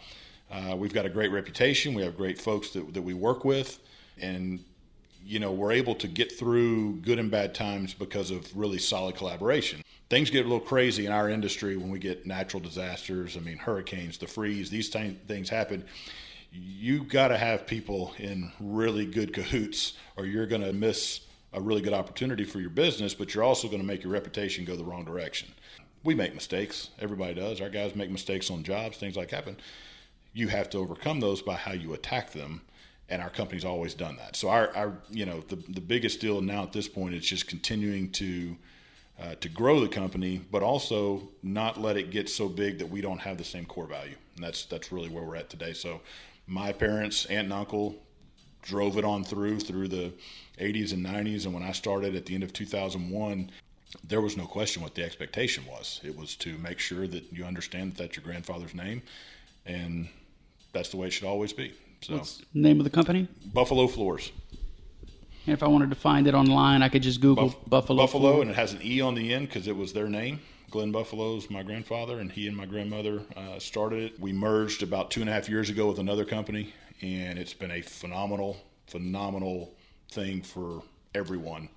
[0.49, 1.93] Uh, we've got a great reputation.
[1.93, 3.81] We have great folks that, that we work with,
[4.21, 4.61] and
[5.27, 9.17] you know we're able to get through good and bad times because of really solid
[9.17, 9.83] collaboration.
[10.09, 13.37] Things get a little crazy in our industry when we get natural disasters.
[13.37, 15.85] I mean, hurricanes, the freeze, these t- things happen.
[16.53, 21.21] You got to have people in really good cahoots, or you're going to miss
[21.53, 23.15] a really good opportunity for your business.
[23.15, 25.49] But you're also going to make your reputation go the wrong direction.
[26.05, 26.91] We make mistakes.
[27.01, 27.61] Everybody does.
[27.61, 28.97] Our guys make mistakes on jobs.
[28.97, 29.57] Things like happen.
[30.33, 32.61] You have to overcome those by how you attack them
[33.09, 34.37] and our company's always done that.
[34.37, 37.47] So our, our you know the the biggest deal now at this point is just
[37.47, 38.57] continuing to
[39.21, 43.01] uh, to grow the company, but also not let it get so big that we
[43.01, 44.17] don't have the same core value.
[44.35, 45.73] And that's that's really where we're at today.
[45.73, 46.01] So
[46.47, 47.97] my parents, aunt and uncle,
[48.63, 50.13] drove it on through through the
[50.59, 53.51] 80s and 90s, and when I started at the end of 2001.
[54.03, 56.01] There was no question what the expectation was.
[56.05, 59.01] It was to make sure that you understand that that's your grandfather's name,
[59.65, 60.09] and
[60.73, 61.73] that's the way it should always be.
[62.03, 63.29] So, What's the name of the company?
[63.53, 64.31] Buffaloe Floors.
[65.47, 68.03] And if I wanted to find it online, I could just Google Buff- Buffalo.
[68.03, 68.43] Buffalo, Floor.
[68.43, 70.41] and it has an E on the end because it was their name.
[70.71, 74.21] Glenn Buffaloe's my grandfather, and he and my grandmother uh, started it.
[74.21, 77.71] We merged about two and a half years ago with another company, and it's been
[77.71, 78.57] a phenomenal,
[78.89, 79.73] phenomenal
[80.11, 80.83] thing for
[81.15, 81.69] everyone.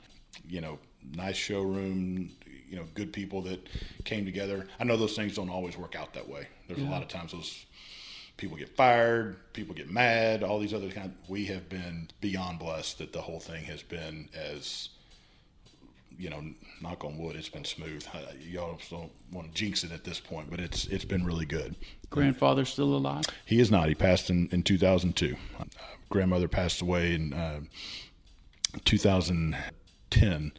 [0.48, 0.80] You know,
[1.14, 2.32] nice showroom,
[2.68, 3.60] you know, good people that
[4.04, 4.68] came together.
[4.80, 6.48] I know those things don't always work out that way.
[6.68, 7.66] There's a lot of times those
[8.40, 11.14] people get fired, people get mad, all these other kind.
[11.28, 14.90] we have been beyond blessed that the whole thing has been as
[16.18, 16.44] you know,
[16.82, 18.06] knock on wood, it's been smooth.
[18.42, 21.76] Y'all don't want to jinx it at this point, but it's it's been really good.
[22.10, 23.24] Grandfather's still alive.
[23.46, 23.88] He is not.
[23.88, 25.38] He passed in, in 2002.
[25.58, 25.64] Uh,
[26.10, 27.62] grandmother passed away in uh,
[28.84, 30.52] 2010.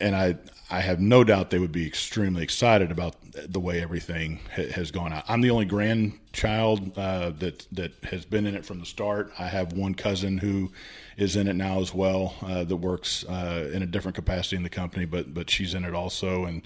[0.00, 0.36] And I,
[0.70, 4.90] I have no doubt they would be extremely excited about the way everything ha- has
[4.90, 5.24] gone out.
[5.28, 9.32] I'm the only grandchild uh, that that has been in it from the start.
[9.38, 10.72] I have one cousin who
[11.16, 14.62] is in it now as well uh, that works uh, in a different capacity in
[14.62, 16.44] the company, but but she's in it also.
[16.44, 16.62] And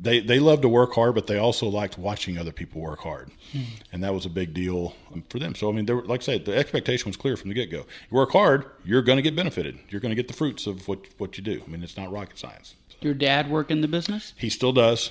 [0.00, 3.30] they they love to work hard, but they also liked watching other people work hard,
[3.52, 3.62] hmm.
[3.92, 5.54] and that was a big deal um, for them.
[5.54, 7.78] So I mean, there, like I said, the expectation was clear from the get go.
[7.78, 9.78] You work hard, you're going to get benefited.
[9.88, 11.62] You're going to get the fruits of what what you do.
[11.66, 12.74] I mean, it's not rocket science.
[13.00, 14.32] Your dad work in the business?
[14.36, 15.10] He still does.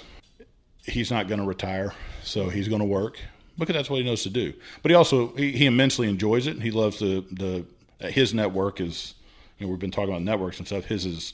[0.84, 1.94] He's not going to retire,
[2.24, 3.18] so he's going to work
[3.58, 4.54] because that's what he knows to do.
[4.82, 6.62] But he also he, he immensely enjoys it.
[6.62, 9.16] He loves the the his network is.
[9.58, 10.84] You know, we've been talking about networks and stuff.
[10.84, 11.34] His is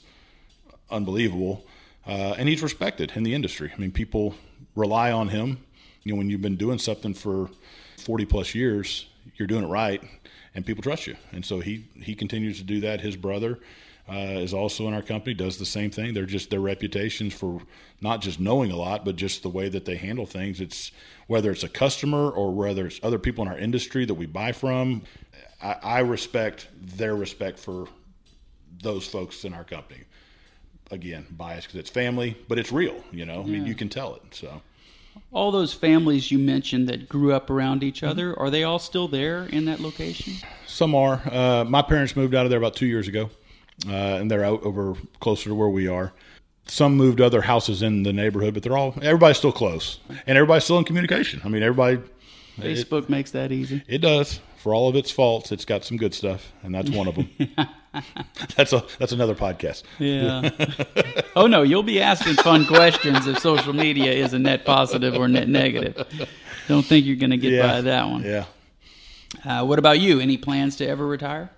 [0.92, 1.66] unbelievable,
[2.06, 3.72] uh, and he's respected in the industry.
[3.74, 4.34] I mean, people
[4.74, 5.64] rely on him.
[6.02, 7.48] You know, when you've been doing something for
[7.98, 9.06] forty plus years,
[9.36, 10.02] you're doing it right,
[10.54, 11.16] and people trust you.
[11.32, 13.00] And so he he continues to do that.
[13.00, 13.60] His brother
[14.08, 16.12] uh, is also in our company, does the same thing.
[16.12, 17.60] They're just their reputations for
[18.00, 20.60] not just knowing a lot, but just the way that they handle things.
[20.60, 20.90] It's
[21.28, 24.52] whether it's a customer or whether it's other people in our industry that we buy
[24.52, 25.02] from.
[25.62, 27.86] I, I respect their respect for
[28.82, 30.00] those folks in our company.
[30.92, 33.02] Again, biased because it's family, but it's real.
[33.10, 34.22] You know, I mean, you can tell it.
[34.32, 34.60] So
[35.32, 39.08] All those families you mentioned that grew up around each other, are they all still
[39.08, 40.34] there in that location?
[40.66, 41.20] some are.
[41.30, 43.30] Uh, my parents moved out of there about two years ago.
[43.88, 46.12] uh, and they're out over closer to where we are.
[46.66, 50.38] Some moved to other houses in the neighborhood, but they're all everybody's still close, and
[50.38, 51.40] everybody's still in communication.
[51.44, 52.00] I mean, everybody.
[52.58, 53.82] Facebook it, makes that easy.
[53.88, 54.40] It does.
[54.58, 57.30] For all of its faults, it's got some good stuff, and that's one of them.
[58.56, 59.82] that's a that's another podcast.
[59.98, 60.50] Yeah.
[61.36, 65.28] oh no, you'll be asking fun questions if social media is a net positive or
[65.28, 66.06] net negative.
[66.68, 67.66] Don't think you're going to get yeah.
[67.66, 68.22] by that one.
[68.22, 68.44] Yeah.
[69.44, 70.20] Uh, what about you?
[70.20, 71.50] Any plans to ever retire?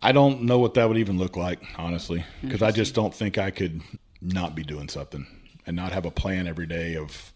[0.00, 3.36] I don't know what that would even look like, honestly, because I just don't think
[3.36, 3.82] I could
[4.20, 5.26] not be doing something
[5.66, 7.32] and not have a plan every day of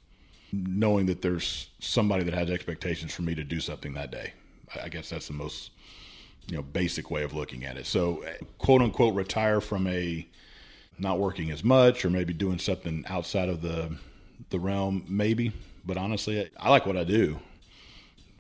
[0.53, 4.33] knowing that there's somebody that has expectations for me to do something that day.
[4.81, 5.71] I guess that's the most
[6.49, 7.87] you know basic way of looking at it.
[7.87, 8.25] So,
[8.59, 10.27] quote unquote, retire from a
[10.99, 13.97] not working as much or maybe doing something outside of the
[14.51, 15.53] the realm, maybe.
[15.85, 17.41] But honestly, I like what I do.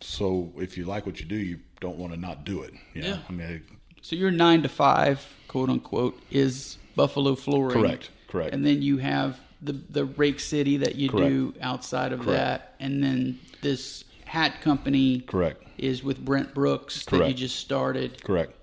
[0.00, 2.74] So if you like what you do, you don't want to not do it.
[2.94, 3.08] You know?
[3.08, 3.18] Yeah.
[3.28, 3.62] I mean,
[4.00, 7.80] so your nine to five, quote unquote, is Buffaloe flooring.
[7.80, 8.10] Correct.
[8.28, 8.54] Correct.
[8.54, 11.28] And then you have the the Rake City that you correct.
[11.28, 12.38] do outside of correct.
[12.38, 15.20] that, and then this hat company.
[15.20, 15.62] Correct.
[15.76, 17.22] Is with Brent Brooks correct.
[17.22, 18.24] that you just started.
[18.24, 18.54] Correct.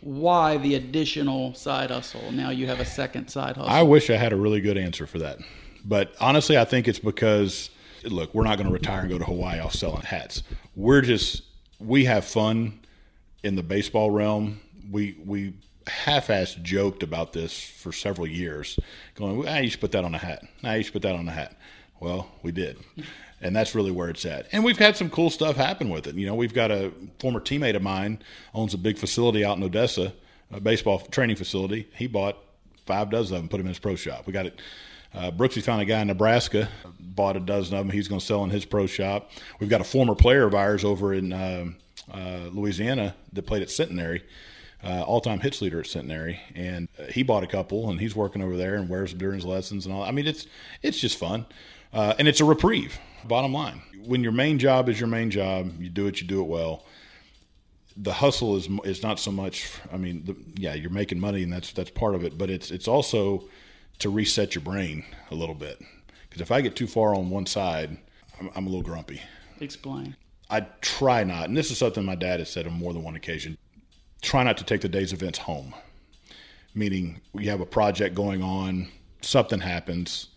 [0.00, 2.32] Why the additional side hustle?
[2.32, 3.70] Now you have a second side hustle.
[3.70, 5.38] I wish I had a really good answer for that,
[5.84, 7.70] but honestly, I think it's because
[8.04, 10.42] look, we're not going to retire and go to Hawaii off selling hats.
[10.74, 11.42] We're just
[11.78, 12.80] we have fun
[13.44, 14.60] in the baseball realm.
[14.90, 15.54] We we
[15.86, 18.80] half-ass joked about this for several years,
[19.14, 20.42] going, "Ah, you should put that on a hat.
[20.60, 21.56] Nah, you should put that on a hat."
[22.02, 22.78] Well, we did,
[23.40, 24.48] and that's really where it's at.
[24.50, 26.16] And we've had some cool stuff happen with it.
[26.16, 28.18] You know, we've got a former teammate of mine
[28.54, 30.12] owns a big facility out in Odessa,
[30.50, 31.88] a baseball training facility.
[31.94, 32.36] He bought
[32.86, 34.26] five dozen of them, put them in his pro shop.
[34.26, 34.60] We got it
[35.14, 36.68] uh, Brooksy found a guy in Nebraska,
[36.98, 37.92] bought a dozen of them.
[37.92, 39.30] He's going to sell in his pro shop.
[39.60, 41.66] We've got a former player of ours over in uh,
[42.12, 44.24] uh, Louisiana that played at Centenary,
[44.82, 48.56] uh, all-time hits leader at Centenary, and he bought a couple, and he's working over
[48.56, 50.02] there and wears them during his lessons and all.
[50.02, 50.46] I mean, it's
[50.82, 51.46] it's just fun,
[51.92, 52.98] uh, and it's a reprieve.
[53.24, 56.40] Bottom line, when your main job is your main job, you do it, you do
[56.40, 56.84] it well
[57.96, 59.70] the hustle is is not so much.
[59.92, 62.38] I mean, the, yeah, you're making money, and that's that's part of it.
[62.38, 63.44] But it's it's also
[63.98, 65.80] to reset your brain a little bit.
[66.28, 67.98] Because if I get too far on one side,
[68.40, 69.20] I'm, I'm, a little grumpy.
[69.60, 70.16] Explain.
[70.48, 73.16] I try not, and this is something my dad has said on more than one
[73.16, 73.58] occasion.
[74.22, 75.74] Try not to take the day's events home.
[76.74, 78.88] Meaning, you have a project going on,
[79.20, 80.28] something happens,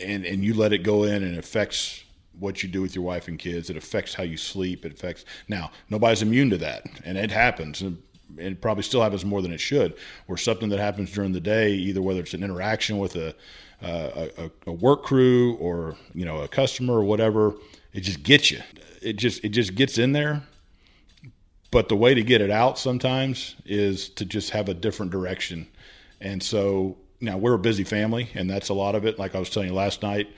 [0.00, 2.04] and and you let it go in, and it affects
[2.38, 3.70] what you do with your wife and kids.
[3.70, 4.84] It affects how you sleep.
[4.84, 5.70] It affects now.
[5.90, 8.02] Nobody's immune to that, and it happens And,
[8.38, 9.96] it probably still happens more than it should,
[10.28, 13.34] or something that happens during the day, either whether it's an interaction with a,
[13.82, 17.54] uh, a, a work crew or you know a customer or whatever,
[17.92, 18.60] it just gets you.
[19.02, 20.42] It just it just gets in there.
[21.70, 25.68] But the way to get it out sometimes is to just have a different direction.
[26.20, 29.18] And so now we're a busy family, and that's a lot of it.
[29.18, 30.28] Like I was telling you last night,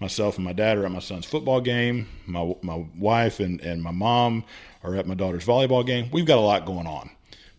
[0.00, 2.08] myself and my dad are at my son's football game.
[2.26, 4.44] My my wife and, and my mom
[4.82, 6.08] are at my daughter's volleyball game.
[6.12, 7.10] We've got a lot going on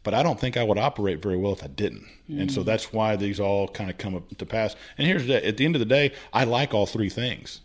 [0.05, 2.05] but I don't think I would operate very well if I didn't.
[2.29, 2.41] Mm.
[2.41, 2.65] And so mm.
[2.65, 4.75] that's why these all kind of come up to pass.
[4.97, 7.61] And here's the at the end of the day, I like all three things.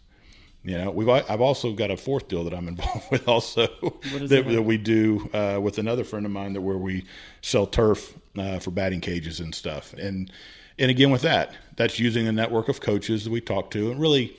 [0.65, 3.67] You know, we've I've also got a fourth deal that I'm involved with also
[4.13, 7.05] that, that, that, we do uh, with another friend of mine that where we
[7.43, 9.93] sell turf uh, for batting cages and stuff.
[9.95, 10.33] And
[10.81, 14.01] and again with that, that's using a network of coaches that we talk to, and
[14.01, 14.37] really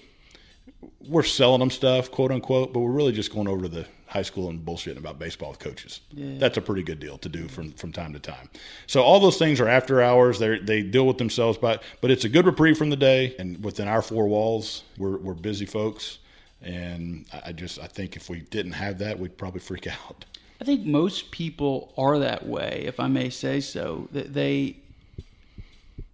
[1.07, 4.21] we're selling them stuff, quote unquote, but we're really just going over to the high
[4.21, 6.01] school and bullshitting about baseball with coaches.
[6.11, 6.37] Yeah.
[6.37, 8.49] That's a pretty good deal to do from from time to time.
[8.87, 10.39] So all those things are after hours.
[10.39, 13.35] They they deal with themselves, but but it's a good reprieve from the day.
[13.39, 16.19] And within our four walls, we're we're busy folks.
[16.61, 20.25] And I just I think if we didn't have that, we'd probably freak out.
[20.59, 24.07] I think most people are that way, if I may say so.
[24.11, 24.75] That they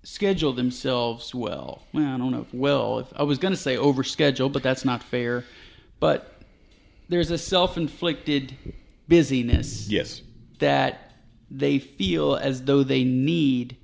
[0.08, 1.84] schedule themselves well.
[1.92, 3.00] Well, I don't know if well.
[3.00, 5.44] If I was going to say overschedule, but that's not fair.
[6.00, 6.42] But
[7.10, 8.56] there's a self-inflicted
[9.10, 9.90] busyness.
[9.90, 10.22] Yes.
[10.60, 11.12] That
[11.52, 13.76] they feel as though they need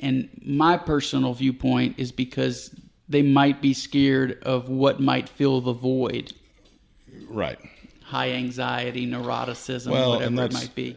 [0.00, 2.74] and my personal viewpoint is because
[3.08, 6.32] they might be scared of what might fill the void.
[7.28, 7.58] Right.
[8.02, 10.96] High anxiety, neuroticism, well, whatever it might be.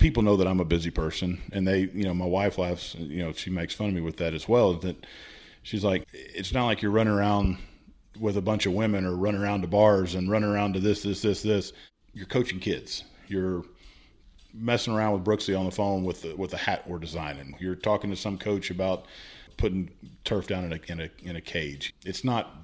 [0.00, 2.94] People know that I'm a busy person, and they, you know, my wife laughs.
[2.98, 4.74] You know, she makes fun of me with that as well.
[4.74, 5.06] That
[5.62, 7.58] she's like, it's not like you're running around
[8.18, 11.02] with a bunch of women or run around to bars and run around to this,
[11.02, 11.72] this, this, this.
[12.12, 13.04] You're coaching kids.
[13.28, 13.64] You're
[14.52, 17.54] messing around with Brooksy on the phone with the, with the hat we're designing.
[17.60, 19.06] You're talking to some coach about
[19.56, 19.90] putting
[20.24, 21.94] turf down in a in a, in a cage.
[22.04, 22.56] It's not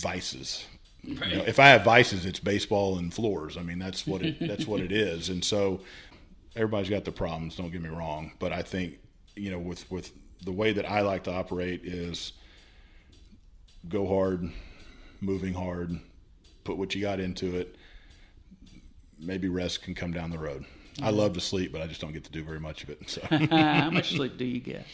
[0.00, 0.64] vices.
[1.06, 1.28] Right.
[1.28, 3.56] You know, if I have vices, it's baseball and floors.
[3.56, 5.28] I mean, that's what it that's what it is.
[5.28, 5.80] And so,
[6.56, 7.56] everybody's got their problems.
[7.56, 8.98] Don't get me wrong, but I think
[9.36, 10.12] you know with with
[10.44, 12.32] the way that I like to operate is
[13.88, 14.50] go hard,
[15.20, 15.98] moving hard,
[16.64, 17.76] put what you got into it.
[19.18, 20.64] Maybe rest can come down the road.
[21.00, 21.18] I mm-hmm.
[21.18, 23.08] love to sleep, but I just don't get to do very much of it.
[23.08, 23.20] So.
[23.30, 24.86] How much sleep do you get?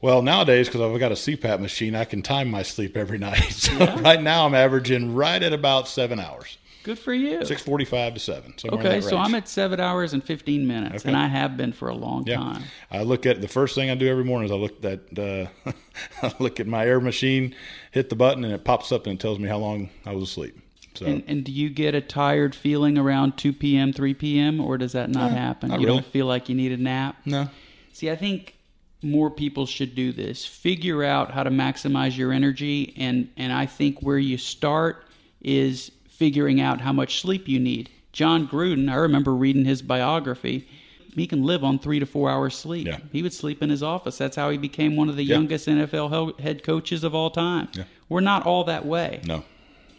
[0.00, 3.52] Well, nowadays, because I've got a CPAP machine, I can time my sleep every night.
[3.52, 4.00] So yeah.
[4.00, 6.58] right now, I'm averaging right at about seven hours.
[6.86, 7.44] Good for you.
[7.44, 8.54] Six forty-five to seven.
[8.64, 11.08] Okay, so I'm at seven hours and fifteen minutes, okay.
[11.08, 12.36] and I have been for a long yeah.
[12.36, 12.62] time.
[12.92, 15.72] I look at the first thing I do every morning is I look at uh,
[16.22, 17.56] I look at my air machine,
[17.90, 20.22] hit the button, and it pops up and it tells me how long I was
[20.30, 20.60] asleep.
[20.94, 21.06] So.
[21.06, 24.92] And, and, do you get a tired feeling around 2 p.m., 3 p.m., or does
[24.92, 25.68] that not no, happen?
[25.70, 25.98] Not you really.
[25.98, 27.16] don't feel like you need a nap?
[27.26, 27.50] No.
[27.92, 28.54] See, I think
[29.02, 30.46] more people should do this.
[30.46, 35.04] Figure out how to maximize your energy, and, and I think where you start
[35.42, 37.90] is figuring out how much sleep you need.
[38.12, 40.66] Jon Gruden, I remember reading his biography.
[41.14, 42.86] He can live on three to four hours sleep.
[42.86, 42.98] Yeah.
[43.12, 44.18] He would sleep in his office.
[44.18, 45.34] That's how he became one of the yeah.
[45.34, 47.68] youngest NFL head coaches of all time.
[47.72, 47.84] Yeah.
[48.08, 49.20] We're not all that way.
[49.26, 49.44] No.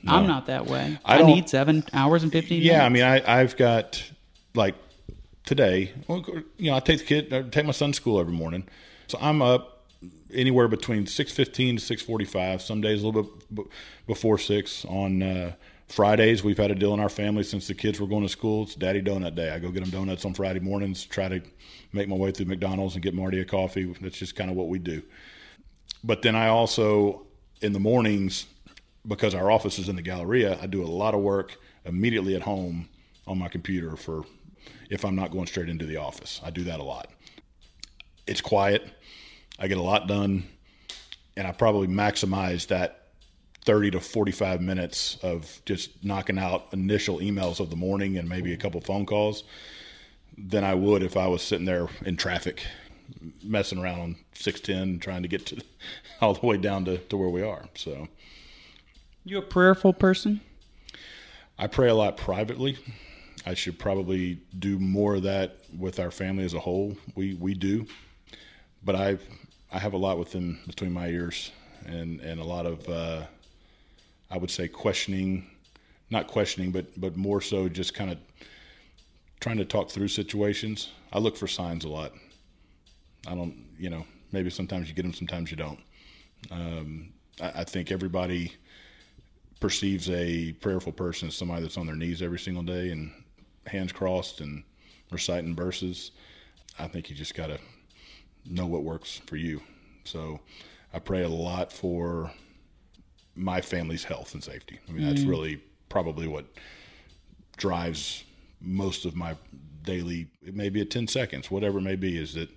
[0.04, 0.14] no.
[0.14, 0.98] I'm not that way.
[1.06, 2.86] I, I need seven hours and 15 yeah, minutes.
[2.86, 4.04] I mean, I, I've got,
[4.56, 4.76] like,
[5.46, 6.26] today, well,
[6.58, 8.68] you know, I take the kid, I take my son to school every morning.
[9.08, 9.86] So I'm up
[10.34, 13.66] anywhere between 6.15 to 6.45, some days a little bit
[14.08, 15.52] before 6 on uh,–
[15.88, 18.64] Fridays, we've had a deal in our family since the kids were going to school.
[18.64, 19.52] It's Daddy Donut Day.
[19.52, 21.42] I go get them donuts on Friday mornings, try to
[21.94, 23.86] make my way through McDonald's and get Marty a coffee.
[24.02, 25.02] That's just kind of what we do.
[26.04, 27.26] But then I also,
[27.62, 28.48] in the mornings,
[29.08, 32.42] because our office is in the Galleria, I do a lot of work immediately at
[32.42, 32.90] home
[33.26, 34.24] on my computer for
[34.90, 36.42] if I'm not going straight into the office.
[36.44, 37.10] I do that a lot.
[38.28, 38.86] It's quiet.
[39.58, 40.44] I get a lot done,
[41.38, 42.97] and I probably maximize that
[43.68, 48.54] 30 to 45 minutes of just knocking out initial emails of the morning and maybe
[48.54, 49.44] a couple phone calls
[50.38, 52.66] than I would if I was sitting there in traffic
[53.44, 55.62] messing around on 610 trying to get to
[56.22, 57.66] all the way down to, to where we are.
[57.76, 58.08] So
[59.26, 60.40] you a prayerful person?
[61.60, 62.78] I pray a lot privately.
[63.46, 66.96] I should probably do more of that with our family as a whole.
[67.16, 67.86] We we do.
[68.82, 69.18] But I
[69.74, 71.52] I have a lot within between my ears
[71.86, 73.26] and and a lot of uh,
[74.30, 75.48] I would say questioning,
[76.10, 78.18] not questioning, but but more so just kind of
[79.40, 80.90] trying to talk through situations.
[81.14, 82.14] I look for signs a lot.
[83.28, 85.80] I don't, you know, maybe sometimes you get them, sometimes you don't.
[86.52, 88.54] Um, I, I, think everybody
[89.60, 93.12] perceives a prayerful person as somebody that's on their knees every single day and
[93.66, 94.64] hands crossed and
[95.12, 96.12] reciting verses.
[96.80, 97.60] I think you just got to
[98.46, 99.62] know what works for you.
[100.04, 100.40] So
[100.94, 102.32] I pray a lot for
[103.38, 104.80] my family's health and safety.
[104.88, 105.30] I mean, that's mm.
[105.30, 106.46] really probably what
[107.58, 108.24] drives
[108.60, 109.36] most of my
[109.84, 110.28] daily.
[110.46, 112.18] It may be at ten seconds, whatever it may be.
[112.18, 112.50] Is that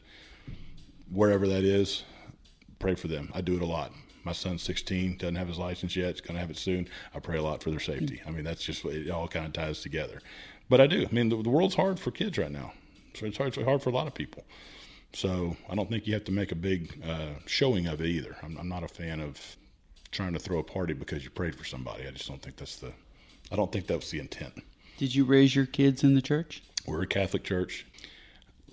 [1.11, 2.05] wherever that is,
[2.79, 3.31] pray for them.
[3.35, 3.93] I do it a lot.
[4.23, 6.11] My son's 16, doesn't have his license yet.
[6.11, 6.89] He's going to have it soon.
[7.15, 8.21] I pray a lot for their safety.
[8.27, 10.21] I mean, that's just it all kind of ties together.
[10.69, 11.07] But I do.
[11.11, 12.73] I mean, the, the world's hard for kids right now.
[13.15, 14.45] So it's hard, it's hard for a lot of people.
[15.13, 18.37] So I don't think you have to make a big uh, showing of it either.
[18.43, 19.57] I'm, I'm not a fan of
[20.11, 22.07] trying to throw a party because you prayed for somebody.
[22.07, 22.93] I just don't think that's the
[23.53, 24.55] I don't think that was the intent.
[24.99, 26.63] Did you raise your kids in the church?
[26.87, 27.87] We're a Catholic church.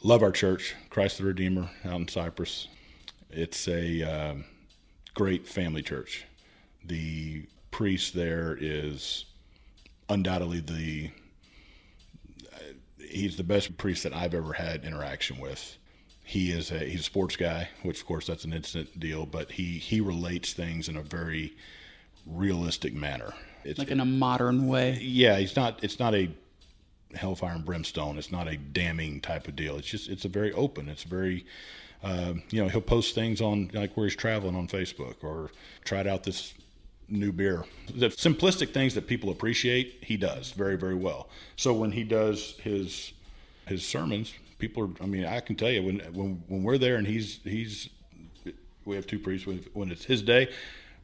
[0.03, 2.67] Love our church, Christ the Redeemer out in Cypress.
[3.31, 4.45] It's a um,
[5.15, 6.25] great family church.
[6.85, 9.25] The priest there is
[10.09, 11.11] undoubtedly the
[13.09, 15.77] he's the best priest that I've ever had interaction with
[16.27, 19.49] he is a he's a sports guy, which of course that's an instant deal, but
[19.49, 21.55] he he relates things in a very
[22.25, 23.33] realistic manner.
[23.63, 24.99] It's like in a modern way.
[25.01, 25.81] Yeah, he's not.
[25.81, 26.29] It's not a
[27.15, 28.17] hellfire and brimstone.
[28.17, 29.77] It's not a damning type of deal.
[29.77, 30.89] It's just it's a very open.
[30.89, 31.45] It's very
[32.03, 35.51] uh, you know he'll post things on like where he's traveling on Facebook or
[35.85, 36.53] tried out this
[37.07, 37.63] new beer.
[37.95, 41.29] The simplistic things that people appreciate, he does very very well.
[41.55, 43.13] So when he does his
[43.65, 45.03] his sermons, people are.
[45.03, 47.89] I mean, I can tell you when when when we're there and he's he's
[48.85, 50.49] we have two priests when it's his day,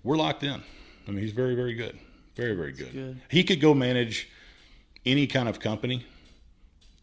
[0.04, 0.62] we're locked in.
[1.08, 1.98] I mean, he's very very good,
[2.36, 2.94] very very good.
[2.94, 3.22] good.
[3.30, 4.30] He could go manage
[5.06, 6.06] any kind of company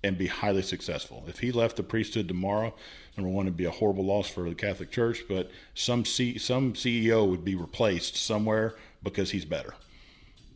[0.03, 1.25] and be highly successful.
[1.29, 2.75] If he left the priesthood tomorrow,
[3.17, 6.73] number one, it'd be a horrible loss for the Catholic Church, but some C, some
[6.73, 9.75] CEO would be replaced somewhere because he's better.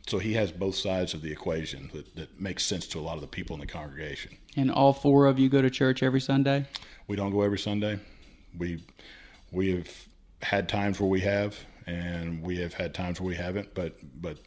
[0.06, 3.16] So he has both sides of the equation that, that makes sense to a lot
[3.16, 4.36] of the people in the congregation.
[4.56, 6.66] And all four of you go to church every Sunday?
[7.08, 7.98] We don't go every Sunday.
[8.56, 8.82] We
[9.50, 9.88] we have
[10.42, 13.74] had times where we have, and we have had times where we haven't.
[13.74, 14.38] But but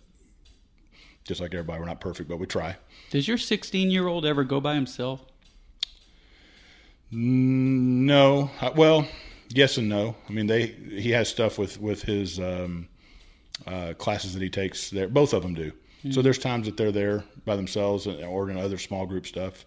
[1.25, 2.77] just like everybody, we're not perfect, but we try.
[3.09, 5.25] Does your 16 year old ever go by himself?
[7.11, 9.07] No, Uh, well,
[9.49, 10.15] yes and no.
[10.27, 12.87] I mean, they he has stuff with with his um,
[13.65, 15.07] uh, classes that he takes there.
[15.07, 15.71] Both of them do.
[16.11, 19.65] So there's times that they're there by themselves or in other small group stuff.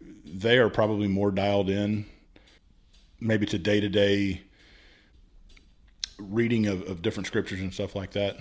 [0.00, 2.06] They are probably more dialed in,
[3.20, 4.42] maybe to day to day
[6.18, 8.36] reading of, of different scriptures and stuff like that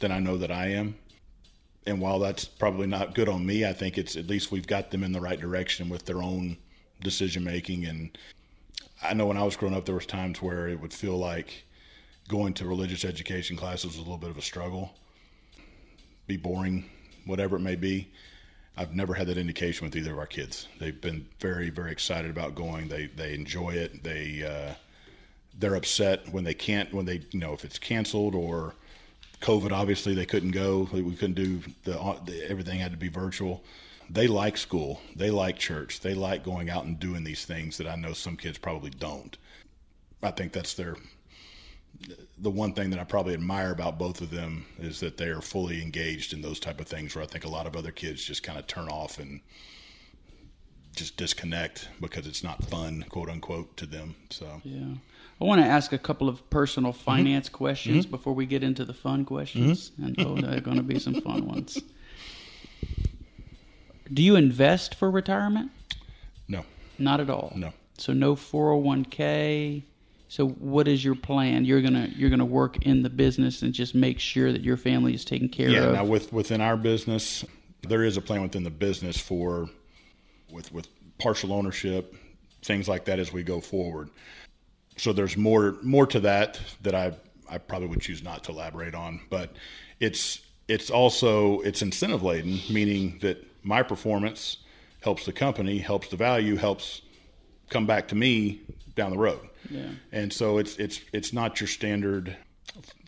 [0.00, 0.96] than I know that I am.
[1.86, 4.90] And while that's probably not good on me, I think it's at least we've got
[4.90, 6.56] them in the right direction with their own
[7.02, 7.84] decision making.
[7.84, 8.16] And
[9.02, 11.64] I know when I was growing up, there was times where it would feel like
[12.28, 14.94] going to religious education classes was a little bit of a struggle,
[16.26, 16.88] be boring,
[17.26, 18.10] whatever it may be.
[18.76, 20.68] I've never had that indication with either of our kids.
[20.80, 22.88] They've been very, very excited about going.
[22.88, 24.02] They they enjoy it.
[24.02, 24.74] They uh,
[25.58, 28.74] they're upset when they can't when they you know if it's canceled or
[29.40, 29.70] COVID.
[29.70, 30.88] Obviously, they couldn't go.
[30.92, 31.92] We couldn't do the,
[32.24, 33.62] the everything had to be virtual.
[34.10, 35.00] They like school.
[35.16, 36.00] They like church.
[36.00, 39.36] They like going out and doing these things that I know some kids probably don't.
[40.22, 40.96] I think that's their
[42.38, 45.40] the one thing that I probably admire about both of them is that they are
[45.40, 48.24] fully engaged in those type of things where I think a lot of other kids
[48.24, 49.40] just kind of turn off and
[50.96, 54.16] just disconnect because it's not fun, quote unquote, to them.
[54.30, 54.94] So Yeah.
[55.40, 57.02] I want to ask a couple of personal mm-hmm.
[57.02, 58.12] finance questions mm-hmm.
[58.12, 59.90] before we get into the fun questions.
[59.90, 60.04] Mm-hmm.
[60.04, 61.82] And oh, there are going to be some fun ones.
[64.12, 65.70] Do you invest for retirement?
[66.46, 66.64] no,
[66.98, 67.52] Not at all.
[67.56, 67.72] no.
[67.96, 69.82] So no 401k.
[70.28, 71.64] So what is your plan?
[71.64, 75.14] You're gonna you're gonna work in the business and just make sure that your family
[75.14, 75.78] is taken care Yeah.
[75.78, 75.84] of.
[75.86, 75.92] Yeah.
[75.92, 77.44] Now with within our business,
[77.82, 79.68] there is a plan within the business for
[80.50, 80.88] with with
[81.18, 82.14] partial ownership,
[82.62, 84.10] things like that as we go forward.
[84.96, 87.12] So there's more more to that that I
[87.48, 89.54] I probably would choose not to elaborate on, but
[90.00, 94.58] it's it's also it's incentive laden, meaning that my performance
[95.02, 97.02] helps the company, helps the value, helps
[97.68, 98.60] come back to me
[98.96, 99.40] down the road.
[99.70, 99.90] Yeah.
[100.12, 102.36] And so it's it's it's not your standard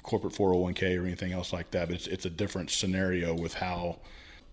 [0.03, 3.99] corporate 401k or anything else like that, but it's it's a different scenario with how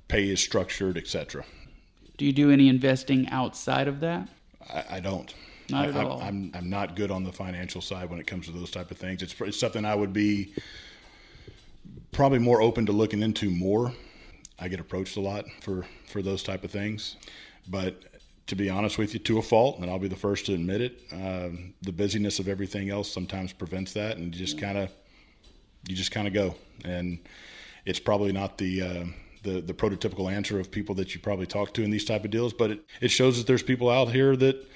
[0.08, 1.46] pay is structured, etc.
[2.18, 4.30] Do you do any investing outside of that?
[4.72, 5.34] I, I don't.
[5.70, 6.22] Not at I, all.
[6.22, 8.98] I'm I'm not good on the financial side when it comes to those type of
[8.98, 9.22] things.
[9.22, 10.54] It's, it's something I would be
[12.12, 13.94] probably more open to looking into more.
[14.60, 17.16] I get approached a lot for for those type of things,
[17.68, 18.02] but
[18.48, 20.82] to be honest with you, to a fault, and I'll be the first to admit
[20.82, 24.90] it, um, the busyness of everything else sometimes prevents that, and you just kind of
[25.88, 26.56] you just kind of go,
[26.86, 27.20] and
[27.86, 29.06] it's probably not the uh,
[29.44, 32.32] the the prototypical answer of people that you probably talk to in these type of
[32.32, 34.68] deals, but it, it shows that there's people out here that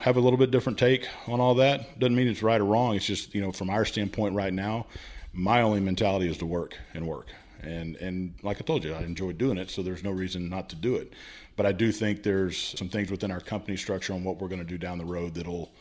[0.00, 1.98] have a little bit different take on all that.
[1.98, 2.94] Doesn't mean it's right or wrong.
[2.94, 4.86] It's just you know from our standpoint right now,
[5.32, 7.28] my only mentality is to work and work,
[7.62, 10.68] and and like I told you, I enjoy doing it, so there's no reason not
[10.70, 11.12] to do it.
[11.56, 14.60] But I do think there's some things within our company structure on what we're going
[14.60, 15.72] to do down the road that'll.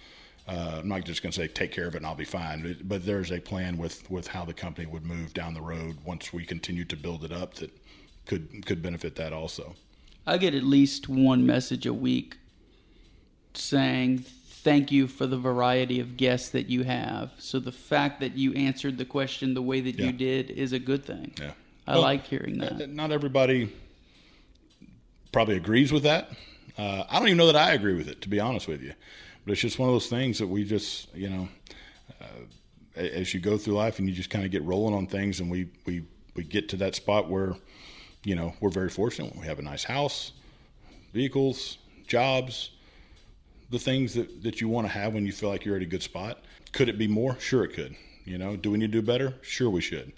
[0.47, 2.77] Uh, I'm not just going to say take care of it and I'll be fine,
[2.83, 6.31] but, there's a plan with with how the company would move down the road once
[6.31, 7.71] we continue to build it up that
[8.27, 9.75] could could benefit that also.
[10.27, 12.37] I get at least one message a week
[13.55, 17.31] saying thank you for the variety of guests that you have.
[17.39, 20.07] So the fact that you answered the question the way that Yeah.
[20.07, 21.33] you did is a good thing.
[21.39, 21.51] Yeah.
[21.87, 22.89] I Well, like hearing that.
[22.89, 23.71] Not everybody
[25.35, 26.29] probably agrees with that.
[26.77, 28.93] Uh, I don't even know that I agree with it, to be honest with you.
[29.43, 31.49] But it's just one of those things that we just, you know,
[32.21, 35.41] uh, as you go through life and you just kind of get rolling on things,
[35.41, 36.05] and we we
[36.37, 37.57] we get to that spot where,
[38.23, 39.35] you know, we're very fortunate.
[39.35, 40.31] We have a nice house,
[41.11, 42.69] vehicles, jobs,
[43.71, 45.85] the things that, that you want to have when you feel like you're at a
[45.85, 46.45] good spot.
[46.71, 47.37] Could it be more?
[47.41, 47.93] Sure, it could.
[48.23, 49.33] You know, do we need to do better?
[49.41, 50.13] Sure, we should.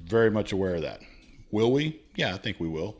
[0.00, 1.02] Very much aware of that.
[1.50, 2.00] Will we?
[2.16, 2.96] Yeah, I think we will.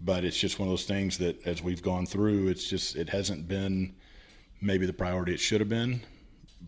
[0.00, 3.08] But it's just one of those things that as we've gone through, it's just, it
[3.08, 3.94] hasn't been
[4.60, 6.02] maybe the priority it should have been,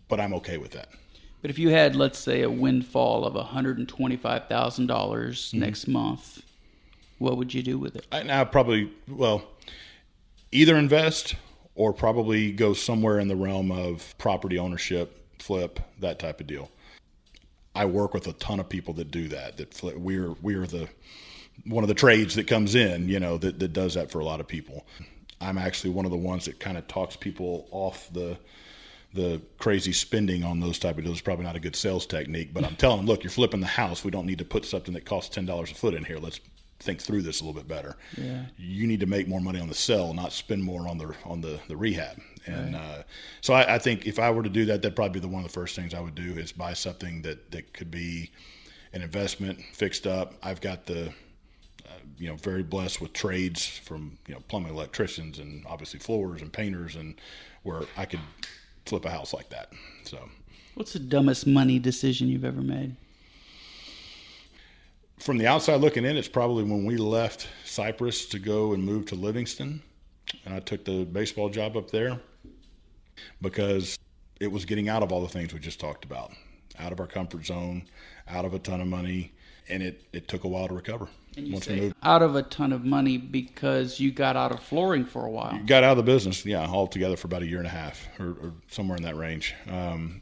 [0.07, 0.89] but I'm okay with that.
[1.41, 5.59] But if you had, let's say, a windfall of $125,000 Mm-hmm.
[5.59, 6.41] next month,
[7.19, 8.05] what would you do with it?
[8.11, 9.43] I, now probably, well,
[10.51, 11.35] either invest
[11.75, 16.71] or probably go somewhere in the realm of property ownership, flip, that type of deal.
[17.75, 19.57] I work with a ton of people that do that.
[19.57, 20.89] That flip, we're we're the
[21.65, 24.25] one of the trades that comes in, you know, that that does that for a
[24.25, 24.85] lot of people.
[25.39, 28.37] I'm actually one of the ones that kind of talks people off the
[29.13, 31.21] the crazy spending on those type of deals.
[31.21, 34.03] Probably not a good sales technique, but I'm telling them, look, you're flipping the house.
[34.03, 36.17] We don't need to put something that costs ten dollars a foot in here.
[36.17, 36.39] Let's
[36.79, 37.97] think through this a little bit better.
[38.17, 38.45] Yeah.
[38.57, 41.41] You need to make more money on the sell, not spend more on the on
[41.41, 42.19] the, the rehab.
[42.45, 43.03] And uh,
[43.41, 45.43] so I, I think if I were to do that, that'd probably be the one
[45.43, 48.31] of the first things I would do is buy something that that could be
[48.93, 50.35] an investment fixed up.
[50.41, 51.11] I've got the
[52.17, 56.51] you know, very blessed with trades from you know plumbing electricians and obviously floors and
[56.51, 57.15] painters and
[57.63, 58.19] where I could
[58.85, 59.71] flip a house like that.
[60.03, 60.17] So,
[60.75, 62.95] what's the dumbest money decision you've ever made?
[65.19, 69.07] From the outside looking in, it's probably when we left Cypress to go and move
[69.07, 69.81] to Livingston,
[70.45, 72.19] and I took the baseball job up there
[73.41, 73.97] because
[74.39, 76.31] it was getting out of all the things we just talked about,
[76.79, 77.83] out of our comfort zone,
[78.27, 79.33] out of a ton of money,
[79.69, 81.07] and it, it took a while to recover.
[81.37, 85.05] And you say out of a ton of money because you got out of flooring
[85.05, 85.59] for a while.
[85.67, 88.29] got out of the business, yeah, altogether for about a year and a half, or,
[88.41, 89.53] or somewhere in that range.
[89.69, 90.21] Um,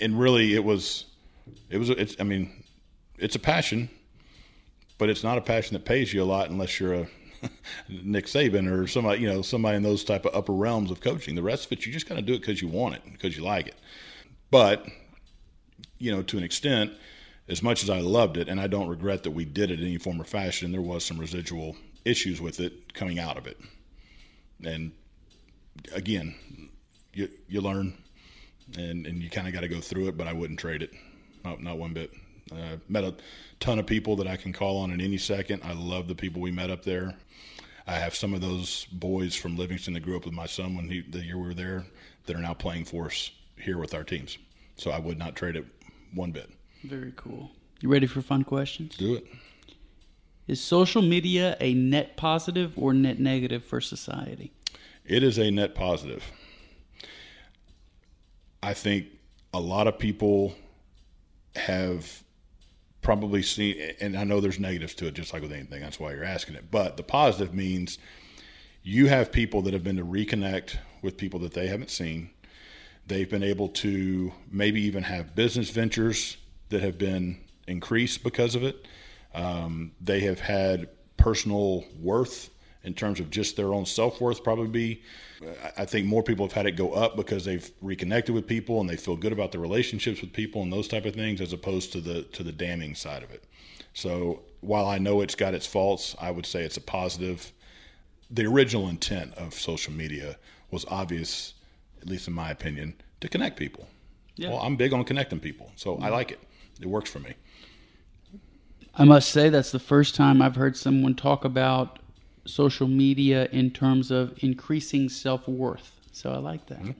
[0.00, 1.06] and really, it was,
[1.68, 2.14] it was, it's.
[2.20, 2.62] I mean,
[3.18, 3.90] it's a passion,
[4.98, 7.06] but it's not a passion that pays you a lot unless you're a
[7.88, 11.34] Nick Saban or somebody, you know, somebody in those type of upper realms of coaching.
[11.34, 13.36] The rest of it, you just got to do it because you want it, because
[13.36, 13.74] you like it.
[14.50, 14.86] But,
[15.98, 16.92] you know, to an extent,
[17.52, 19.86] as much as I loved it, and I don't regret that we did it in
[19.86, 23.60] any form or fashion, there was some residual issues with it coming out of it.
[24.64, 24.92] And
[25.94, 26.34] again,
[27.12, 27.92] you you learn,
[28.76, 30.16] and and you kind of got to go through it.
[30.16, 30.92] But I wouldn't trade it,
[31.44, 32.10] not not one bit.
[32.50, 33.14] Uh, met a
[33.60, 35.62] ton of people that I can call on in any second.
[35.62, 37.14] I love the people we met up there.
[37.86, 40.88] I have some of those boys from Livingston that grew up with my son when
[40.88, 41.84] he the year we were there
[42.24, 44.38] that are now playing for us here with our teams.
[44.76, 45.66] So I would not trade it
[46.14, 46.50] one bit.
[46.84, 47.50] Very cool.
[47.80, 48.96] You ready for fun questions?
[48.96, 49.26] Do it.
[50.46, 54.52] Is social media a net positive or net negative for society?
[55.04, 56.24] It is a net positive.
[58.62, 59.06] I think
[59.54, 60.54] a lot of people
[61.56, 62.22] have
[63.02, 65.80] probably seen, and I know there's negatives to it, just like with anything.
[65.80, 66.70] That's why you're asking it.
[66.70, 67.98] But the positive means
[68.82, 72.30] you have people that have been to reconnect with people that they haven't seen.
[73.06, 76.36] They've been able to maybe even have business ventures
[76.72, 78.86] that have been increased because of it.
[79.34, 82.50] Um, they have had personal worth
[82.84, 85.02] in terms of just their own self worth, probably be.
[85.76, 88.88] I think more people have had it go up because they've reconnected with people and
[88.88, 91.92] they feel good about their relationships with people and those type of things, as opposed
[91.92, 93.44] to the to the damning side of it.
[93.94, 97.52] So while I know it's got its faults, I would say it's a positive.
[98.30, 100.38] The original intent of social media
[100.70, 101.54] was obvious,
[102.00, 103.86] at least in my opinion, to connect people.
[104.36, 104.48] Yeah.
[104.50, 106.40] Well, I'm big on connecting people, so I like it
[106.80, 107.34] it works for me.
[108.94, 111.98] I must say that's the first time I've heard someone talk about
[112.44, 115.98] social media in terms of increasing self worth.
[116.12, 116.80] So I like that.
[116.80, 116.90] Mm-hmm.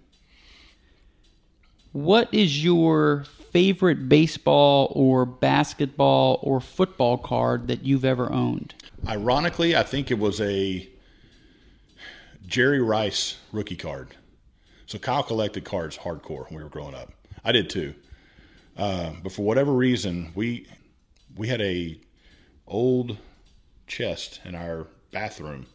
[1.92, 8.74] What is your favorite baseball or basketball or football card that you've ever owned?
[9.06, 10.88] Ironically, I think it was a
[12.46, 14.16] Jerry Rice rookie card.
[14.86, 17.12] So Kyle collected cards hardcore when we were growing up.
[17.44, 17.94] I did too.
[18.76, 20.66] Uh, but for whatever reason, we
[21.36, 21.98] we had a
[22.66, 23.18] old
[23.86, 25.66] chest in our bathroom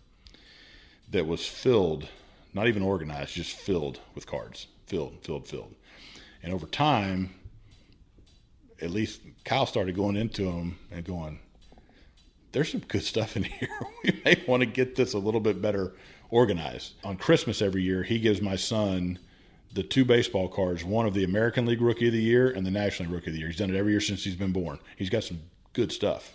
[1.12, 2.08] that was filled,
[2.54, 5.76] not even organized, just filled with cards, filled, filled, filled.
[6.44, 7.34] And over time,
[8.82, 11.40] at least Kyle started going into them and going,
[12.52, 13.70] "There's some good stuff in here.
[14.04, 15.96] we may want to get this a little bit better
[16.30, 19.20] organized." On Christmas every year, he gives my son
[19.74, 22.72] the two baseball cards, one of the American League Rookie of the Year and the
[22.72, 23.48] National League Rookie of the Year.
[23.50, 24.80] He's done it every year since he's been born.
[24.96, 25.40] He's got some
[25.74, 26.34] good stuff.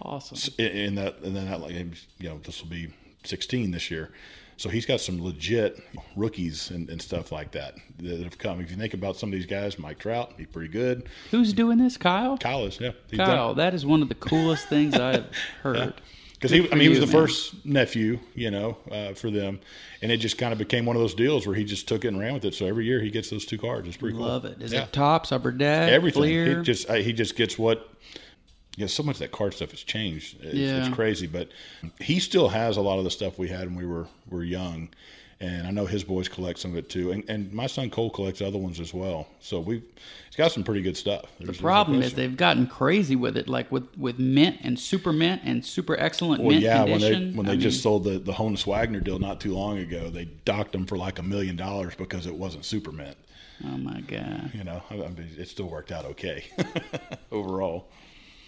[0.00, 0.54] Awesome.
[0.58, 2.92] In that, and then that, like, you know, this will be
[3.24, 4.10] 16 this year.
[4.56, 5.82] So he's got some legit
[6.16, 8.60] rookies and, and, stuff like that that have come.
[8.60, 11.08] If you think about some of these guys, Mike Trout, he's pretty good.
[11.30, 11.96] Who's doing this?
[11.96, 12.38] Kyle.
[12.38, 12.92] Kyle is, yeah.
[13.16, 15.26] Kyle, that is one of the coolest things I've
[15.62, 15.76] heard.
[15.76, 15.90] Yeah
[16.42, 17.12] because he, I mean, he was the man.
[17.12, 19.60] first nephew, you know, uh, for them,
[20.02, 22.08] and it just kind of became one of those deals where he just took it
[22.08, 22.52] and ran with it.
[22.54, 23.86] So every year he gets those two cards.
[23.86, 24.26] It's pretty cool.
[24.26, 24.60] Love it.
[24.60, 24.82] Is yeah.
[24.82, 26.22] it Topps, upper deck, everything?
[26.22, 26.58] Fleer?
[26.58, 27.88] He just uh, he just gets what.
[28.76, 30.38] You know, so much that card stuff has changed.
[30.40, 30.86] It's, yeah.
[30.86, 31.50] it's crazy, but
[32.00, 34.88] he still has a lot of the stuff we had when we were were young
[35.42, 37.10] and I know his boys collect some of it too.
[37.10, 39.26] And, and my son Cole collects other ones as well.
[39.40, 39.82] So we
[40.26, 41.24] he's got some pretty good stuff.
[41.40, 44.78] There's, the problem no is they've gotten crazy with it, like with, with mint and
[44.78, 47.12] super mint and super excellent well, mint yeah, condition.
[47.12, 50.10] when they when they just sold the the Honus Wagner deal not too long ago,
[50.10, 53.16] they docked them for like a million dollars because it wasn't super mint.
[53.64, 54.52] Oh my god!
[54.54, 56.44] You know, I mean, it still worked out okay
[57.32, 57.88] overall.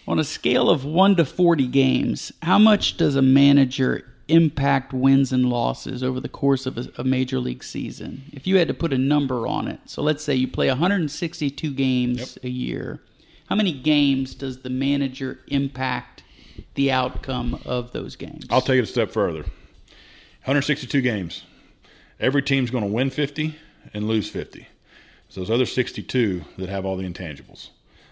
[0.06, 5.32] On a scale of one to forty games, how much does a manager impact wins
[5.32, 8.22] and losses over the course of a, a, major league season?
[8.32, 11.72] If you had to put a number on it, so let's say you play 162
[11.74, 12.44] games yep.
[12.44, 13.00] a year,
[13.48, 16.22] how many games does the manager impact
[16.74, 18.46] the outcome of those games?
[18.50, 19.42] I'll take it a step further
[20.44, 21.44] 162 games.
[22.20, 23.56] Every team's going to win 50
[23.92, 24.68] and lose 50.
[25.28, 27.70] So those other 62 that have all the intangibles.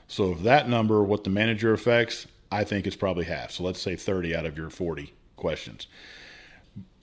[0.09, 3.53] So if that number, what the manager affects, I think it's probably half.
[3.53, 5.89] So let's say 30 out of your 40 questions.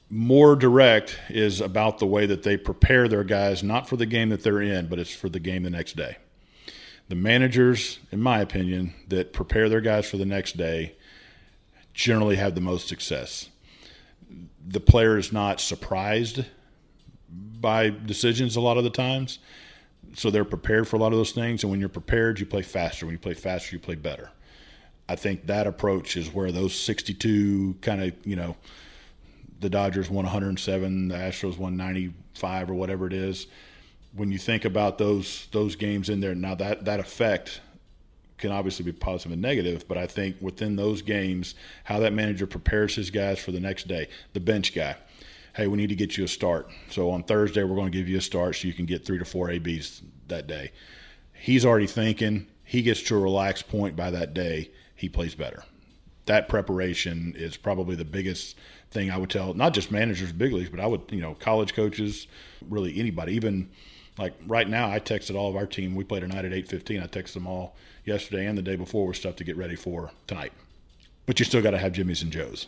[0.09, 4.29] More direct is about the way that they prepare their guys, not for the game
[4.29, 6.17] that they're in, but it's for the game the next day.
[7.09, 10.95] The managers, in my opinion, that prepare their guys for the next day
[11.93, 13.49] generally have the most success.
[14.65, 16.45] The player is not surprised
[17.29, 19.39] by decisions a lot of the times,
[20.13, 21.63] so they're prepared for a lot of those things.
[21.63, 23.05] And when you're prepared, you play faster.
[23.05, 24.31] When you play faster, you play better.
[25.10, 28.56] I think that approach is where those 62 kind of, you know,
[29.60, 33.48] the Dodgers won 107, the Astros won 95 or whatever it is.
[34.14, 37.60] When you think about those those games in there, now that that effect
[38.38, 42.45] can obviously be positive and negative, but I think within those games, how that manager
[42.45, 44.95] prepares his guys for the next day, the bench guy,
[45.56, 46.69] hey, we need to get you a start.
[46.91, 49.18] So on Thursday, we're going to give you a start so you can get three
[49.18, 50.72] to four ABs that day.
[51.34, 54.69] He's already thinking he gets to a relaxed point by that day,
[54.99, 55.63] he plays better.
[56.26, 58.55] That preparation is probably the biggest
[58.91, 61.73] thing I would tell not just managers, big leagues, but I would, you know, college
[61.73, 62.27] coaches,
[62.67, 63.34] really anybody.
[63.34, 63.69] Even
[64.17, 65.95] like right now, I texted all of our team.
[65.95, 67.01] We played tonight at eight fifteen.
[67.01, 70.11] I texted them all yesterday and the day before with stuff to get ready for
[70.27, 70.51] tonight.
[71.26, 72.67] But you still got to have Jimmy's and Joe's.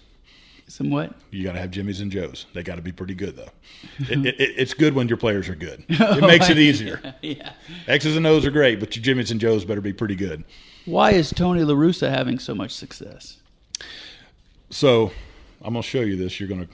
[0.67, 2.45] some what You got to have Jimmy's and Joe's.
[2.53, 3.49] They got to be pretty good though.
[3.99, 5.83] it, it, it's good when your players are good.
[5.89, 7.01] It makes it easier.
[7.21, 7.53] yeah.
[7.87, 10.43] X's and O's are great, but your Jimmy's and Joe's better be pretty good.
[10.85, 13.37] Why is Tony La Russa having so much success?
[14.69, 15.11] So
[15.61, 16.39] I'm going to show you this.
[16.39, 16.73] You're going to,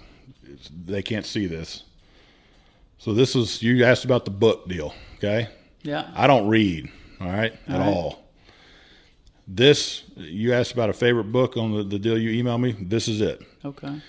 [0.85, 1.84] they can't see this.
[2.99, 5.49] So this is, you asked about the book deal, okay?
[5.84, 6.09] Yeah.
[6.15, 6.89] I don't read,
[7.19, 7.88] all right, at right.
[7.88, 8.23] all.
[9.47, 12.73] This, you asked about a favorite book on the, the deal you emailed me.
[12.73, 13.41] This is it.
[13.63, 14.01] Okay.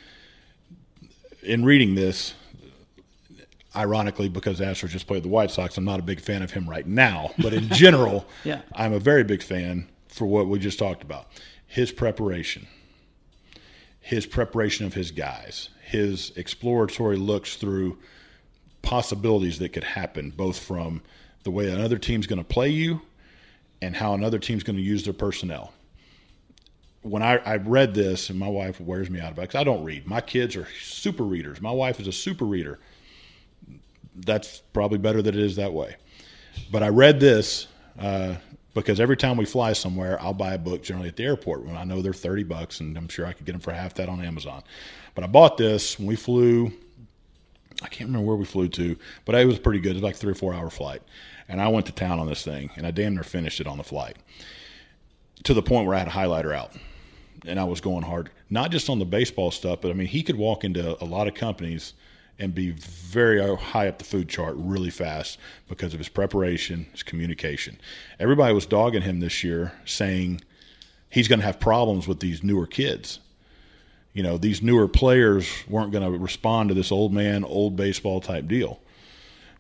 [1.42, 2.34] In reading this,
[3.76, 6.68] ironically, because Astros just played the White Sox, I'm not a big fan of him
[6.68, 7.30] right now.
[7.38, 8.62] But in general, Yeah.
[8.74, 11.26] I'm a very big fan for what we just talked about.
[11.66, 12.66] His preparation,
[14.00, 17.98] his preparation of his guys, his exploratory looks through
[18.82, 21.02] possibilities that could happen, both from
[21.44, 23.02] the way another team's going to play you
[23.80, 25.72] and how another team's going to use their personnel.
[27.02, 29.84] When I, I read this, and my wife wears me out about it I don't
[29.84, 30.06] read.
[30.06, 31.60] My kids are super readers.
[31.60, 32.78] My wife is a super reader.
[34.14, 35.96] That's probably better that it is that way.
[36.70, 37.66] But I read this
[37.98, 38.34] uh,
[38.74, 41.76] because every time we fly somewhere, I'll buy a book generally at the airport when
[41.76, 44.08] I know they're 30 bucks, and I'm sure I could get them for half that
[44.08, 44.62] on Amazon.
[45.14, 46.72] But I bought this when we flew
[47.82, 49.90] I can't remember where we flew to, but it was pretty good.
[49.90, 51.02] It was like a three or four hour flight.
[51.48, 53.78] And I went to town on this thing, and I damn near finished it on
[53.78, 54.16] the flight
[55.44, 56.72] to the point where I had a highlighter out.
[57.46, 60.22] And I was going hard, not just on the baseball stuff, but I mean, he
[60.24, 61.94] could walk into a lot of companies
[62.38, 65.38] and be very high up the food chart really fast
[65.68, 67.78] because of his preparation, his communication.
[68.20, 70.40] Everybody was dogging him this year, saying
[71.10, 73.18] he's going to have problems with these newer kids
[74.18, 78.20] you know, these newer players weren't going to respond to this old man, old baseball
[78.20, 78.80] type deal.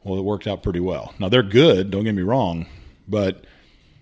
[0.02, 1.14] Well, it worked out pretty well.
[1.20, 2.66] Now they're good, don't get me wrong,
[3.06, 3.44] but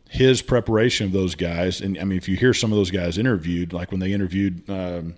[0.09, 3.19] his preparation of those guys, and I mean, if you hear some of those guys
[3.19, 5.17] interviewed, like when they interviewed um,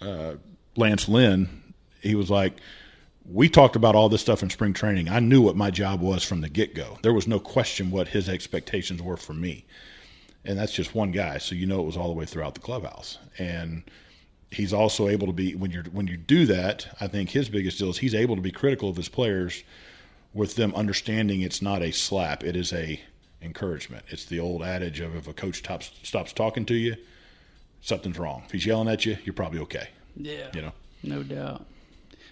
[0.00, 0.34] uh,
[0.76, 1.62] Lance Lynn,
[2.00, 2.54] he was like,
[3.24, 5.08] "We talked about all this stuff in spring training.
[5.08, 6.98] I knew what my job was from the get go.
[7.02, 9.64] There was no question what his expectations were for me."
[10.44, 12.60] And that's just one guy, so you know it was all the way throughout the
[12.60, 13.18] clubhouse.
[13.36, 13.82] And
[14.50, 16.86] he's also able to be when you're when you do that.
[17.00, 19.64] I think his biggest deal is he's able to be critical of his players,
[20.32, 23.00] with them understanding it's not a slap; it is a
[23.42, 24.04] encouragement.
[24.08, 26.96] It's the old adage of if a coach stops stops talking to you,
[27.80, 28.42] something's wrong.
[28.46, 29.88] If he's yelling at you, you're probably okay.
[30.16, 30.50] Yeah.
[30.54, 31.66] You know, No doubt.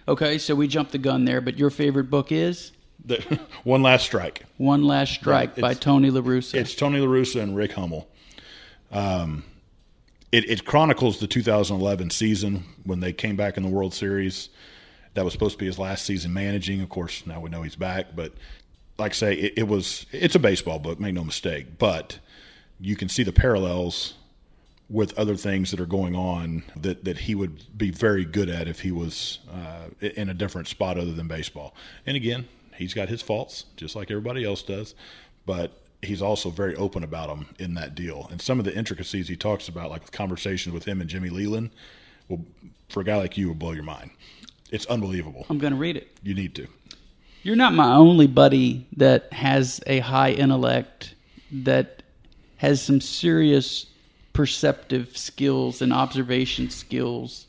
[0.06, 2.72] Okay, so we jumped the gun there, but your favorite book is
[3.04, 4.44] the, one last strike.
[4.56, 6.54] One Last Strike Yeah, by Tony La Russa.
[6.54, 8.08] It's Tony La Russa and Rick Hummel.
[8.92, 9.44] Um,
[10.32, 14.48] it, it chronicles the 2011 season when they came back in the World Series.
[15.14, 16.80] That was supposed to be his last season managing.
[16.80, 18.16] Of course, now we know he's back.
[18.16, 18.32] But
[18.98, 21.78] like I say, it, it was it's a baseball book, make no mistake.
[21.78, 22.18] But
[22.80, 24.14] you can see the parallels
[24.88, 28.68] with other things that are going on that, that he would be very good at
[28.68, 31.74] if he was uh, in a different spot other than baseball.
[32.06, 32.46] And again,
[32.76, 34.94] he's got his faults, just like everybody else does,
[35.46, 38.28] but he's also very open about them in that deal.
[38.30, 41.70] And some of the intricacies he talks about, like conversations with him and Jimmy Leyland,
[42.28, 42.44] will,
[42.90, 44.10] for a guy like you, will blow your mind.
[44.70, 45.46] It's unbelievable.
[45.48, 46.08] I'm going to read it.
[46.22, 46.66] You need to.
[47.42, 51.14] You're not my only buddy that has a high intellect
[51.52, 52.02] that
[52.56, 53.86] has some serious
[54.34, 57.46] perceptive skills and observation skills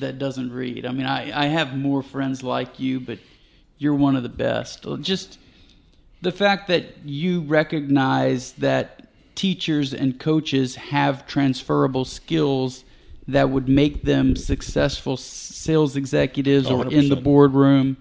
[0.00, 0.84] that doesn't read.
[0.84, 3.18] I mean, I, I have more friends like you, but
[3.78, 4.84] you're one of the best.
[5.00, 5.38] Just
[6.22, 12.84] the fact that you recognize that teachers and coaches have transferable skills
[13.28, 17.96] that would make them successful sales executives Oh, or in the boardroom,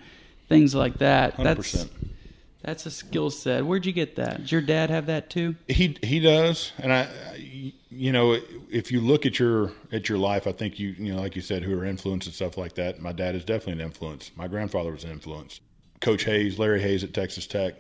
[0.47, 1.35] things like that.
[1.35, 1.91] Hundred That's percent.
[2.61, 3.65] That's a skill set.
[3.65, 4.37] Where'd you get that?
[4.37, 5.55] Did your dad have that too?
[5.67, 8.37] He he does, and I, I- you know,
[8.69, 11.41] if you look at your at your life, I think you you know, like you
[11.41, 13.01] said, who are influence and stuff like that.
[13.01, 14.31] My dad is definitely an influence.
[14.35, 15.59] My grandfather was an influence.
[15.99, 17.73] Coach Hays, Larry Hays at Texas Tech,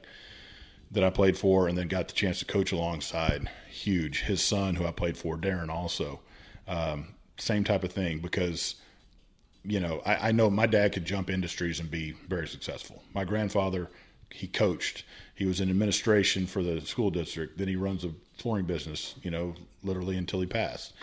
[0.91, 3.49] that I played for, and then got the chance to coach alongside.
[3.69, 4.21] Huge.
[4.23, 6.19] His son, who I played for, Darren, also,
[6.67, 8.75] um, same type of thing because
[9.63, 13.03] you know, I, I know my dad could jump industries and be very successful.
[13.13, 13.89] My grandfather,
[14.31, 15.03] he coached.
[15.35, 17.57] He was in administration for the school district.
[17.57, 20.93] Then he runs a flooring business, you know, literally until he passed.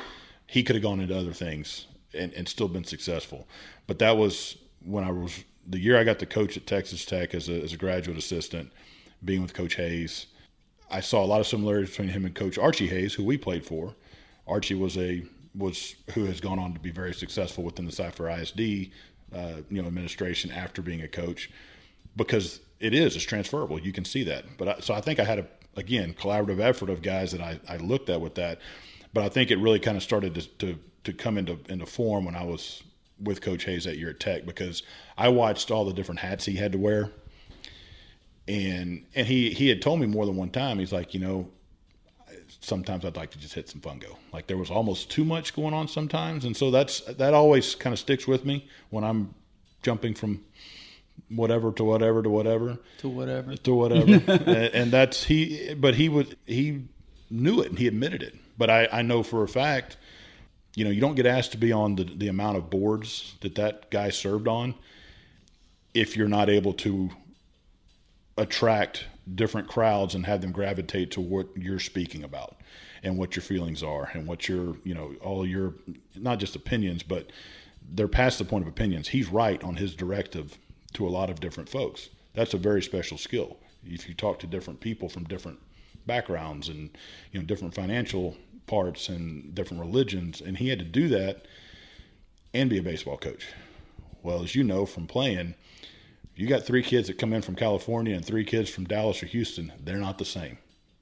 [0.47, 3.47] He could have gone into other things and, and still been successful.
[3.86, 7.35] But that was when I was the year I got to coach at Texas Tech
[7.35, 8.70] as a, as a graduate assistant,
[9.24, 10.27] being with Coach Hays.
[10.90, 13.65] I saw a lot of similarities between him and Coach Archie Hayes, who we played
[13.65, 13.94] for.
[14.47, 15.24] Archie was a
[15.55, 18.61] was who has gone on to be very successful within the Cy-Fair ISD,
[19.35, 21.51] uh, you know, administration after being a coach,
[22.15, 23.81] because it is it's transferable.
[23.81, 24.44] You can see that.
[24.59, 25.47] But I, so I think I had a
[25.77, 28.61] again collaborative effort of guys that I, I looked at with that,
[29.12, 32.24] but I think it really kind of started to, to to come into into form
[32.24, 32.82] when I was
[33.20, 34.82] with Coach Hays that year at Tech because
[35.16, 37.12] I watched all the different hats he had to wear
[38.48, 41.48] and and he he had told me more than one time he's like you know
[42.61, 45.74] sometimes i'd like to just hit some fungo like there was almost too much going
[45.74, 49.35] on sometimes and so that's that always kind of sticks with me when i'm
[49.82, 50.44] jumping from
[51.28, 52.78] whatever to whatever to whatever.
[52.98, 53.57] To whatever.
[53.57, 54.07] to whatever.
[54.47, 56.85] And, and that's he but he was he
[57.31, 58.35] knew it and he admitted it.
[58.59, 59.97] But i i know for a fact
[60.74, 63.55] you know you don't get asked to be on the the amount of boards that
[63.57, 64.74] that guy served on
[65.94, 67.11] if you're not able to
[68.39, 72.57] attract different crowds and have them gravitate to what you're speaking about
[73.03, 75.74] and what your feelings are and what your you know all your
[76.15, 77.31] not just opinions but
[77.90, 79.09] they're past the point of opinions.
[79.09, 80.59] He's right on his directive
[80.93, 84.47] to a lot of different folks that's a very special skill if you talk to
[84.47, 85.59] different people from different
[86.07, 86.97] backgrounds and
[87.33, 88.37] you know different financial
[88.67, 91.47] parts and different religions and he had to do that
[92.55, 93.47] and be a baseball coach
[94.23, 95.55] well as you know from playing
[96.37, 99.27] you got three kids that come in from California and three kids from Dallas or
[99.27, 100.59] Houston, they're not the same.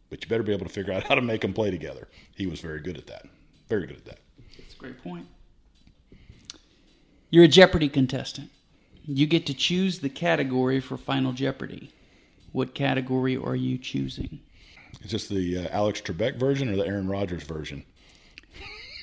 [0.09, 2.07] But you better be able to figure out how to make them play together.
[2.37, 3.27] He was very good at that.
[3.69, 4.19] Very good at that.
[4.57, 5.27] That's a great point.
[7.31, 8.51] You're a Jeopardy contestant.
[9.07, 11.91] You get to choose the category for Final Jeopardy.
[12.53, 14.41] What category are you choosing?
[15.03, 17.85] Is this the uh, Alex Trebek version or the Aaron Rodgers version?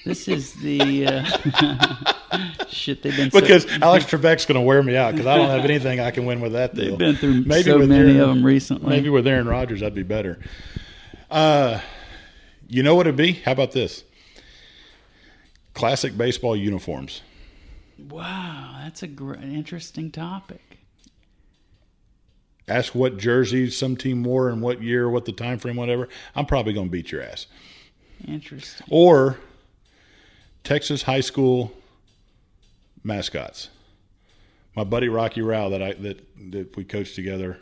[0.03, 4.95] This is the uh, shit they've been so- Because Alex Trebek's going to wear me
[4.95, 6.98] out because I don't have anything I can win with that deal.
[6.98, 8.90] they've been through maybe so with many Aaron, of them recently.
[8.90, 10.40] Maybe with Aaron Rodgers, I'd be better.
[11.30, 11.80] Uh,
[12.68, 13.34] you know what it'd be?
[13.34, 14.03] How about this?
[15.76, 17.22] Classic baseball uniforms.
[18.10, 20.80] Wow, that's a great, interesting topic.
[22.68, 26.45] ask what jersey some team wore and what year, what the time frame, whatever, I'm
[26.45, 27.48] probably going to beat your ass.
[28.28, 28.88] Interesting.
[28.90, 29.38] Or
[30.64, 31.73] Texas high school
[33.03, 33.69] mascots.
[34.76, 37.57] My buddy Rocky Rao that I that that we coached together.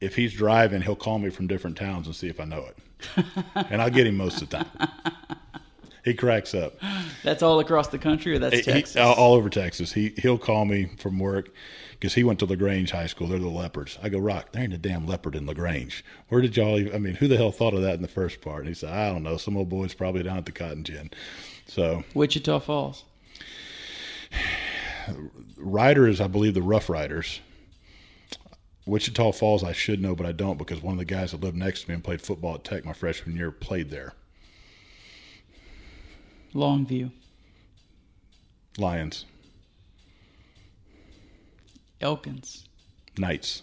[0.00, 3.24] If he's driving, he'll call me from different towns and see if I know it,
[3.70, 4.68] and I'll get him most of the time.
[6.04, 6.74] He cracks up.
[7.22, 8.96] That's all across the country, or that's He- Texas?
[8.96, 9.92] all, all over Texas.
[9.92, 11.50] He he'll call me from work
[11.92, 13.26] because he went to La Grange High School.
[13.26, 13.98] They're the leopards.
[14.02, 16.04] I go, Rock, there ain't a damn leopard in La Grange.
[16.28, 16.78] Where did y'all?
[16.78, 18.60] Even, I mean, who the hell thought of that in the first part?
[18.60, 19.38] And he said, I don't know.
[19.38, 21.10] Some old boys probably down at the cotton gin.
[21.66, 23.04] So Wichita Falls.
[25.56, 27.40] Riders, I believe the Rough Riders.
[28.86, 31.56] Wichita Falls, I should know, but I don't because one of the guys that lived
[31.56, 34.12] next to me and played football at Tech my freshman year played there.
[36.54, 37.10] Longview.
[38.78, 39.24] Lions,
[42.00, 42.64] Elkins.
[43.16, 43.62] Knights,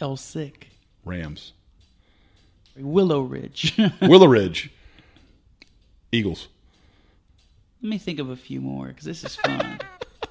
[0.00, 0.64] Elsik.
[1.04, 1.52] Rams,
[2.78, 3.74] Willowridge.
[4.00, 4.68] Willowridge,
[6.12, 6.48] Eagles.
[7.82, 9.80] Let me think of a few more because this is fun.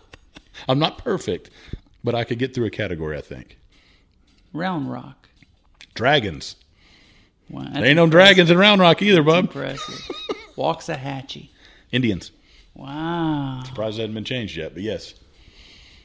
[0.70, 1.49] I'm not perfect,
[2.03, 3.58] but I could get through a category, I think.
[4.53, 5.28] Round Rock.
[5.95, 6.56] Dragons.
[7.49, 9.45] Wow, There ain't no dragons in Round Rock either, bub.
[9.45, 10.10] Impressive.
[10.56, 11.49] Waxahachie.
[11.91, 12.32] Indians.
[12.73, 13.64] Wow.
[13.65, 15.14] Surprised that hadn't been changed yet, but yes.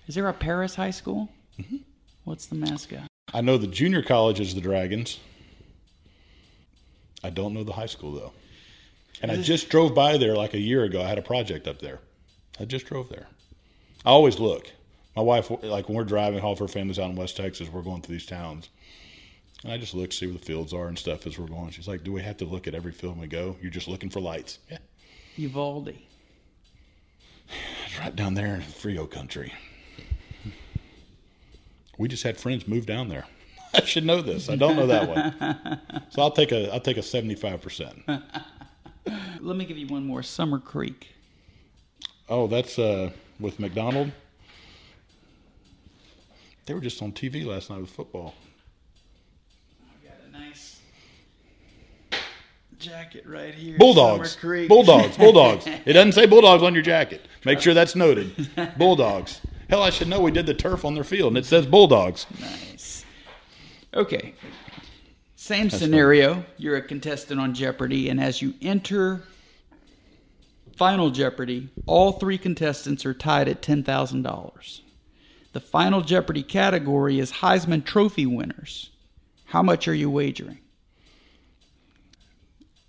[0.07, 1.29] Is there a Paris High School?
[1.59, 1.77] Mm-hmm.
[2.25, 3.07] What's the mascot?
[3.33, 5.21] I know the junior college is the Dragons.
[7.23, 8.33] I don't know the high school, though.
[9.23, 11.03] And I just drove by there like a year ago.
[11.03, 12.01] I had a project up there.
[12.61, 13.27] I just drove there.
[14.05, 14.71] I always look.
[15.17, 17.69] My wife, like when we're driving, all of her family's out in West Texas.
[17.69, 18.69] We're going through these towns.
[19.67, 21.71] And I just look, see where the fields are and stuff as we're going.
[21.71, 23.57] She's like, "Do we have to look at every field we go?
[23.61, 24.79] You're just looking for lights." Yeah,
[25.37, 25.89] Uvalde.
[27.49, 29.53] it's right down there in Frio country.
[31.99, 33.25] We just had friends move down there.
[33.75, 34.49] I should know this.
[34.49, 35.81] I don't know that one,
[36.11, 38.05] so I'll take a I'll take a seventy five percent.
[39.41, 40.23] Let me give you one more.
[40.23, 41.09] Summer Creek.
[42.29, 43.11] Oh, that's uh,
[43.41, 44.13] with McDonald.
[46.67, 48.33] They were just on TV last night with football.
[49.83, 50.81] I got a nice
[52.79, 53.77] jacket right here.
[53.79, 54.37] Bulldogs.
[54.37, 55.17] Bulldogs.
[55.17, 55.67] Bulldogs.
[55.87, 57.27] it doesn't say Bulldogs on your jacket.
[57.45, 58.49] Make sure that's noted.
[58.79, 59.41] Bulldogs.
[59.69, 62.27] Hell, I should know we did the turf on their field, and it says Bulldogs.
[62.41, 63.05] Nice.
[63.95, 64.35] Okay.
[65.35, 66.45] Same scenario.
[66.57, 69.23] You're a contestant on Jeopardy, and as you enter
[70.77, 74.81] Final Jeopardy, all three contestants are tied at $10,000.
[75.53, 78.91] The Final Jeopardy category is Heisman Trophy winners.
[79.47, 80.59] How much are you wagering?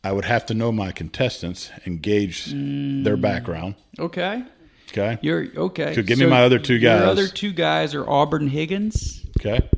[0.08, 3.76] I would have to know my contestants and gauge their background.
[4.00, 4.42] Okay.
[4.90, 5.18] Okay.
[5.22, 5.94] You're okay.
[5.96, 7.02] So give me my other two guys.
[7.02, 9.70] Your other two guys are Auburn Higgins, Okay.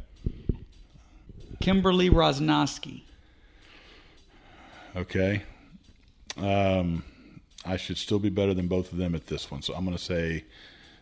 [1.60, 3.02] Kimberly Rosnowski.
[4.96, 5.42] Okay.
[6.38, 7.04] Um,
[7.66, 9.98] I should still be better than both of them at this one, so I'm going
[9.98, 10.46] to say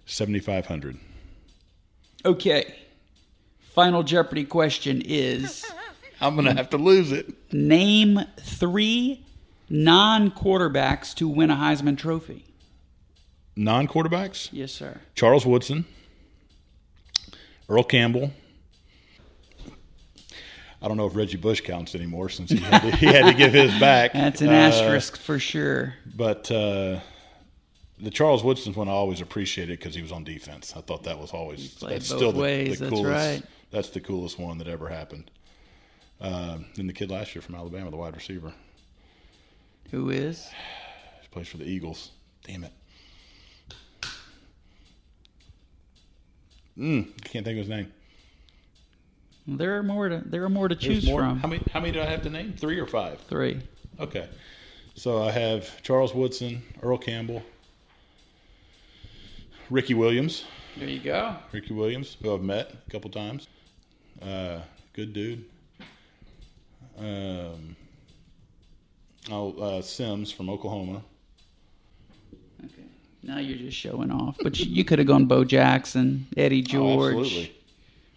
[0.05, 0.97] 7,500.
[2.23, 2.75] Okay.
[3.59, 5.65] Final Jeopardy question is
[6.22, 7.34] I'm going to have to lose it.
[7.53, 9.26] name three
[9.69, 12.45] non quarterbacks to win a Heisman Trophy.
[13.56, 14.99] Non quarterbacks Yes, sir.
[15.15, 15.85] Charles Woodson,
[17.69, 18.31] Earl Campbell.
[20.81, 23.34] I don't know if Reggie Bush counts anymore since he had to, he had to
[23.34, 24.14] give his back.
[24.14, 25.95] That's an Uh, asterisk for sure.
[26.15, 26.99] But uh,
[27.99, 30.73] the Charles Woodson's one I always appreciated because he was on defense.
[30.77, 33.06] I thought that was always that's still the, the that's coolest.
[33.06, 33.41] right.
[33.72, 35.31] That's the coolest one that ever happened.
[36.19, 38.52] Uh, then the kid last year from Alabama, the wide receiver,
[39.91, 40.49] Who is?
[41.22, 42.11] he plays for the Eagles.
[42.45, 42.73] Damn it.
[46.77, 47.91] Mm, I can't think of his name.
[49.48, 51.22] There are more to there are more to There's choose more.
[51.22, 51.39] from.
[51.39, 51.64] How many?
[51.72, 52.53] How many do I have to name?
[52.57, 53.19] Three or five?
[53.22, 53.61] Three.
[53.99, 54.27] Okay.
[54.95, 57.44] So I have Charles Woodson, Earl Campbell,
[59.69, 60.44] Ricky Williams.
[60.76, 61.35] There you go.
[61.52, 63.48] Ricky Williams, who I've met a couple times.
[64.22, 64.60] Uh,
[64.94, 65.45] good dude.
[66.97, 67.75] Um,
[69.29, 71.03] oh, uh, Sims from Oklahoma.
[72.63, 72.83] Okay.
[73.23, 74.37] Now you're just showing off.
[74.41, 77.55] But you, you could have gone Bo Jackson, Eddie Oh, George, absolutely.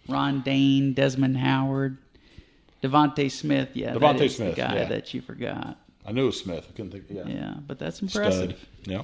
[0.07, 1.97] Ron Dayne, Desmond Howard,
[2.83, 3.69] DeVonta Smith.
[3.73, 4.85] Yeah, is Smith, the guy yeah.
[4.85, 5.77] that you forgot.
[6.05, 6.65] I knew it was Smith.
[6.67, 7.05] I couldn't think.
[7.09, 7.23] Yeah.
[7.27, 8.09] Yeah, but that's Stud.
[8.15, 8.67] impressive.
[8.83, 9.03] Yeah.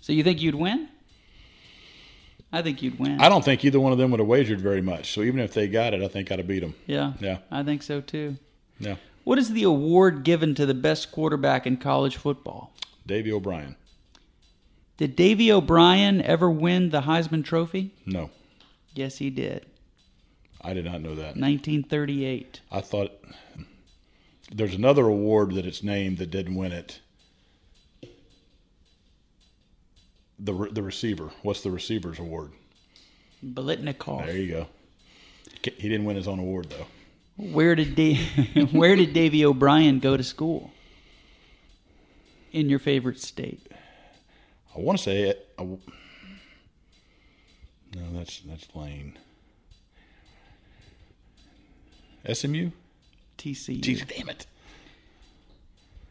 [0.00, 0.88] So you think you'd win?
[2.52, 3.20] I think you'd win.
[3.20, 5.12] I don't think either one of them would have wagered very much.
[5.12, 6.74] So even if they got it, I think I'd have beat them.
[6.86, 7.12] yeah.
[7.20, 7.38] Yeah.
[7.50, 8.36] I think so too.
[8.78, 8.96] Yeah.
[9.24, 12.72] What is the award given to the best quarterback in college football?
[13.06, 13.76] Davy O'Brien.
[14.98, 17.92] Did Davy O'Brien ever win the Heisman Trophy?
[18.06, 18.30] No,
[18.94, 19.66] Yes, he did.
[20.62, 21.36] I did not know that.
[21.36, 22.60] 1938.
[22.72, 23.12] I thought
[24.50, 27.00] there's another award that it's named that didn't win it.
[30.38, 31.30] The re- the receiver.
[31.42, 32.52] What's the receiver's award?
[33.44, 34.26] Biletnikoff.
[34.26, 34.66] There you go.
[35.62, 36.86] He didn't win his own award though.
[37.36, 38.14] Where did da-
[38.72, 40.70] Where did Davy O'Brien go to school?
[42.52, 43.70] In your favorite state?
[44.74, 45.48] I want to say it.
[45.58, 45.80] I w-
[47.94, 49.18] no, that's that's Lane.
[52.30, 52.70] SMU.
[53.38, 54.06] TCU.
[54.16, 54.46] Damn it.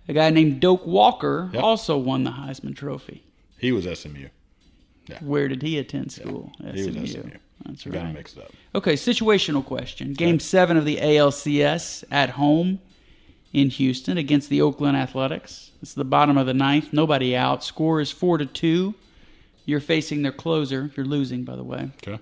[0.07, 1.63] A guy named Doak Walker Yep.
[1.63, 3.23] also won the Heisman Trophy.
[3.57, 4.27] He was SMU.
[5.21, 6.51] Where did he attend school?
[6.73, 7.31] He was SMU.
[7.63, 8.13] That's You got to right.
[8.13, 8.51] mix it up.
[8.73, 10.13] Okay, situational question.
[10.13, 12.79] Game seven of the ALCS at home
[13.53, 15.71] in Houston against the Oakland Athletics.
[15.81, 16.91] It's the bottom of the ninth.
[16.91, 17.63] Nobody out.
[17.63, 18.95] Score is four to two.
[19.65, 20.91] You're facing their closer.
[20.95, 21.91] You're losing, by the way.
[22.05, 22.19] Okay.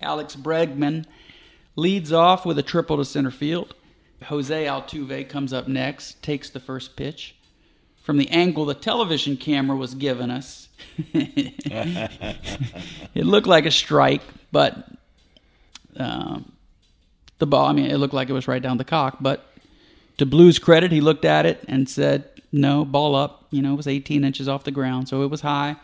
[0.00, 1.04] Alex Bregman
[1.76, 3.74] leads off with a triple to center field.
[4.24, 7.36] Jose Altuve comes up next, takes the first pitch.
[8.02, 10.68] From the angle the television camera was giving us,
[11.14, 12.10] it
[13.14, 14.88] looked like a strike, but
[15.96, 16.52] um,
[17.38, 19.18] the ball, I mean, it looked like it was right down the cock.
[19.20, 19.46] But
[20.18, 23.46] to Blue's credit, he looked at it and said, no, ball up.
[23.50, 25.76] You know, it was 18 inches off the ground, so it was high.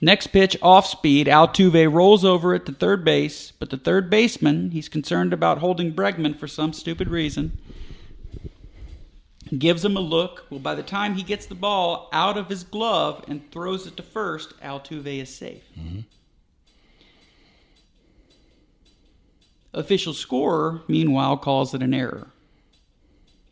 [0.00, 1.26] Next pitch, off speed.
[1.26, 5.92] Altuve rolls over it to third base, but the third baseman, he's concerned about holding
[5.92, 7.58] Bregman for some stupid reason.
[9.56, 10.46] Gives him a look.
[10.50, 13.96] Well, by the time he gets the ball out of his glove and throws it
[13.96, 15.62] to first, Altuve is safe.
[15.78, 16.00] Mm-hmm.
[19.74, 22.28] Official scorer, meanwhile, calls it an error.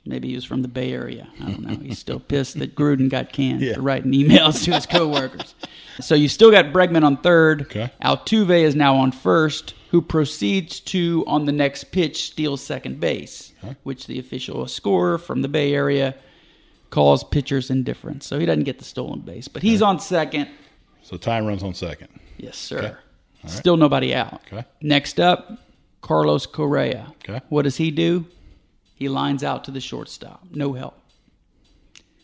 [0.04, 1.28] Maybe he was from the Bay Area.
[1.42, 1.76] I don't know.
[1.76, 3.74] He's still pissed that Gruden got canned Yeah.
[3.74, 5.54] for writing emails to his coworkers.
[6.00, 7.62] so you still got Bregman on third.
[7.62, 7.90] Okay.
[8.02, 13.52] Altuve is now on first, who proceeds to, on the next pitch, steal second base,
[13.82, 16.14] which the official scorer from the Bay Area
[16.90, 18.26] calls pitcher's indifference.
[18.26, 20.48] So he doesn't get the stolen base, but he's on second.
[21.02, 22.08] So Ty runs on second.
[22.36, 22.98] Yes, sir.
[23.46, 24.40] Still nobody out.
[24.52, 24.64] Okay.
[24.80, 25.58] Next up,
[26.00, 27.12] Carlos Correa.
[27.28, 27.40] Okay.
[27.48, 28.26] What does he do?
[28.94, 30.42] He lines out to the shortstop.
[30.50, 30.98] No help.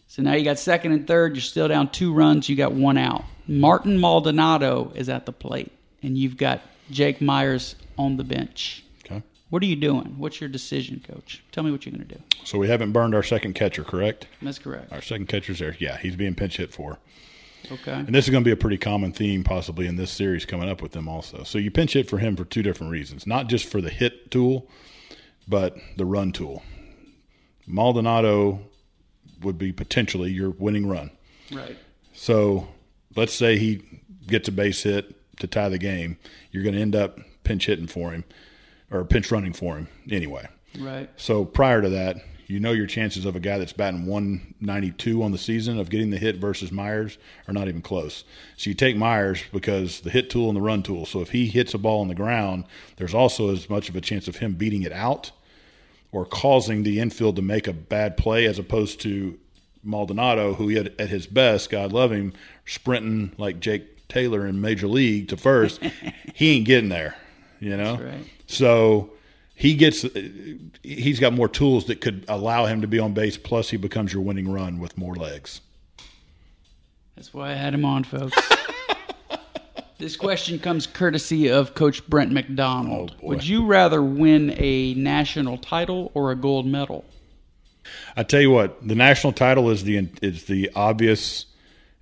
[0.09, 1.37] So now you got second and third.
[1.37, 2.49] You're still down two runs.
[2.49, 3.25] You got one out.
[3.47, 5.73] Martin Maldonado is at the plate,
[6.03, 6.61] and you've got
[6.93, 8.85] Jake Myers on the bench.
[9.05, 9.23] Okay.
[9.51, 10.15] What are you doing?
[10.19, 11.43] What's your decision, coach?
[11.51, 12.23] Tell me what you're going to do.
[12.45, 14.29] So we haven't burned our second catcher, correct?
[14.41, 14.93] That's correct.
[14.93, 15.77] Our second catcher's there.
[15.79, 16.99] Yeah, he's being pinch hit for.
[17.71, 17.93] Okay.
[17.93, 20.69] And this is going to be a pretty common theme possibly in this series coming
[20.69, 21.45] up with them also.
[21.45, 23.27] So you pinch hit for him for two different reasons.
[23.27, 24.69] Not just for the hit tool,
[25.47, 26.63] but the run tool.
[27.67, 28.61] Maldonado
[29.43, 31.11] would be potentially your winning run.
[31.51, 31.77] Right.
[32.13, 32.69] So
[33.17, 33.83] let's say he
[34.27, 36.17] gets a base hit to tie the game.
[36.51, 38.25] You're going to end up pinch hitting for him
[38.91, 40.49] or pinch running for him anyway.
[40.79, 41.11] Right.
[41.17, 42.17] So prior to that,
[42.47, 46.11] you know your chances of a guy that's batting 192 on the season of getting
[46.11, 47.17] the hit versus Myers
[47.49, 48.25] are not even close.
[48.57, 51.07] So you take Myers because the hit tool and the run tool.
[51.07, 52.65] So if he hits a ball on the ground,
[52.97, 55.31] there's also as much of a chance of him beating it out
[56.11, 59.39] or causing the infield to make a bad play as opposed to
[59.83, 62.33] Maldonado, who he had, at his best, God love him,
[62.67, 65.81] sprinting like Jake Taylor in Major League to first.
[66.35, 67.17] he ain't getting there,
[67.61, 67.97] you know?
[67.97, 68.31] That's right.
[68.47, 69.11] So
[69.55, 70.05] he gets
[70.83, 73.39] he's got more tools that could allow him to be on base.
[73.39, 75.63] Plus, he becomes your winning run with more legs.
[77.17, 78.37] That's why I had him on, folks.
[79.99, 83.17] this question comes courtesy of Coach Brent McDonald.
[83.23, 83.29] Oh.
[83.29, 87.05] Would you rather win a national title or a gold medal?
[88.17, 91.47] I tell you what, the national title is the is the obvious,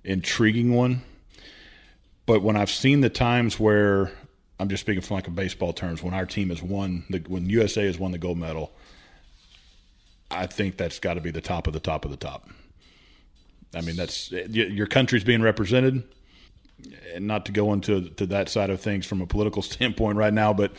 [0.03, 1.03] intriguing one.
[2.25, 4.11] But when I've seen the times where
[4.59, 7.49] I'm just speaking from like a baseball terms, when our team has won the when
[7.49, 8.71] USA has won the gold medal,
[10.29, 12.49] I think that's got to be the top of the top of the top.
[13.73, 16.03] I mean, that's your country's being represented.
[17.13, 20.33] And not to go into to that side of things from a political standpoint right
[20.33, 20.73] now, but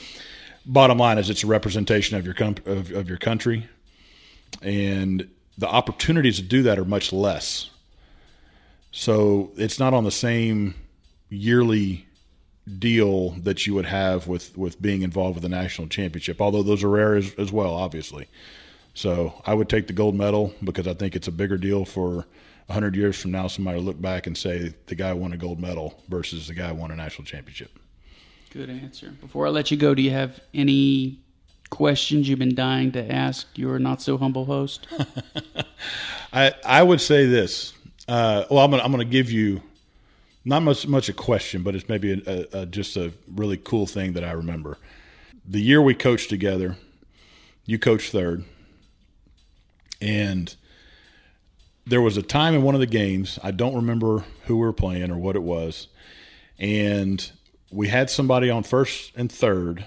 [0.66, 3.68] bottom line is it's a representation of your com- of, of your country,
[4.62, 5.28] and
[5.58, 7.70] the opportunities to do that are much less.
[8.90, 10.74] So it's not on the same
[11.32, 12.06] yearly
[12.78, 16.84] deal that you would have with with being involved with the national championship, although those
[16.84, 18.28] are rare as, as well, obviously.
[18.94, 22.26] So I would take the gold medal because I think it's a bigger deal for
[22.66, 25.60] 100 years from now, somebody to look back and say the guy won a gold
[25.60, 27.78] medal versus the guy won a national championship.
[28.50, 29.14] Good answer.
[29.20, 31.18] Before I let you go, do you have any
[31.70, 34.86] questions you've been dying to ask your not so humble host?
[36.32, 37.72] I I would say this.
[38.06, 39.62] Uh, well, I'm gonna I'm gonna give you
[40.44, 44.12] not much much a question, but it's maybe a, a, just a really cool thing
[44.14, 44.78] that I remember.
[45.46, 46.76] The year we coached together,
[47.64, 48.44] you coached third,
[50.00, 50.54] and
[51.86, 53.38] there was a time in one of the games.
[53.42, 55.88] I don't remember who we were playing or what it was,
[56.58, 57.30] and
[57.70, 59.84] we had somebody on first and third,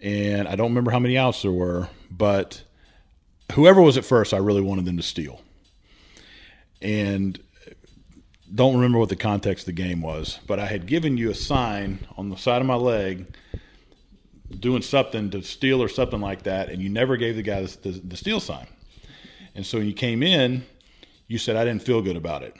[0.00, 2.62] and I don't remember how many outs there were, but
[3.52, 5.40] whoever was at first, I really wanted them to steal.
[6.80, 7.38] And
[8.54, 11.34] don't remember what the context of the game was, but I had given you a
[11.34, 13.34] sign on the side of my leg
[14.60, 17.90] doing something to steal or something like that, and you never gave the guy the,
[17.90, 18.66] the, the steal sign.
[19.54, 20.64] And so when you came in,
[21.28, 22.54] you said, I didn't feel good about it.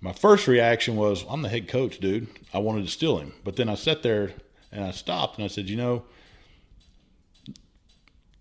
[0.00, 2.28] My first reaction was, I'm the head coach, dude.
[2.52, 3.32] I wanted to steal him.
[3.42, 4.32] But then I sat there
[4.70, 6.04] and I stopped and I said, you know,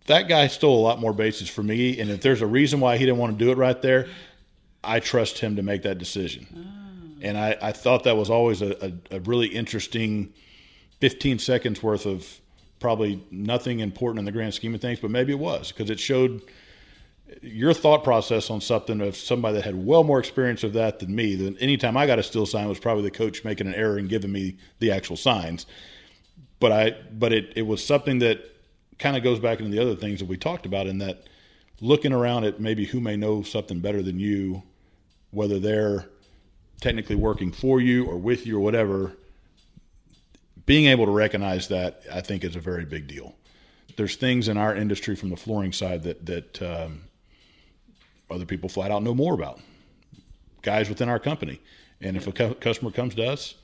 [0.08, 2.00] that guy stole a lot more bases for me.
[2.00, 4.08] And if there's a reason why he didn't want to do it right there,
[4.84, 7.20] I trust him to make that decision.
[7.22, 10.34] And I, I thought that was always a, a, a really interesting
[11.00, 12.42] 15 seconds worth of
[12.80, 16.00] probably nothing important in the grand scheme of things, but maybe it was because it
[16.00, 16.42] showed
[17.42, 21.16] your thought process on something of somebody that had well more experience of that than
[21.16, 21.36] me.
[21.36, 24.10] Then anytime I got a still sign was probably the coach making an error and
[24.10, 25.66] giving me the actual signs.
[26.60, 28.44] But I but it, it was something that
[29.00, 31.28] kind of goes back into the other things that we talked about in that
[31.82, 34.64] looking around at maybe who may know something better than you,
[35.34, 36.06] whether they're
[36.80, 39.14] technically working for you or with you or whatever,
[40.66, 43.36] being able to recognize that I think is a very big deal.
[43.98, 47.02] There's things in our industry from the flooring side that that um,
[48.30, 49.60] other people flat out know more about.
[50.62, 51.62] Guys within our company,
[52.02, 53.56] and if a cu- customer comes to us,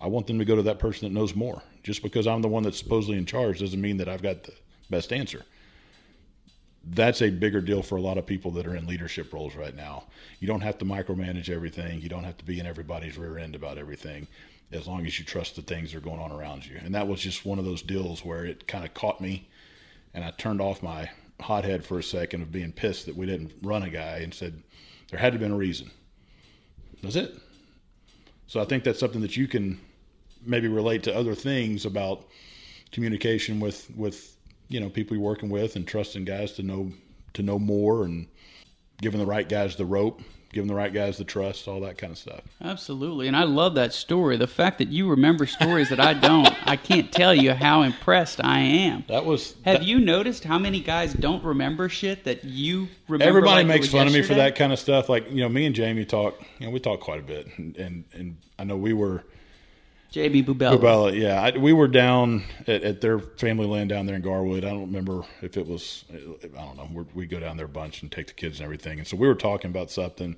[0.00, 1.62] I want them to go to that person that knows more.
[1.82, 4.52] Just because I'm the one that's supposedly in charge doesn't mean that I've got the
[4.90, 5.44] best answer.
[6.84, 9.74] That's a bigger deal for a lot of people that are in leadership roles right
[9.74, 10.04] now.
[10.38, 12.00] You don't have to micromanage everything.
[12.00, 14.26] You don't have to be in everybody's rear end about everything
[14.72, 16.78] as long as you trust the things that are going on around you.
[16.82, 19.48] And that was just one of those deals where it kind of caught me
[20.14, 23.52] and I turned off my hothead for a second of being pissed that we didn't
[23.62, 24.62] run a guy and said
[25.10, 25.90] there had to have been a reason.
[27.02, 27.34] That's it.
[28.46, 29.80] So I think that's something that you can
[30.44, 32.26] maybe relate to other things about
[32.92, 34.36] communication with with
[34.70, 36.92] you know people you're working with and trusting guys to know
[37.34, 38.26] to know more and
[39.02, 40.22] giving the right guys the rope
[40.52, 42.40] giving the right guys the trust, all that kind of stuff.
[42.62, 43.28] Absolutely.
[43.28, 44.36] And I love that story.
[44.36, 48.42] The fact that you remember stories that I don't, I can't tell you how impressed
[48.42, 49.04] I am.
[49.08, 49.54] That was.
[49.64, 53.28] Have that, you noticed how many guys don't remember shit that you remember?
[53.28, 54.18] Everybody like makes fun yesterday?
[54.18, 55.08] of me for that kind of stuff.
[55.08, 57.46] Like, you know, me and Jamie talk, you know, we talk quite a bit.
[57.56, 59.24] And, and, and I know we were
[60.12, 60.78] JB Bubella.
[60.78, 61.40] Bubella, yeah.
[61.40, 64.64] I, we were down at, at, their family land down there in Garwood.
[64.64, 66.88] I don't remember if it was, I don't know.
[66.92, 68.98] We're, we go down there a bunch and take the kids and everything.
[68.98, 70.34] And so we were talking about something,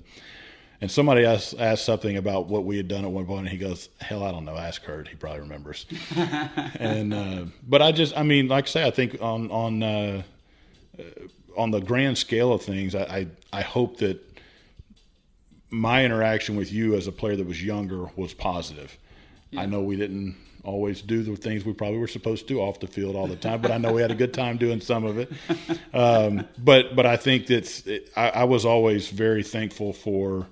[0.79, 3.57] and somebody asked, asked something about what we had done at one point, and he
[3.57, 4.55] goes, "Hell, I don't know.
[4.55, 5.07] Ask Kurt.
[5.07, 5.85] He probably remembers."
[6.15, 10.23] and uh, but I just, I mean, like I say, I think on on uh,
[11.57, 14.19] on the grand scale of things, I, I I hope that
[15.69, 18.97] my interaction with you as a player that was younger was positive
[19.53, 19.61] yeah.
[19.61, 22.87] I know we didn't always do the things we probably were supposed to off the
[22.87, 25.17] field all the time, but I know we had a good time doing some of
[25.17, 25.31] it.
[25.93, 30.47] Um, but but I think that's it, I, I, was always very thankful for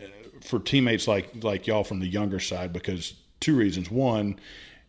[0.00, 0.06] uh,
[0.40, 3.90] for teammates like like y'all from the younger side because two reasons.
[3.90, 4.40] One,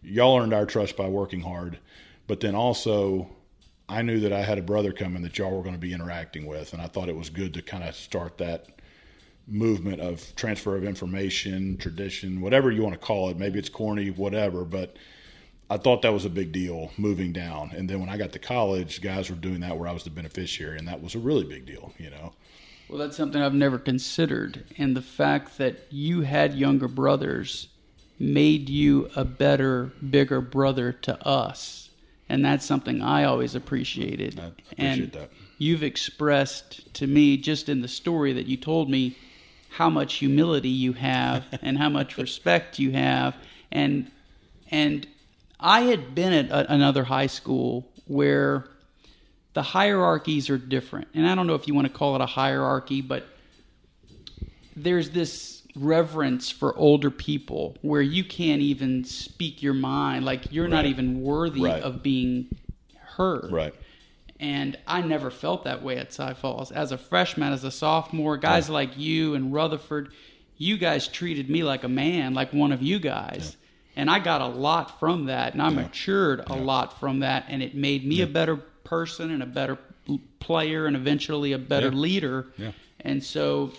[0.01, 1.77] y'all earned our trust by working hard,
[2.25, 3.27] but then also
[3.89, 6.45] I knew that I had a brother coming that y'all were going to be interacting
[6.45, 8.74] with, and I thought it was good to kind of start that
[9.47, 13.37] movement of transfer of information, tradition, whatever you want to call it.
[13.37, 14.95] Maybe it's corny, whatever, but
[15.69, 17.71] I thought that was a big deal moving down.
[17.75, 20.09] And then when I got to college, guys were doing that where I was the
[20.09, 22.33] beneficiary, and that was a really big deal, you know.
[22.87, 24.63] Well, that's something I've never considered.
[24.77, 27.69] And the fact that you had younger brothers
[28.19, 31.89] made you a better, bigger brother to us.
[32.29, 34.39] And that's something I always appreciated.
[34.39, 35.31] I appreciate and that.
[35.57, 39.17] You've expressed to me just in the story that you told me
[39.75, 43.35] how much humility you have and how much respect you have.
[43.71, 44.09] And
[44.71, 45.05] and
[45.59, 48.65] I had been at a, another high school where
[49.53, 51.09] the hierarchies are different.
[51.13, 53.25] And I don't know if you want to call it a hierarchy but
[54.77, 60.23] there's this reverence for older people where you can't even speak your mind.
[60.23, 60.71] Like you're right.
[60.71, 61.83] not even worthy right.
[61.83, 62.47] of being
[63.17, 63.51] heard.
[63.51, 63.73] Right
[64.45, 66.71] and I never felt that way at Cy Falls.
[66.71, 68.75] As a freshman, as a sophomore, guys yeah.
[68.75, 70.11] like you and Rutherford,
[70.59, 73.57] you guys treated me like a man, like one of you guys.
[73.57, 74.01] Yeah.
[74.01, 75.77] And I got a lot from that, and I yeah.
[75.77, 79.79] matured a lot from that, and it made me a better person and a better
[80.39, 82.45] player, and eventually a better leader.
[82.99, 83.71] And so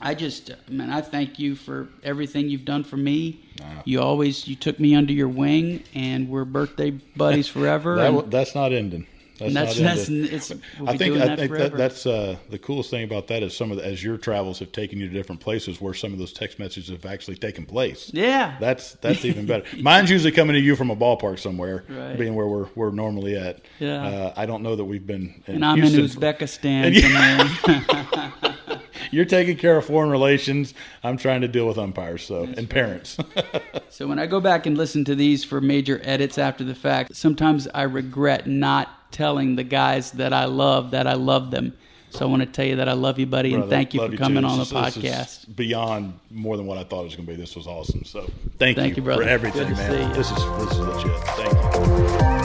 [0.00, 3.44] I just, man, I thank you for everything you've done for me.
[3.84, 7.94] You always, you took me under your wing, and we're birthday buddies forever.
[7.94, 9.06] that, that's not ending.
[9.38, 13.04] That's, that's, that's it's, we'll I think I think that, that's uh, the coolest thing
[13.04, 15.80] about that is some of the, as your travels have taken you to different places
[15.80, 18.10] where some of those text messages have actually taken place.
[18.12, 19.64] Yeah, that's that's even better.
[19.80, 22.18] Mine's usually coming to you from a ballpark somewhere, right.
[22.18, 23.60] being where we're we're normally at.
[23.78, 25.42] Yeah, uh, I don't know that we've been.
[25.46, 26.94] In and I'm Houston in Uzbekistan.
[29.10, 30.74] You're taking care of foreign relations.
[31.02, 33.16] I'm trying to deal with umpires, so That's and parents.
[33.88, 37.16] so when I go back and listen to these for major edits after the fact,
[37.16, 41.74] sometimes I regret not telling the guys that I love that I love them.
[42.10, 44.00] So I want to tell you that I love you, buddy, Brother, and thank you
[44.00, 45.54] for coming on the is, podcast.
[45.54, 47.36] beyond more than what I thought it was going to be.
[47.36, 48.04] This was awesome.
[48.04, 48.22] So
[48.56, 50.12] thank, thank you, you for everything, man.
[50.14, 51.22] This is this is legit.
[51.24, 52.37] Thank you.